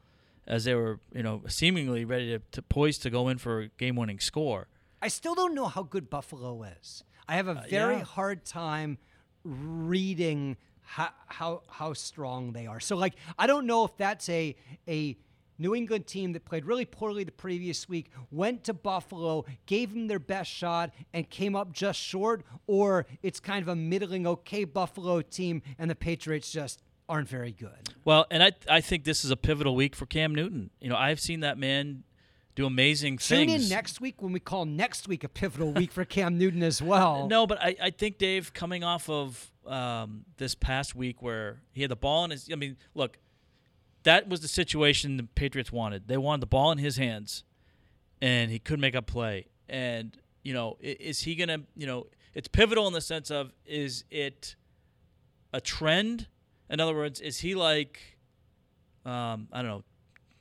as 0.46 0.64
they 0.64 0.74
were, 0.74 0.98
you 1.12 1.22
know, 1.22 1.42
seemingly 1.46 2.06
ready 2.06 2.30
to, 2.30 2.38
to 2.52 2.62
poised 2.62 3.02
to 3.02 3.10
go 3.10 3.28
in 3.28 3.36
for 3.36 3.60
a 3.60 3.68
game-winning 3.76 4.18
score. 4.18 4.66
I 5.02 5.08
still 5.08 5.34
don't 5.34 5.54
know 5.54 5.66
how 5.66 5.82
good 5.82 6.08
Buffalo 6.08 6.62
is. 6.62 7.04
I 7.28 7.36
have 7.36 7.48
a 7.48 7.66
very 7.68 7.96
Uh, 7.96 7.98
yeah. 7.98 8.04
hard 8.04 8.46
time 8.46 8.96
reading 9.44 10.56
how, 10.85 11.09
how 11.26 11.62
how 11.68 11.93
strong 11.93 12.53
they 12.53 12.66
are. 12.66 12.80
So 12.80 12.97
like 12.97 13.14
I 13.39 13.47
don't 13.47 13.66
know 13.66 13.85
if 13.85 13.97
that's 13.97 14.28
a 14.28 14.55
a 14.87 15.16
New 15.59 15.74
England 15.74 16.07
team 16.07 16.32
that 16.32 16.45
played 16.45 16.64
really 16.64 16.85
poorly 16.85 17.22
the 17.22 17.32
previous 17.32 17.89
week, 17.89 18.11
went 18.30 18.64
to 18.64 18.74
Buffalo, 18.74 19.45
gave 19.66 19.95
them 19.95 20.09
their 20.09 20.18
best 20.18 20.51
shot, 20.51 20.91
and 21.12 21.30
came 21.30 21.55
up 21.55 21.72
just 21.72 22.01
short, 22.01 22.45
or 22.66 23.07
it's 23.22 23.39
kind 23.39 23.62
of 23.62 23.68
a 23.68 23.76
middling 23.76 24.26
okay 24.26 24.64
Buffalo 24.64 25.22
team 25.22 25.62
and 25.78 25.91
the 25.91 25.95
Patriots 25.95 26.51
just 26.51 26.82
aren't 27.09 27.28
very 27.28 27.53
good. 27.53 27.91
Well, 28.05 28.26
and 28.30 28.43
I 28.43 28.53
I 28.68 28.80
think 28.80 29.05
this 29.05 29.24
is 29.24 29.30
a 29.30 29.37
pivotal 29.37 29.74
week 29.74 29.95
for 29.95 30.07
Cam 30.07 30.35
Newton. 30.35 30.70
You 30.80 30.89
know, 30.89 30.97
I've 30.97 31.20
seen 31.20 31.41
that 31.41 31.59
man 31.59 32.05
do 32.55 32.66
amazing 32.66 33.18
Tune 33.18 33.49
things. 33.49 33.64
in 33.64 33.68
next 33.68 34.01
week 34.01 34.22
when 34.22 34.32
we 34.32 34.41
call 34.41 34.64
next 34.64 35.09
week 35.09 35.24
a 35.24 35.28
pivotal 35.28 35.72
week 35.72 35.91
for 35.91 36.05
Cam 36.05 36.39
Newton 36.39 36.62
as 36.62 36.80
well. 36.80 37.28
No, 37.35 37.47
but 37.47 37.61
I, 37.61 37.74
I 37.82 37.91
think 37.91 38.18
Dave 38.18 38.53
coming 38.53 38.85
off 38.85 39.09
of 39.09 39.51
um, 39.66 40.24
this 40.36 40.54
past 40.54 40.94
week 40.94 41.22
where 41.22 41.60
he 41.72 41.82
had 41.82 41.90
the 41.90 41.96
ball 41.96 42.24
in 42.24 42.30
his. 42.30 42.48
I 42.52 42.56
mean, 42.56 42.76
look, 42.94 43.18
that 44.04 44.28
was 44.28 44.40
the 44.40 44.48
situation 44.48 45.16
the 45.16 45.24
Patriots 45.24 45.72
wanted. 45.72 46.08
They 46.08 46.16
wanted 46.16 46.42
the 46.42 46.46
ball 46.46 46.72
in 46.72 46.78
his 46.78 46.96
hands, 46.96 47.44
and 48.20 48.50
he 48.50 48.58
couldn't 48.58 48.80
make 48.80 48.94
a 48.94 49.02
play. 49.02 49.46
And 49.68 50.16
you 50.42 50.52
know, 50.52 50.76
is 50.80 51.20
he 51.20 51.34
gonna? 51.34 51.62
You 51.76 51.86
know, 51.86 52.06
it's 52.34 52.48
pivotal 52.48 52.86
in 52.86 52.92
the 52.92 53.00
sense 53.00 53.30
of 53.30 53.52
is 53.64 54.04
it 54.10 54.56
a 55.52 55.60
trend? 55.60 56.28
In 56.70 56.80
other 56.80 56.94
words, 56.94 57.20
is 57.20 57.40
he 57.40 57.54
like, 57.54 58.18
um, 59.04 59.48
I 59.52 59.62
don't 59.62 59.70
know, 59.70 59.84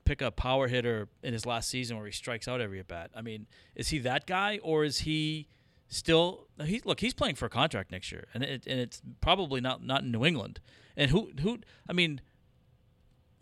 pick 0.05 0.21
a 0.21 0.32
power 0.32 0.67
hitter 0.67 1.07
in 1.21 1.34
his 1.34 1.45
last 1.45 1.69
season 1.69 1.97
where 1.97 2.05
he 2.05 2.11
strikes 2.11 2.47
out 2.47 2.61
every 2.61 2.80
at 2.80 2.88
bat? 2.88 3.11
I 3.15 3.21
mean, 3.21 3.45
is 3.76 3.89
he 3.89 3.99
that 3.99 4.26
guy, 4.26 4.59
or 4.63 4.84
is 4.84 4.99
he 4.99 5.47
still? 5.94 6.48
He 6.64 6.82
look, 6.84 7.00
he's 7.00 7.14
playing 7.14 7.36
for 7.36 7.46
a 7.46 7.50
contract 7.50 7.91
next 7.91 8.12
year, 8.12 8.26
and 8.34 8.44
it, 8.44 8.66
and 8.68 8.80
it's 8.80 9.02
probably 9.22 9.62
not 9.62 9.84
not 9.84 10.04
in 10.04 10.12
New 10.12 10.26
England. 10.26 10.60
And 10.96 11.12
who 11.12 11.32
who? 11.41 11.60
I 11.88 11.94
mean, 11.94 12.22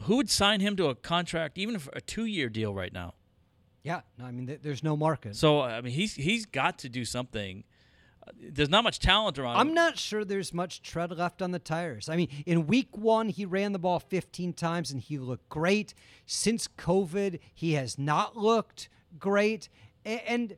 who 0.03 0.17
would 0.17 0.29
sign 0.29 0.59
him 0.59 0.75
to 0.77 0.87
a 0.87 0.95
contract, 0.95 1.57
even 1.57 1.79
for 1.79 1.91
a 1.95 2.01
two 2.01 2.25
year 2.25 2.49
deal 2.49 2.73
right 2.73 2.93
now? 2.93 3.13
Yeah, 3.83 4.01
no, 4.17 4.25
I 4.25 4.31
mean 4.31 4.47
th- 4.47 4.61
there's 4.61 4.83
no 4.83 4.95
market. 4.95 5.35
So 5.35 5.61
I 5.61 5.81
mean, 5.81 5.93
he's 5.93 6.15
he's 6.15 6.45
got 6.45 6.79
to 6.79 6.89
do 6.89 7.05
something. 7.05 7.63
There's 8.39 8.69
not 8.69 8.83
much 8.83 8.99
talent 8.99 9.39
around. 9.39 9.57
I'm 9.57 9.69
him. 9.69 9.73
not 9.73 9.97
sure 9.97 10.23
there's 10.23 10.53
much 10.53 10.83
tread 10.83 11.11
left 11.11 11.41
on 11.41 11.51
the 11.51 11.59
tires. 11.59 12.07
I 12.07 12.15
mean, 12.15 12.29
in 12.45 12.67
week 12.67 12.95
one, 12.95 13.29
he 13.29 13.45
ran 13.45 13.71
the 13.71 13.79
ball 13.79 13.99
15 13.99 14.53
times 14.53 14.91
and 14.91 15.01
he 15.01 15.17
looked 15.17 15.49
great. 15.49 15.95
Since 16.27 16.67
COVID, 16.77 17.39
he 17.53 17.73
has 17.73 17.97
not 17.97 18.37
looked 18.37 18.89
great. 19.17 19.69
And, 20.05 20.55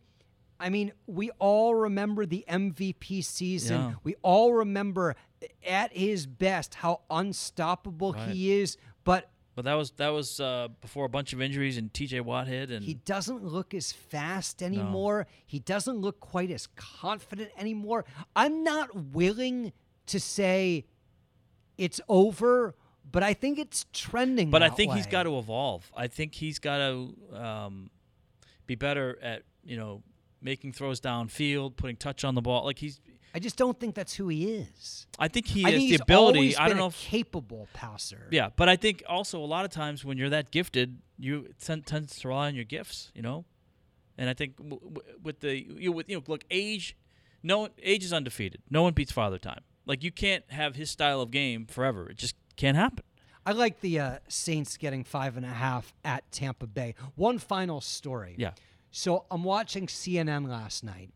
I 0.64 0.70
mean, 0.70 0.94
we 1.08 1.30
all 1.40 1.76
remember 1.76 2.26
the 2.26 2.46
MVP 2.48 3.22
season. 3.24 3.82
Yeah. 3.82 3.94
We 4.04 4.16
all 4.22 4.54
remember 4.54 5.16
at 5.68 5.92
his 5.92 6.26
best 6.26 6.76
how 6.76 7.02
unstoppable 7.10 8.14
Right. 8.14 8.30
he 8.30 8.54
is. 8.54 8.78
But 9.04 9.30
But 9.56 9.66
that 9.66 9.74
was 9.74 9.92
that 9.98 10.10
was 10.10 10.40
uh, 10.40 10.70
before 10.80 11.06
a 11.06 11.10
bunch 11.10 11.34
of 11.34 11.42
injuries 11.42 11.78
and 11.78 11.94
T.J. 11.94 12.22
Watt 12.22 12.48
hit 12.48 12.72
and 12.72 12.84
He 12.86 12.94
doesn't 12.94 13.44
look 13.44 13.74
as 13.74 13.92
fast 13.92 14.64
anymore. 14.64 15.28
He 15.46 15.60
doesn't 15.60 15.98
look 15.98 16.22
quite 16.22 16.50
as 16.50 16.68
confident 16.78 17.52
anymore. 17.58 18.06
I'm 18.36 18.64
not 18.64 18.96
willing 18.96 19.74
to 20.06 20.20
say 20.20 20.86
it's 21.78 22.00
over, 22.08 22.76
but 23.12 23.22
I 23.22 23.34
think 23.34 23.60
it's 23.60 23.86
trending. 23.92 24.50
But 24.50 24.64
I 24.64 24.70
think 24.70 24.94
he's 24.94 25.08
got 25.08 25.24
to 25.24 25.38
evolve. 25.38 25.92
I 25.96 26.08
think 26.08 26.34
he's 26.36 26.60
got 26.60 26.78
to 26.78 27.16
um, 27.34 27.90
be 28.66 28.76
better 28.76 29.20
at 29.22 29.44
you 29.66 29.76
know 29.76 30.04
making 30.44 30.74
throws 30.74 31.00
downfield, 31.02 31.76
putting 31.78 31.96
touch 31.96 32.24
on 32.24 32.36
the 32.36 32.42
ball. 32.42 32.66
Like 32.66 32.78
he's, 32.80 33.00
I 33.34 33.40
just 33.40 33.56
don't 33.58 33.80
think 33.80 33.96
that's 33.96 34.14
who 34.14 34.28
he 34.28 34.46
is. 34.54 35.08
I 35.18 35.28
think 35.28 35.48
he 35.48 35.64
I 35.66 35.72
has 35.72 35.80
think 35.80 35.88
the 35.88 35.92
he's 35.94 36.02
ability. 36.02 36.58
I 36.58 36.68
don't 36.68 36.78
know. 36.78 36.88
If, 36.88 36.98
capable 37.00 37.68
passer. 37.74 38.28
yeah, 38.32 38.50
but 38.56 38.70
I 38.70 38.76
think 38.76 39.04
also 39.08 39.40
a 39.40 39.46
lot 39.46 39.66
of 39.66 39.72
times 39.72 40.06
when 40.06 40.18
you're 40.18 40.30
that 40.30 40.52
gifted, 40.52 41.00
you 41.18 41.48
tend, 41.60 41.86
tends 41.86 42.20
to 42.20 42.28
rely 42.28 42.48
on 42.48 42.56
your 42.56 42.66
gifts. 42.66 43.12
You 43.16 43.22
know, 43.24 43.46
and 44.18 44.30
I 44.30 44.34
think 44.34 44.58
w- 44.58 44.80
w- 44.80 45.18
with 45.24 45.40
the 45.40 45.56
you 45.58 45.92
with 45.92 46.10
you 46.10 46.18
know 46.18 46.24
look 46.28 46.44
age, 46.52 46.96
no 47.42 47.70
age 47.82 48.04
is 48.04 48.14
undefeated. 48.14 48.62
No 48.70 48.84
one 48.84 48.94
beats 48.94 49.12
Father 49.12 49.40
Time. 49.40 49.62
Like 49.86 50.04
you 50.04 50.12
can't 50.12 50.44
have 50.52 50.76
his 50.76 50.92
style 50.92 51.22
of 51.22 51.32
game 51.32 51.66
forever. 51.66 52.10
It 52.10 52.18
just 52.18 52.36
can't 52.56 52.78
happen. 52.78 53.04
I 53.46 53.52
like 53.52 53.82
the 53.82 54.00
uh, 54.00 54.18
Saints 54.30 54.78
getting 54.78 55.04
five 55.04 55.36
and 55.36 55.46
a 55.46 55.50
half 55.50 55.94
at 56.06 56.32
Tampa 56.32 56.66
Bay. 56.66 56.96
One 57.16 57.40
final 57.40 57.82
story. 57.82 58.36
Yeah. 58.38 58.52
So 58.96 59.26
I'm 59.32 59.44
watching 59.44 59.88
CNN 59.88 60.48
last 60.48 60.84
night. 60.84 61.10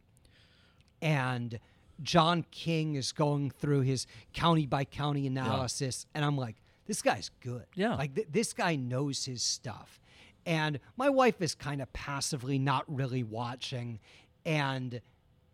and 1.01 1.59
John 2.01 2.43
King 2.51 2.95
is 2.95 3.11
going 3.11 3.49
through 3.51 3.81
his 3.81 4.05
county 4.33 4.65
by 4.65 4.83
county 4.83 5.25
analysis, 5.27 6.05
and 6.13 6.23
I'm 6.25 6.37
like, 6.37 6.55
this 6.85 7.01
guy's 7.01 7.29
good. 7.41 7.65
Yeah. 7.75 7.95
like 7.95 8.13
th- 8.15 8.27
this 8.31 8.53
guy 8.53 8.75
knows 8.75 9.25
his 9.25 9.41
stuff. 9.41 9.99
And 10.45 10.79
my 10.95 11.09
wife 11.09 11.41
is 11.41 11.53
kind 11.55 11.81
of 11.81 11.91
passively 11.93 12.57
not 12.59 12.83
really 12.87 13.23
watching, 13.23 13.99
and 14.45 15.01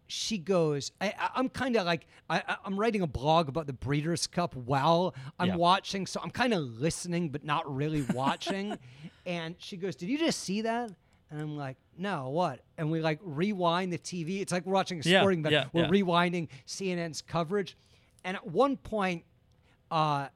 she 0.08 0.38
goes, 0.38 0.92
I, 1.02 1.14
I'm 1.34 1.50
kind 1.50 1.76
of 1.78 1.86
like, 1.86 2.06
I, 2.30 2.58
I'm 2.66 2.78
writing 2.78 3.02
a 3.02 3.08
blog 3.08 3.48
about 3.50 3.66
the 3.68 3.74
Breeders' 3.74 4.28
Cup 4.28 4.54
while 4.56 5.16
I'm 5.40 5.48
Yeah. 5.50 5.56
watching, 5.56 6.06
so 6.06 6.20
I'm 6.22 6.30
kind 6.30 6.54
of 6.54 6.62
listening 6.62 7.30
but 7.30 7.44
not 7.44 7.74
really 7.74 8.04
watching. 8.14 8.78
and 9.26 9.56
she 9.60 9.76
goes, 9.78 9.96
Did 9.96 10.10
you 10.10 10.18
just 10.18 10.40
see 10.42 10.62
that? 10.62 10.92
And 11.34 11.42
I'm 11.42 11.58
like, 11.58 11.78
No, 11.98 12.30
what? 12.30 12.60
And 12.78 12.92
we 12.92 13.00
like 13.02 13.20
rewind 13.24 13.92
the 13.92 13.98
TV. 13.98 14.40
It's 14.42 14.52
like 14.52 14.66
we're 14.68 14.74
watching 14.74 15.00
a 15.00 15.04
sporting 15.04 15.40
event. 15.40 15.52
yeah, 15.54 15.66
we're 15.74 15.84
yeah. 15.94 16.04
rewinding 16.04 16.48
CNN's 16.68 17.22
coverage. 17.24 17.76
And 18.24 18.38
at 18.38 18.46
one 18.46 18.78
point, 18.78 19.24
uh, 19.90 20.28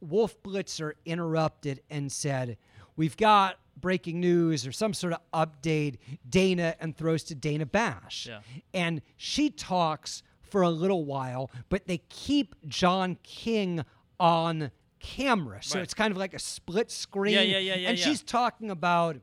Wolf 0.00 0.42
Blitzer 0.42 0.92
interrupted 1.04 1.80
and 1.90 2.10
said, 2.10 2.56
We've 2.96 3.16
got 3.16 3.56
breaking 3.80 4.20
news 4.20 4.66
or 4.66 4.72
some 4.72 4.92
sort 4.92 5.12
of 5.14 5.20
update. 5.32 5.96
Dana 6.28 6.74
and 6.80 6.96
throws 6.96 7.22
to 7.24 7.34
Dana 7.34 7.64
Bash. 7.66 8.28
And 8.74 9.02
she 9.16 9.48
talks 9.48 10.22
for 10.42 10.62
a 10.62 10.70
little 10.70 11.04
while, 11.04 11.50
but 11.68 11.86
they 11.86 11.98
keep 12.08 12.56
John 12.66 13.16
King 13.22 13.84
on 14.18 14.72
camera. 14.98 15.62
So 15.62 15.78
Right. 15.78 15.82
it's 15.84 15.94
kind 15.94 16.10
of 16.10 16.18
like 16.18 16.34
a 16.34 16.38
split 16.40 16.90
screen. 16.90 17.34
Yeah, 17.34 17.40
yeah, 17.42 17.58
yeah, 17.58 17.74
yeah, 17.76 17.88
And 17.90 17.98
yeah. 17.98 18.04
she's 18.04 18.22
talking 18.22 18.70
about 18.70 19.16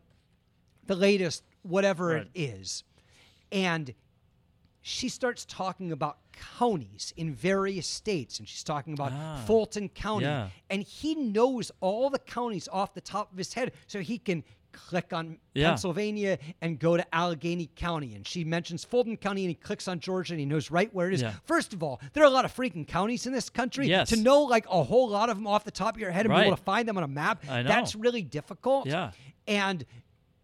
the 0.88 0.96
latest, 0.96 1.44
whatever 1.64 2.08
Right. 2.08 2.28
it 2.34 2.40
is. 2.42 2.84
And 3.52 3.94
she 4.82 5.10
starts 5.10 5.46
talking 5.46 5.92
about 5.92 6.18
counties 6.58 7.14
in 7.18 7.34
various 7.34 7.88
states 7.88 8.40
and 8.40 8.48
she's 8.48 8.64
talking 8.64 8.94
about 8.94 9.12
Ah, 9.12 9.44
Fulton 9.46 9.90
County 9.90 10.26
yeah. 10.26 10.50
and 10.70 10.84
he 10.84 11.16
knows 11.16 11.72
all 11.82 12.10
the 12.10 12.20
counties 12.20 12.68
off 12.72 12.94
the 12.94 13.02
top 13.02 13.32
of 13.32 13.38
his 13.38 13.54
head 13.54 13.74
so 13.88 14.00
he 14.02 14.18
can 14.18 14.44
click 14.72 15.12
on 15.12 15.40
Yeah. 15.56 15.70
Pennsylvania 15.70 16.38
and 16.62 16.78
go 16.80 16.96
to 16.96 17.16
Allegheny 17.16 17.70
County 17.76 18.14
and 18.14 18.26
she 18.28 18.44
mentions 18.44 18.84
Fulton 18.86 19.18
County 19.18 19.42
and 19.44 19.50
he 19.50 19.56
clicks 19.56 19.88
on 19.88 20.00
Georgia 20.00 20.34
and 20.34 20.40
he 20.40 20.46
knows 20.46 20.70
right 20.70 20.94
where 20.94 21.08
it 21.08 21.16
is. 21.16 21.22
Yeah. 21.24 21.34
First 21.46 21.74
of 21.74 21.82
all, 21.82 22.00
there 22.14 22.24
are 22.24 22.28
a 22.28 22.30
lot 22.30 22.46
of 22.46 22.56
freaking 22.56 22.88
counties 22.88 23.26
in 23.26 23.34
this 23.34 23.50
country. 23.50 23.88
Yes. 23.88 24.10
To 24.10 24.16
know 24.18 24.44
like 24.44 24.68
a 24.70 24.84
whole 24.84 25.10
lot 25.10 25.30
of 25.30 25.38
them 25.38 25.48
off 25.48 25.64
the 25.66 25.72
top 25.72 25.96
of 25.96 26.00
your 26.02 26.12
head 26.12 26.28
and 26.28 26.36
be 26.36 26.42
able 26.42 26.56
to 26.56 26.62
find 26.64 26.88
them 26.88 26.98
on 26.98 27.04
a 27.04 27.08
map, 27.08 27.42
that's 27.44 27.96
really 27.96 28.22
difficult. 28.22 28.86
Yeah. 28.86 29.12
And 29.48 29.84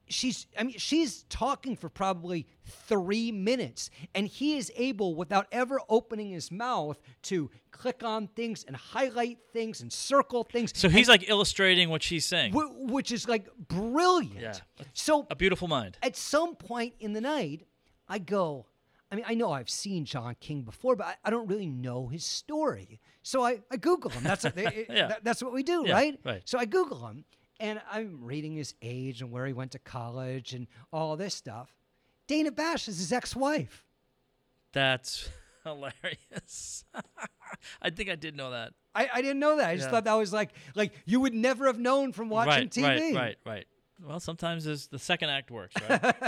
she's 0.09 0.47
I 0.59 0.63
mean 0.63 0.77
she's 0.77 1.23
talking 1.29 1.75
for 1.75 1.89
probably 1.89 2.45
3 2.65 3.31
minutes 3.31 3.89
and 4.13 4.27
he 4.27 4.57
is 4.57 4.71
able 4.75 5.15
without 5.15 5.47
ever 5.51 5.79
opening 5.89 6.29
his 6.31 6.51
mouth 6.51 6.99
to 7.23 7.49
click 7.71 8.03
on 8.03 8.27
things 8.27 8.63
and 8.65 8.75
highlight 8.75 9.39
things 9.51 9.81
and 9.81 9.91
circle 9.91 10.43
things. 10.43 10.71
So 10.75 10.89
he's 10.89 11.07
like 11.09 11.27
illustrating 11.29 11.89
what 11.89 12.03
she's 12.03 12.25
saying. 12.25 12.53
Wh- 12.53 12.91
which 12.91 13.11
is 13.11 13.27
like 13.27 13.47
brilliant. 13.67 14.39
Yeah. 14.41 14.85
So 14.93 15.25
A 15.29 15.35
beautiful 15.35 15.67
mind. 15.67 15.97
at 16.03 16.15
some 16.15 16.55
point 16.55 16.93
in 16.99 17.13
the 17.13 17.21
night, 17.21 17.65
I 18.07 18.19
go, 18.19 18.67
I 19.11 19.15
mean, 19.15 19.25
I 19.27 19.33
know 19.35 19.51
I've 19.51 19.69
seen 19.69 20.05
John 20.05 20.35
King 20.39 20.61
before, 20.63 20.95
but 20.95 21.07
I, 21.07 21.15
I 21.25 21.29
don't 21.29 21.47
really 21.47 21.67
know 21.67 22.07
his 22.07 22.25
story. 22.25 22.99
So 23.21 23.43
I, 23.43 23.59
I 23.71 23.77
Google 23.77 24.11
him. 24.11 24.23
That's 24.23 24.43
what 24.43 24.55
they, 24.55 24.85
Yeah. 24.89 25.07
that- 25.07 25.23
that's 25.23 25.41
what 25.43 25.53
we 25.53 25.63
do, 25.63 25.83
Yeah, 25.85 25.93
right? 25.93 26.19
right. 26.25 26.41
So 26.45 26.57
I 26.59 26.65
Google 26.65 27.07
him, 27.07 27.23
and 27.63 27.81
I'm 27.89 28.19
reading 28.21 28.55
his 28.55 28.75
age 28.81 29.21
and 29.21 29.31
where 29.31 29.45
he 29.45 29.53
went 29.53 29.71
to 29.71 29.79
college 29.79 30.53
and 30.53 30.67
all 30.91 31.15
this 31.15 31.33
stuff. 31.33 31.73
Dana 32.27 32.51
Bash 32.51 32.89
is 32.89 32.97
his 32.99 33.13
ex-wife. 33.13 33.85
That's 34.73 35.29
hilarious. 35.63 36.83
I 37.81 37.89
think 37.89 38.09
I 38.09 38.15
did 38.15 38.35
know 38.35 38.51
that. 38.51 38.73
I, 38.93 39.09
I 39.13 39.21
didn't 39.21 39.39
know 39.39 39.57
that. 39.57 39.69
I 39.69 39.75
just 39.75 39.87
Yeah. 39.87 39.91
thought 39.91 40.03
that 40.03 40.13
was 40.13 40.33
like 40.33 40.49
like 40.75 40.91
you 41.05 41.21
would 41.21 41.33
never 41.33 41.67
have 41.67 41.79
known 41.79 42.11
from 42.11 42.29
watching 42.29 42.63
right, 42.63 42.69
TV. 42.69 42.83
right, 42.83 43.15
right, 43.15 43.37
right. 43.45 43.65
Well, 44.05 44.19
sometimes 44.19 44.65
the 44.89 44.99
second 44.99 45.29
act 45.29 45.49
works, 45.49 45.75
right? 45.87 46.03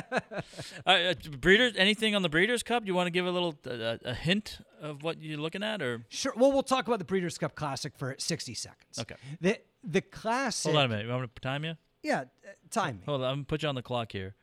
uh, 0.85 0.89
uh, 0.89 1.13
breeders, 1.41 1.73
anything 1.75 2.15
on 2.15 2.21
the 2.21 2.29
Breeders' 2.29 2.63
Cup? 2.63 2.83
Do 2.83 2.87
you 2.87 2.95
want 2.95 3.07
to 3.07 3.11
give 3.11 3.25
a 3.25 3.31
little 3.31 3.53
uh, 3.67 3.97
a 4.05 4.13
hint 4.13 4.59
of 4.79 5.03
what 5.03 5.21
you're 5.21 5.39
looking 5.39 5.63
at, 5.63 5.81
or 5.81 6.05
Sure. 6.07 6.31
Well, 6.37 6.53
we'll 6.53 6.63
talk 6.63 6.87
about 6.87 6.99
the 6.99 7.05
Breeders' 7.05 7.37
Cup 7.37 7.55
Classic 7.55 7.91
for 7.97 8.15
60 8.17 8.53
seconds. 8.53 8.99
Okay. 8.99 9.15
The 9.41 9.59
the 9.85 10.01
classic. 10.01 10.71
hold 10.71 10.79
on 10.79 10.85
a 10.85 10.89
minute? 10.89 11.05
You 11.05 11.11
want 11.11 11.23
me 11.23 11.29
to 11.33 11.41
time 11.41 11.63
you? 11.63 11.75
Yeah, 12.03 12.21
uh, 12.21 12.51
time 12.69 12.97
me. 12.97 13.03
Hold 13.05 13.21
on, 13.21 13.27
I'm 13.27 13.35
gonna 13.37 13.45
put 13.45 13.63
you 13.63 13.69
on 13.69 13.75
the 13.75 13.81
clock 13.81 14.11
here. 14.11 14.35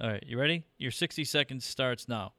All 0.00 0.10
right, 0.10 0.22
you 0.26 0.38
ready? 0.38 0.64
Your 0.78 0.90
60 0.90 1.24
seconds 1.24 1.64
starts 1.64 2.08
now. 2.08 2.32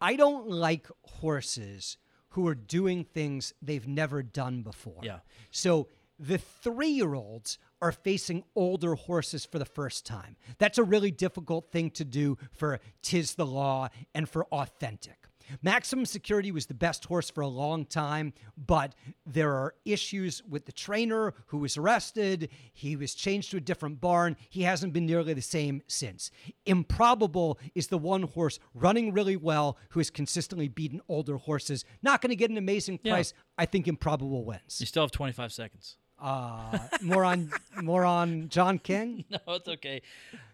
I 0.00 0.16
don't 0.16 0.48
like 0.48 0.88
horses 1.02 1.98
who 2.30 2.46
are 2.48 2.54
doing 2.54 3.04
things 3.04 3.54
they've 3.62 3.86
never 3.86 4.22
done 4.22 4.62
before. 4.62 5.00
Yeah. 5.02 5.20
So 5.50 5.88
the 6.18 6.38
three 6.38 6.88
year 6.88 7.14
olds 7.14 7.58
are 7.80 7.92
facing 7.92 8.44
older 8.54 8.94
horses 8.94 9.44
for 9.44 9.58
the 9.58 9.64
first 9.64 10.04
time. 10.06 10.36
That's 10.58 10.78
a 10.78 10.82
really 10.82 11.10
difficult 11.10 11.70
thing 11.70 11.90
to 11.92 12.04
do 12.04 12.38
for 12.52 12.80
Tiz 13.02 13.34
the 13.34 13.46
Law 13.46 13.88
and 14.14 14.28
for 14.28 14.46
Authentic. 14.46 15.26
Maximum 15.62 16.04
Security 16.06 16.50
was 16.52 16.66
the 16.66 16.74
best 16.74 17.04
horse 17.06 17.30
for 17.30 17.40
a 17.40 17.46
long 17.48 17.84
time, 17.84 18.32
but 18.56 18.94
there 19.24 19.52
are 19.54 19.74
issues 19.84 20.42
with 20.48 20.66
the 20.66 20.72
trainer 20.72 21.34
who 21.46 21.58
was 21.58 21.76
arrested. 21.76 22.48
He 22.72 22.96
was 22.96 23.14
changed 23.14 23.50
to 23.52 23.56
a 23.56 23.60
different 23.60 24.00
barn. 24.00 24.36
He 24.50 24.62
hasn't 24.62 24.92
been 24.92 25.06
nearly 25.06 25.34
the 25.34 25.42
same 25.42 25.82
since. 25.86 26.30
Improbable 26.66 27.58
is 27.74 27.88
the 27.88 27.98
one 27.98 28.22
horse 28.22 28.58
running 28.74 29.12
really 29.12 29.36
well 29.36 29.78
who 29.90 30.00
has 30.00 30.10
consistently 30.10 30.68
beaten 30.68 31.00
older 31.08 31.36
horses. 31.36 31.84
Not 32.02 32.20
going 32.20 32.30
to 32.30 32.36
get 32.36 32.50
an 32.50 32.58
amazing 32.58 33.00
Yeah. 33.02 33.12
price. 33.14 33.32
I 33.58 33.66
think 33.66 33.88
Improbable 33.88 34.44
wins. 34.44 34.80
You 34.80 34.86
still 34.86 35.02
have 35.02 35.10
25 35.10 35.52
seconds. 35.52 35.96
Uh, 36.18 36.78
more 37.02 37.24
on 37.26 37.50
more 37.82 38.02
on 38.04 38.48
John 38.48 38.78
King. 38.78 39.24
No, 39.30 39.38
it's 39.48 39.68
okay. 39.68 40.00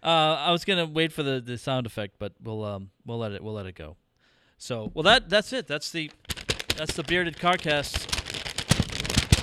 Uh, 0.02 0.06
I 0.06 0.50
was 0.50 0.64
gonna 0.64 0.86
wait 0.86 1.12
for 1.12 1.22
the, 1.22 1.40
the 1.40 1.56
sound 1.56 1.86
effect, 1.86 2.16
but 2.18 2.32
we'll 2.42 2.64
um 2.64 2.90
we'll 3.06 3.18
let 3.18 3.30
it 3.30 3.44
we'll 3.44 3.54
let 3.54 3.66
it 3.66 3.76
go. 3.76 3.96
So 4.62 4.92
well 4.94 5.02
that 5.02 5.28
that's 5.28 5.52
it. 5.52 5.66
That's 5.66 5.90
the 5.90 6.08
that's 6.76 6.94
the 6.94 7.02
bearded 7.02 7.36
carcast. 7.36 8.06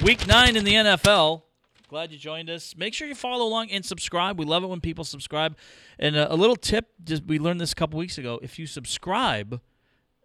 Week 0.01 0.26
nine 0.26 0.55
in 0.55 0.63
the 0.63 0.76
NFL. 0.76 1.41
Glad 1.89 2.13
you 2.13 2.17
joined 2.17 2.49
us. 2.49 2.74
Make 2.78 2.93
sure 2.93 3.05
you 3.05 3.15
follow 3.15 3.45
along 3.45 3.70
and 3.70 3.84
subscribe. 3.84 4.39
We 4.39 4.45
love 4.45 4.63
it 4.63 4.67
when 4.67 4.80
people 4.80 5.03
subscribe. 5.03 5.57
And 5.99 6.15
uh, 6.15 6.28
a 6.30 6.38
little 6.38 6.55
tip: 6.55 6.88
just 7.03 7.26
we 7.26 7.38
learned 7.38 7.59
this 7.59 7.74
a 7.74 7.76
couple 7.76 7.99
weeks 7.99 8.17
ago. 8.17 8.39
If 8.41 8.57
you 8.57 8.65
subscribe, 8.65 9.59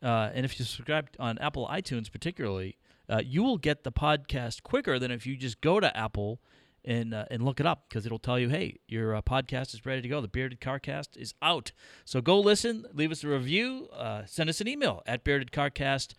uh, 0.00 0.30
and 0.32 0.44
if 0.44 0.60
you 0.60 0.64
subscribe 0.64 1.08
on 1.18 1.38
Apple 1.38 1.66
iTunes 1.66 2.12
particularly, 2.12 2.78
uh, 3.08 3.20
you 3.24 3.42
will 3.42 3.58
get 3.58 3.82
the 3.82 3.90
podcast 3.90 4.62
quicker 4.62 5.00
than 5.00 5.10
if 5.10 5.26
you 5.26 5.36
just 5.36 5.60
go 5.60 5.80
to 5.80 5.96
Apple 5.96 6.40
and 6.84 7.14
uh, 7.14 7.24
and 7.30 7.44
look 7.44 7.60
it 7.60 7.66
up 7.66 7.86
because 7.88 8.06
it'll 8.06 8.18
tell 8.18 8.38
you, 8.38 8.48
hey, 8.48 8.78
your 8.86 9.16
uh, 9.16 9.22
podcast 9.22 9.74
is 9.74 9.84
ready 9.86 10.02
to 10.02 10.08
go. 10.08 10.20
The 10.20 10.28
Bearded 10.28 10.60
Carcast 10.60 11.16
is 11.16 11.34
out. 11.42 11.72
So 12.04 12.20
go 12.20 12.40
listen, 12.40 12.86
leave 12.92 13.10
us 13.10 13.24
a 13.24 13.28
review, 13.28 13.88
uh, 13.92 14.22
send 14.26 14.50
us 14.50 14.60
an 14.60 14.68
email 14.68 15.02
at 15.06 15.24
beardedcarcast, 15.24 16.14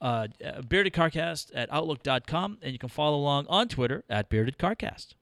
uh, 0.00 0.28
beardedcarcast 0.40 1.50
at 1.54 1.72
outlook.com, 1.72 2.58
and 2.62 2.72
you 2.72 2.78
can 2.78 2.88
follow 2.88 3.18
along 3.18 3.46
on 3.48 3.68
Twitter 3.68 4.04
at 4.08 4.30
beardedcarcast. 4.30 5.14